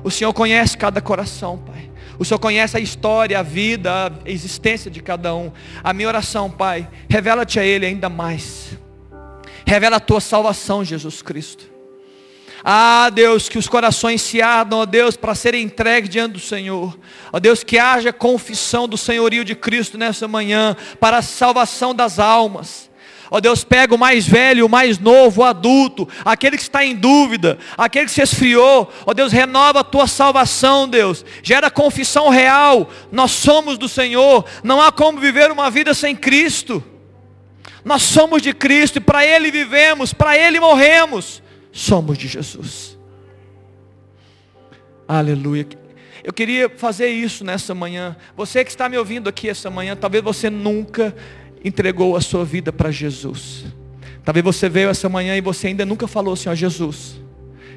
O 0.04 0.12
Senhor 0.12 0.34
conhece 0.34 0.78
cada 0.78 1.00
coração, 1.02 1.58
Pai. 1.58 1.90
O 2.18 2.26
Senhor 2.26 2.40
conhece 2.40 2.76
a 2.76 2.82
história, 2.82 3.40
a 3.40 3.44
vida, 3.44 4.08
a 4.08 4.30
existência 4.30 4.92
de 4.92 5.02
cada 5.02 5.34
um. 5.34 5.52
A 5.82 5.94
minha 5.94 6.08
oração, 6.08 6.52
Pai, 6.52 6.90
revela-te 7.08 7.60
a 7.62 7.64
Ele 7.64 7.86
ainda 7.86 8.10
mais. 8.10 8.78
Revela 9.66 9.96
a 9.96 10.02
tua 10.02 10.20
salvação, 10.20 10.84
Jesus 10.84 11.22
Cristo. 11.22 11.69
Ah, 12.64 13.10
Deus, 13.10 13.48
que 13.48 13.58
os 13.58 13.68
corações 13.68 14.22
se 14.22 14.42
ardam, 14.42 14.80
ó 14.80 14.86
Deus, 14.86 15.16
para 15.16 15.36
serem 15.36 15.64
entregues 15.64 16.10
diante 16.10 16.34
do 16.34 16.40
Senhor. 16.40 16.98
Ó 17.32 17.40
Deus, 17.40 17.64
que 17.64 17.78
haja 17.78 18.12
confissão 18.12 18.88
do 18.88 18.98
senhorio 18.98 19.46
de 19.46 19.56
Cristo 19.56 19.98
nessa 19.98 20.28
manhã, 20.28 20.76
para 21.00 21.18
a 21.18 21.22
salvação 21.22 21.96
das 21.96 22.20
almas. 22.20 22.90
Ó 23.32 23.40
Deus, 23.40 23.64
pega 23.64 23.94
o 23.94 23.98
mais 23.98 24.28
velho, 24.28 24.66
o 24.66 24.70
mais 24.70 24.98
novo, 24.98 25.42
o 25.42 25.44
adulto, 25.44 26.10
aquele 26.26 26.58
que 26.58 26.64
está 26.64 26.84
em 26.84 26.96
dúvida, 26.96 27.60
aquele 27.78 28.08
que 28.08 28.12
se 28.12 28.22
esfriou. 28.22 28.92
Ó 29.06 29.14
Deus, 29.14 29.32
renova 29.32 29.82
a 29.82 29.84
tua 29.84 30.08
salvação, 30.08 30.88
Deus. 30.88 31.24
Gera 31.44 31.70
confissão 31.70 32.30
real. 32.30 32.90
Nós 33.12 33.32
somos 33.32 33.78
do 33.78 33.88
Senhor. 33.88 34.46
Não 34.64 34.82
há 34.82 34.92
como 34.92 35.20
viver 35.20 35.52
uma 35.52 35.70
vida 35.70 35.94
sem 35.94 36.16
Cristo. 36.16 36.84
Nós 37.86 38.02
somos 38.02 38.42
de 38.42 38.52
Cristo 38.52 38.98
e 38.98 39.00
para 39.02 39.24
Ele 39.24 39.52
vivemos, 39.52 40.12
para 40.12 40.36
Ele 40.36 40.60
morremos 40.60 41.42
somos 41.72 42.18
de 42.18 42.28
Jesus. 42.28 42.98
Aleluia. 45.08 45.68
Eu 46.24 46.34
queria 46.34 46.70
fazer 46.70 47.08
isso 47.08 47.44
nessa 47.44 47.74
manhã. 47.74 48.16
Você 48.36 48.64
que 48.64 48.70
está 48.70 48.90
me 48.90 48.98
ouvindo 48.98 49.30
aqui 49.30 49.50
essa 49.50 49.70
manhã, 49.70 49.96
talvez 49.96 50.24
você 50.24 50.50
nunca 50.50 51.16
entregou 51.64 52.16
a 52.16 52.22
sua 52.22 52.46
vida 52.46 52.72
para 52.72 52.92
Jesus. 52.92 53.66
Talvez 54.24 54.44
você 54.44 54.70
veio 54.70 54.90
essa 54.90 55.10
manhã 55.10 55.36
e 55.36 55.42
você 55.42 55.68
ainda 55.68 55.86
nunca 55.86 56.08
falou, 56.08 56.36
Senhor 56.36 56.56
Jesus, 56.56 57.20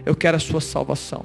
eu 0.05 0.15
quero 0.15 0.37
a 0.37 0.41
sua 0.41 0.61
salvação. 0.61 1.25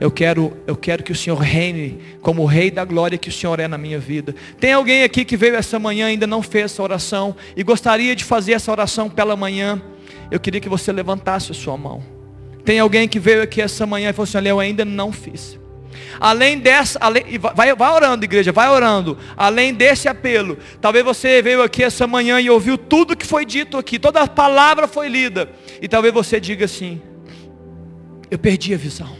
Eu 0.00 0.12
quero, 0.12 0.56
eu 0.64 0.76
quero 0.76 1.02
que 1.02 1.10
o 1.10 1.14
Senhor 1.14 1.36
reine 1.36 1.98
como 2.22 2.42
o 2.42 2.46
Rei 2.46 2.70
da 2.70 2.84
glória 2.84 3.18
que 3.18 3.28
o 3.28 3.32
Senhor 3.32 3.58
é 3.58 3.66
na 3.66 3.76
minha 3.76 3.98
vida. 3.98 4.34
Tem 4.60 4.72
alguém 4.72 5.02
aqui 5.02 5.24
que 5.24 5.36
veio 5.36 5.56
essa 5.56 5.78
manhã 5.78 6.06
e 6.06 6.12
ainda 6.12 6.26
não 6.26 6.40
fez 6.40 6.66
essa 6.66 6.82
oração 6.82 7.34
e 7.56 7.64
gostaria 7.64 8.14
de 8.14 8.22
fazer 8.22 8.52
essa 8.52 8.70
oração 8.70 9.10
pela 9.10 9.36
manhã? 9.36 9.82
Eu 10.30 10.38
queria 10.40 10.60
que 10.60 10.68
você 10.68 10.92
levantasse 10.92 11.52
a 11.52 11.54
sua 11.54 11.76
mão. 11.76 12.02
Tem 12.64 12.78
alguém 12.78 13.08
que 13.08 13.18
veio 13.18 13.42
aqui 13.42 13.62
essa 13.62 13.86
manhã 13.86 14.10
e 14.10 14.12
falou 14.12 14.24
assim, 14.24 14.36
olha, 14.36 14.48
eu 14.50 14.60
ainda 14.60 14.84
não 14.84 15.10
fiz. 15.10 15.58
Além 16.20 16.58
dessa, 16.58 16.98
além, 17.00 17.38
vai, 17.38 17.74
vai 17.74 17.92
orando, 17.92 18.24
igreja, 18.24 18.52
vai 18.52 18.68
orando. 18.68 19.16
Além 19.36 19.72
desse 19.72 20.08
apelo, 20.08 20.58
talvez 20.80 21.04
você 21.04 21.40
veio 21.40 21.62
aqui 21.62 21.82
essa 21.82 22.06
manhã 22.06 22.40
e 22.40 22.50
ouviu 22.50 22.76
tudo 22.76 23.16
que 23.16 23.26
foi 23.26 23.44
dito 23.44 23.76
aqui, 23.76 23.98
toda 23.98 24.20
a 24.20 24.28
palavra 24.28 24.88
foi 24.88 25.08
lida. 25.08 25.50
E 25.80 25.88
talvez 25.88 26.12
você 26.12 26.40
diga 26.40 26.64
assim: 26.64 27.00
Eu 28.30 28.38
perdi 28.38 28.74
a 28.74 28.76
visão. 28.76 29.16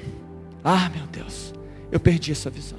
Ah, 0.64 0.90
meu 0.94 1.06
Deus, 1.06 1.54
eu 1.90 2.00
perdi 2.00 2.32
essa 2.32 2.50
visão. 2.50 2.78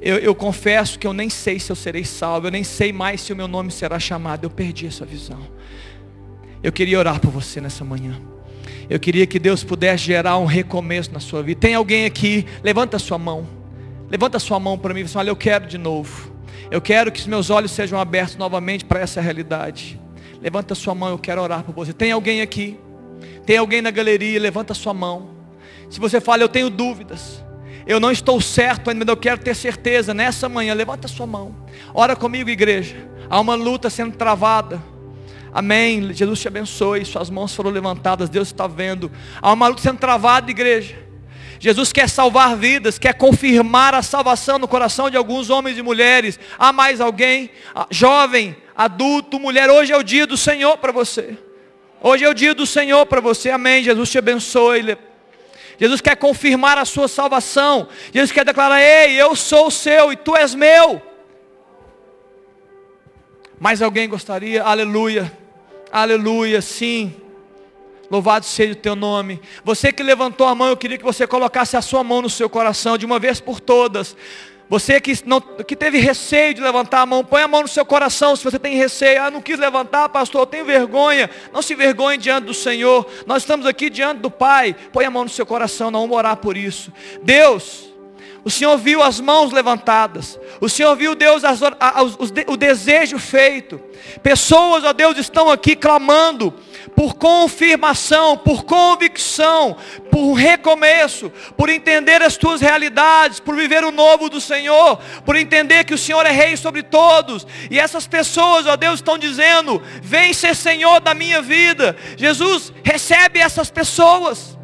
Eu, 0.00 0.18
eu 0.18 0.34
confesso 0.34 0.98
que 0.98 1.06
eu 1.06 1.12
nem 1.12 1.28
sei 1.28 1.58
se 1.58 1.70
eu 1.70 1.76
serei 1.76 2.04
salvo, 2.04 2.46
eu 2.46 2.50
nem 2.50 2.64
sei 2.64 2.92
mais 2.92 3.20
se 3.20 3.32
o 3.32 3.36
meu 3.36 3.48
nome 3.48 3.70
será 3.70 3.98
chamado. 3.98 4.44
Eu 4.44 4.50
perdi 4.50 4.86
essa 4.86 5.04
visão. 5.04 5.46
Eu 6.66 6.72
queria 6.72 6.98
orar 6.98 7.20
por 7.20 7.30
você 7.30 7.60
nessa 7.60 7.84
manhã. 7.84 8.20
Eu 8.90 8.98
queria 8.98 9.24
que 9.24 9.38
Deus 9.38 9.62
pudesse 9.62 10.02
gerar 10.02 10.36
um 10.38 10.46
recomeço 10.46 11.12
na 11.12 11.20
sua 11.20 11.40
vida. 11.40 11.60
Tem 11.60 11.76
alguém 11.76 12.04
aqui? 12.06 12.44
Levanta 12.60 12.96
a 12.96 12.98
sua 12.98 13.16
mão. 13.16 13.46
Levanta 14.10 14.38
a 14.38 14.40
sua 14.40 14.58
mão 14.58 14.76
para 14.76 14.92
mim 14.92 15.02
e 15.02 15.06
fala, 15.06 15.26
olha, 15.26 15.30
eu 15.30 15.36
quero 15.36 15.68
de 15.68 15.78
novo. 15.78 16.34
Eu 16.68 16.80
quero 16.80 17.12
que 17.12 17.20
os 17.20 17.26
meus 17.28 17.50
olhos 17.50 17.70
sejam 17.70 18.00
abertos 18.00 18.34
novamente 18.34 18.84
para 18.84 18.98
essa 18.98 19.20
realidade. 19.20 20.00
Levanta 20.42 20.72
a 20.72 20.76
sua 20.76 20.92
mão, 20.92 21.10
eu 21.10 21.18
quero 21.18 21.40
orar 21.40 21.62
por 21.62 21.72
você. 21.72 21.92
Tem 21.92 22.10
alguém 22.10 22.40
aqui? 22.40 22.76
Tem 23.46 23.58
alguém 23.58 23.80
na 23.80 23.92
galeria? 23.92 24.40
Levanta 24.40 24.72
a 24.72 24.76
sua 24.76 24.92
mão. 24.92 25.30
Se 25.88 26.00
você 26.00 26.20
fala, 26.20 26.42
eu 26.42 26.48
tenho 26.48 26.68
dúvidas. 26.68 27.44
Eu 27.86 28.00
não 28.00 28.10
estou 28.10 28.40
certo 28.40 28.90
ainda, 28.90 29.04
mas 29.04 29.08
eu 29.08 29.16
quero 29.16 29.40
ter 29.40 29.54
certeza. 29.54 30.12
Nessa 30.12 30.48
manhã, 30.48 30.74
levanta 30.74 31.06
a 31.06 31.08
sua 31.08 31.28
mão. 31.28 31.54
Ora 31.94 32.16
comigo, 32.16 32.50
igreja. 32.50 33.08
Há 33.30 33.38
uma 33.38 33.54
luta 33.54 33.88
sendo 33.88 34.16
travada 34.16 34.82
Amém. 35.56 36.12
Jesus 36.12 36.38
te 36.38 36.48
abençoe. 36.48 37.02
Suas 37.06 37.30
mãos 37.30 37.54
foram 37.54 37.70
levantadas. 37.70 38.28
Deus 38.28 38.48
está 38.48 38.66
vendo. 38.66 39.10
Há 39.40 39.54
uma 39.54 39.68
luta 39.68 39.80
sendo 39.80 39.98
travada, 39.98 40.50
igreja. 40.50 40.98
Jesus 41.58 41.94
quer 41.94 42.10
salvar 42.10 42.54
vidas, 42.54 42.98
quer 42.98 43.14
confirmar 43.14 43.94
a 43.94 44.02
salvação 44.02 44.58
no 44.58 44.68
coração 44.68 45.08
de 45.08 45.16
alguns 45.16 45.48
homens 45.48 45.78
e 45.78 45.82
mulheres. 45.82 46.38
Há 46.58 46.74
mais 46.74 47.00
alguém? 47.00 47.48
Ah, 47.74 47.86
jovem, 47.90 48.54
adulto, 48.76 49.40
mulher. 49.40 49.70
Hoje 49.70 49.94
é 49.94 49.96
o 49.96 50.02
dia 50.02 50.26
do 50.26 50.36
Senhor 50.36 50.76
para 50.76 50.92
você. 50.92 51.38
Hoje 52.02 52.26
é 52.26 52.28
o 52.28 52.34
dia 52.34 52.54
do 52.54 52.66
Senhor 52.66 53.06
para 53.06 53.22
você. 53.22 53.48
Amém. 53.48 53.82
Jesus 53.82 54.10
te 54.10 54.18
abençoe. 54.18 54.98
Jesus 55.80 56.02
quer 56.02 56.16
confirmar 56.16 56.76
a 56.76 56.84
sua 56.84 57.08
salvação. 57.08 57.88
Jesus 58.12 58.30
quer 58.30 58.44
declarar: 58.44 58.82
Ei, 58.82 59.18
eu 59.18 59.34
sou 59.34 59.68
o 59.68 59.70
seu 59.70 60.12
e 60.12 60.16
tu 60.16 60.36
és 60.36 60.54
meu. 60.54 61.00
Mais 63.58 63.80
alguém 63.80 64.06
gostaria? 64.06 64.62
Aleluia. 64.62 65.45
Aleluia, 65.96 66.60
sim. 66.60 67.14
Louvado 68.10 68.44
seja 68.44 68.74
o 68.74 68.76
teu 68.76 68.94
nome. 68.94 69.40
Você 69.64 69.90
que 69.90 70.02
levantou 70.02 70.46
a 70.46 70.54
mão, 70.54 70.68
eu 70.68 70.76
queria 70.76 70.98
que 70.98 71.02
você 71.02 71.26
colocasse 71.26 71.74
a 71.74 71.80
sua 71.80 72.04
mão 72.04 72.20
no 72.20 72.28
seu 72.28 72.50
coração 72.50 72.98
de 72.98 73.06
uma 73.06 73.18
vez 73.18 73.40
por 73.40 73.60
todas. 73.60 74.14
Você 74.68 75.00
que, 75.00 75.14
não, 75.24 75.40
que 75.40 75.74
teve 75.74 75.96
receio 75.98 76.52
de 76.52 76.60
levantar 76.60 77.00
a 77.00 77.06
mão, 77.06 77.24
põe 77.24 77.40
a 77.40 77.48
mão 77.48 77.62
no 77.62 77.68
seu 77.68 77.82
coração 77.86 78.36
se 78.36 78.44
você 78.44 78.58
tem 78.58 78.76
receio. 78.76 79.22
Ah, 79.22 79.30
não 79.30 79.40
quis 79.40 79.58
levantar, 79.58 80.06
pastor, 80.10 80.42
eu 80.42 80.46
tenho 80.46 80.66
vergonha. 80.66 81.30
Não 81.50 81.62
se 81.62 81.74
vergonhe 81.74 82.18
diante 82.18 82.44
do 82.44 82.52
Senhor. 82.52 83.10
Nós 83.26 83.44
estamos 83.44 83.64
aqui 83.64 83.88
diante 83.88 84.18
do 84.18 84.30
Pai. 84.30 84.76
Põe 84.92 85.06
a 85.06 85.10
mão 85.10 85.24
no 85.24 85.30
seu 85.30 85.46
coração, 85.46 85.90
não 85.90 86.02
vamos 86.02 86.14
orar 86.18 86.36
por 86.36 86.58
isso. 86.58 86.92
Deus, 87.22 87.88
o 88.46 88.50
Senhor 88.50 88.78
viu 88.78 89.02
as 89.02 89.18
mãos 89.18 89.50
levantadas. 89.50 90.38
O 90.60 90.68
Senhor 90.68 90.94
viu, 90.94 91.16
Deus, 91.16 91.42
as, 91.42 91.60
as, 91.60 92.16
o 92.46 92.56
desejo 92.56 93.18
feito. 93.18 93.80
Pessoas, 94.22 94.84
ó 94.84 94.92
Deus, 94.92 95.18
estão 95.18 95.50
aqui 95.50 95.74
clamando 95.74 96.54
por 96.94 97.14
confirmação, 97.14 98.38
por 98.38 98.62
convicção, 98.62 99.76
por 100.12 100.34
recomeço, 100.34 101.28
por 101.56 101.68
entender 101.68 102.22
as 102.22 102.36
tuas 102.36 102.60
realidades, 102.60 103.40
por 103.40 103.56
viver 103.56 103.82
o 103.82 103.90
novo 103.90 104.30
do 104.30 104.40
Senhor, 104.40 105.00
por 105.24 105.34
entender 105.34 105.82
que 105.82 105.94
o 105.94 105.98
Senhor 105.98 106.24
é 106.24 106.30
rei 106.30 106.56
sobre 106.56 106.84
todos. 106.84 107.44
E 107.68 107.80
essas 107.80 108.06
pessoas, 108.06 108.64
ó 108.64 108.76
Deus, 108.76 109.00
estão 109.00 109.18
dizendo: 109.18 109.82
Vem 110.00 110.32
ser 110.32 110.54
Senhor 110.54 111.00
da 111.00 111.14
minha 111.14 111.42
vida. 111.42 111.96
Jesus 112.16 112.72
recebe 112.84 113.40
essas 113.40 113.70
pessoas. 113.72 114.55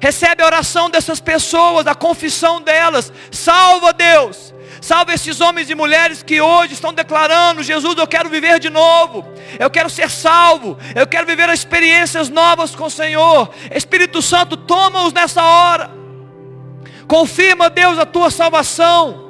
Recebe 0.00 0.42
a 0.42 0.46
oração 0.46 0.90
dessas 0.90 1.20
pessoas, 1.20 1.86
a 1.86 1.94
confissão 1.94 2.60
delas. 2.60 3.12
Salva 3.30 3.92
Deus. 3.92 4.54
Salva 4.80 5.14
esses 5.14 5.40
homens 5.40 5.70
e 5.70 5.74
mulheres 5.74 6.22
que 6.22 6.40
hoje 6.40 6.74
estão 6.74 6.92
declarando: 6.92 7.62
Jesus, 7.62 7.96
eu 7.96 8.06
quero 8.06 8.28
viver 8.28 8.58
de 8.58 8.70
novo. 8.70 9.26
Eu 9.58 9.70
quero 9.70 9.88
ser 9.90 10.10
salvo. 10.10 10.78
Eu 10.94 11.06
quero 11.06 11.26
viver 11.26 11.48
experiências 11.48 12.28
novas 12.28 12.74
com 12.74 12.84
o 12.84 12.90
Senhor. 12.90 13.52
Espírito 13.74 14.20
Santo, 14.20 14.56
toma-os 14.56 15.12
nessa 15.12 15.42
hora. 15.42 15.90
Confirma, 17.08 17.70
Deus, 17.70 17.98
a 17.98 18.04
tua 18.04 18.30
salvação. 18.30 19.26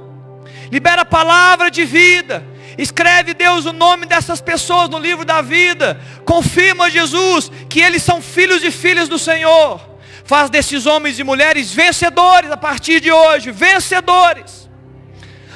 Libera 0.70 1.02
a 1.02 1.06
palavra 1.06 1.70
de 1.70 1.84
vida. 1.84 2.44
Escreve, 2.76 3.32
Deus, 3.32 3.64
o 3.64 3.72
nome 3.72 4.04
dessas 4.04 4.40
pessoas 4.40 4.90
no 4.90 4.98
livro 4.98 5.24
da 5.24 5.40
vida. 5.40 6.00
Confirma, 6.24 6.90
Jesus, 6.90 7.50
que 7.68 7.80
eles 7.80 8.02
são 8.02 8.20
filhos 8.20 8.62
e 8.62 8.70
filhas 8.70 9.08
do 9.08 9.18
Senhor. 9.18 9.95
Faz 10.26 10.50
desses 10.50 10.86
homens 10.86 11.18
e 11.20 11.24
mulheres 11.24 11.72
vencedores 11.72 12.50
a 12.50 12.56
partir 12.56 13.00
de 13.00 13.12
hoje, 13.12 13.52
vencedores. 13.52 14.68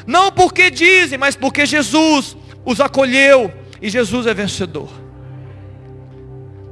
Não 0.06 0.30
porque 0.30 0.70
dizem, 0.70 1.18
mas 1.18 1.34
porque 1.34 1.66
Jesus 1.66 2.36
os 2.64 2.80
acolheu 2.80 3.52
e 3.82 3.90
Jesus 3.90 4.28
é 4.28 4.32
vencedor. 4.32 4.88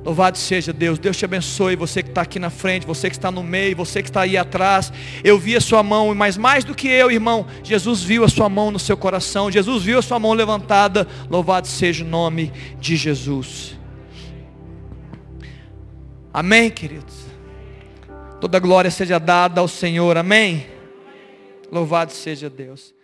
Louvado 0.05 0.39
seja 0.39 0.73
Deus, 0.73 0.97
Deus 0.99 1.17
te 1.17 1.25
abençoe, 1.25 1.75
você 1.75 2.01
que 2.01 2.11
está 2.11 2.23
aqui 2.23 2.39
na 2.39 2.51
frente, 2.51 2.87
você 2.87 3.11
que 3.11 3.17
está 3.17 3.33
no 3.33 3.43
meio, 3.43 3.77
você 3.77 4.01
que 4.01 4.09
está 4.09 4.23
aí 4.23 4.37
atrás. 4.37 4.93
Eu 5.25 5.37
vi 5.37 5.57
a 5.57 5.61
sua 5.61 5.83
mão, 5.83 6.15
mas 6.15 6.37
mais 6.37 6.65
do 6.65 6.77
que 6.77 6.87
eu, 6.87 7.11
irmão, 7.11 7.47
Jesus 7.65 8.01
viu 8.01 8.23
a 8.23 8.29
sua 8.29 8.49
mão 8.49 8.71
no 8.71 8.79
seu 8.79 8.97
coração, 8.97 9.51
Jesus 9.51 9.83
viu 9.83 9.99
a 9.99 10.03
sua 10.03 10.21
mão 10.21 10.33
levantada. 10.35 11.07
Louvado 11.29 11.67
seja 11.67 12.05
o 12.05 12.09
nome 12.09 12.53
de 12.79 12.97
Jesus. 12.97 13.77
Amém, 16.33 16.71
queridos. 16.71 17.18
Toda 18.41 18.59
glória 18.61 18.91
seja 18.91 19.19
dada 19.19 19.61
ao 19.61 19.67
Senhor. 19.67 20.17
Amém? 20.17 20.67
Louvado 21.73 22.13
seja 22.13 22.49
Deus. 22.49 22.95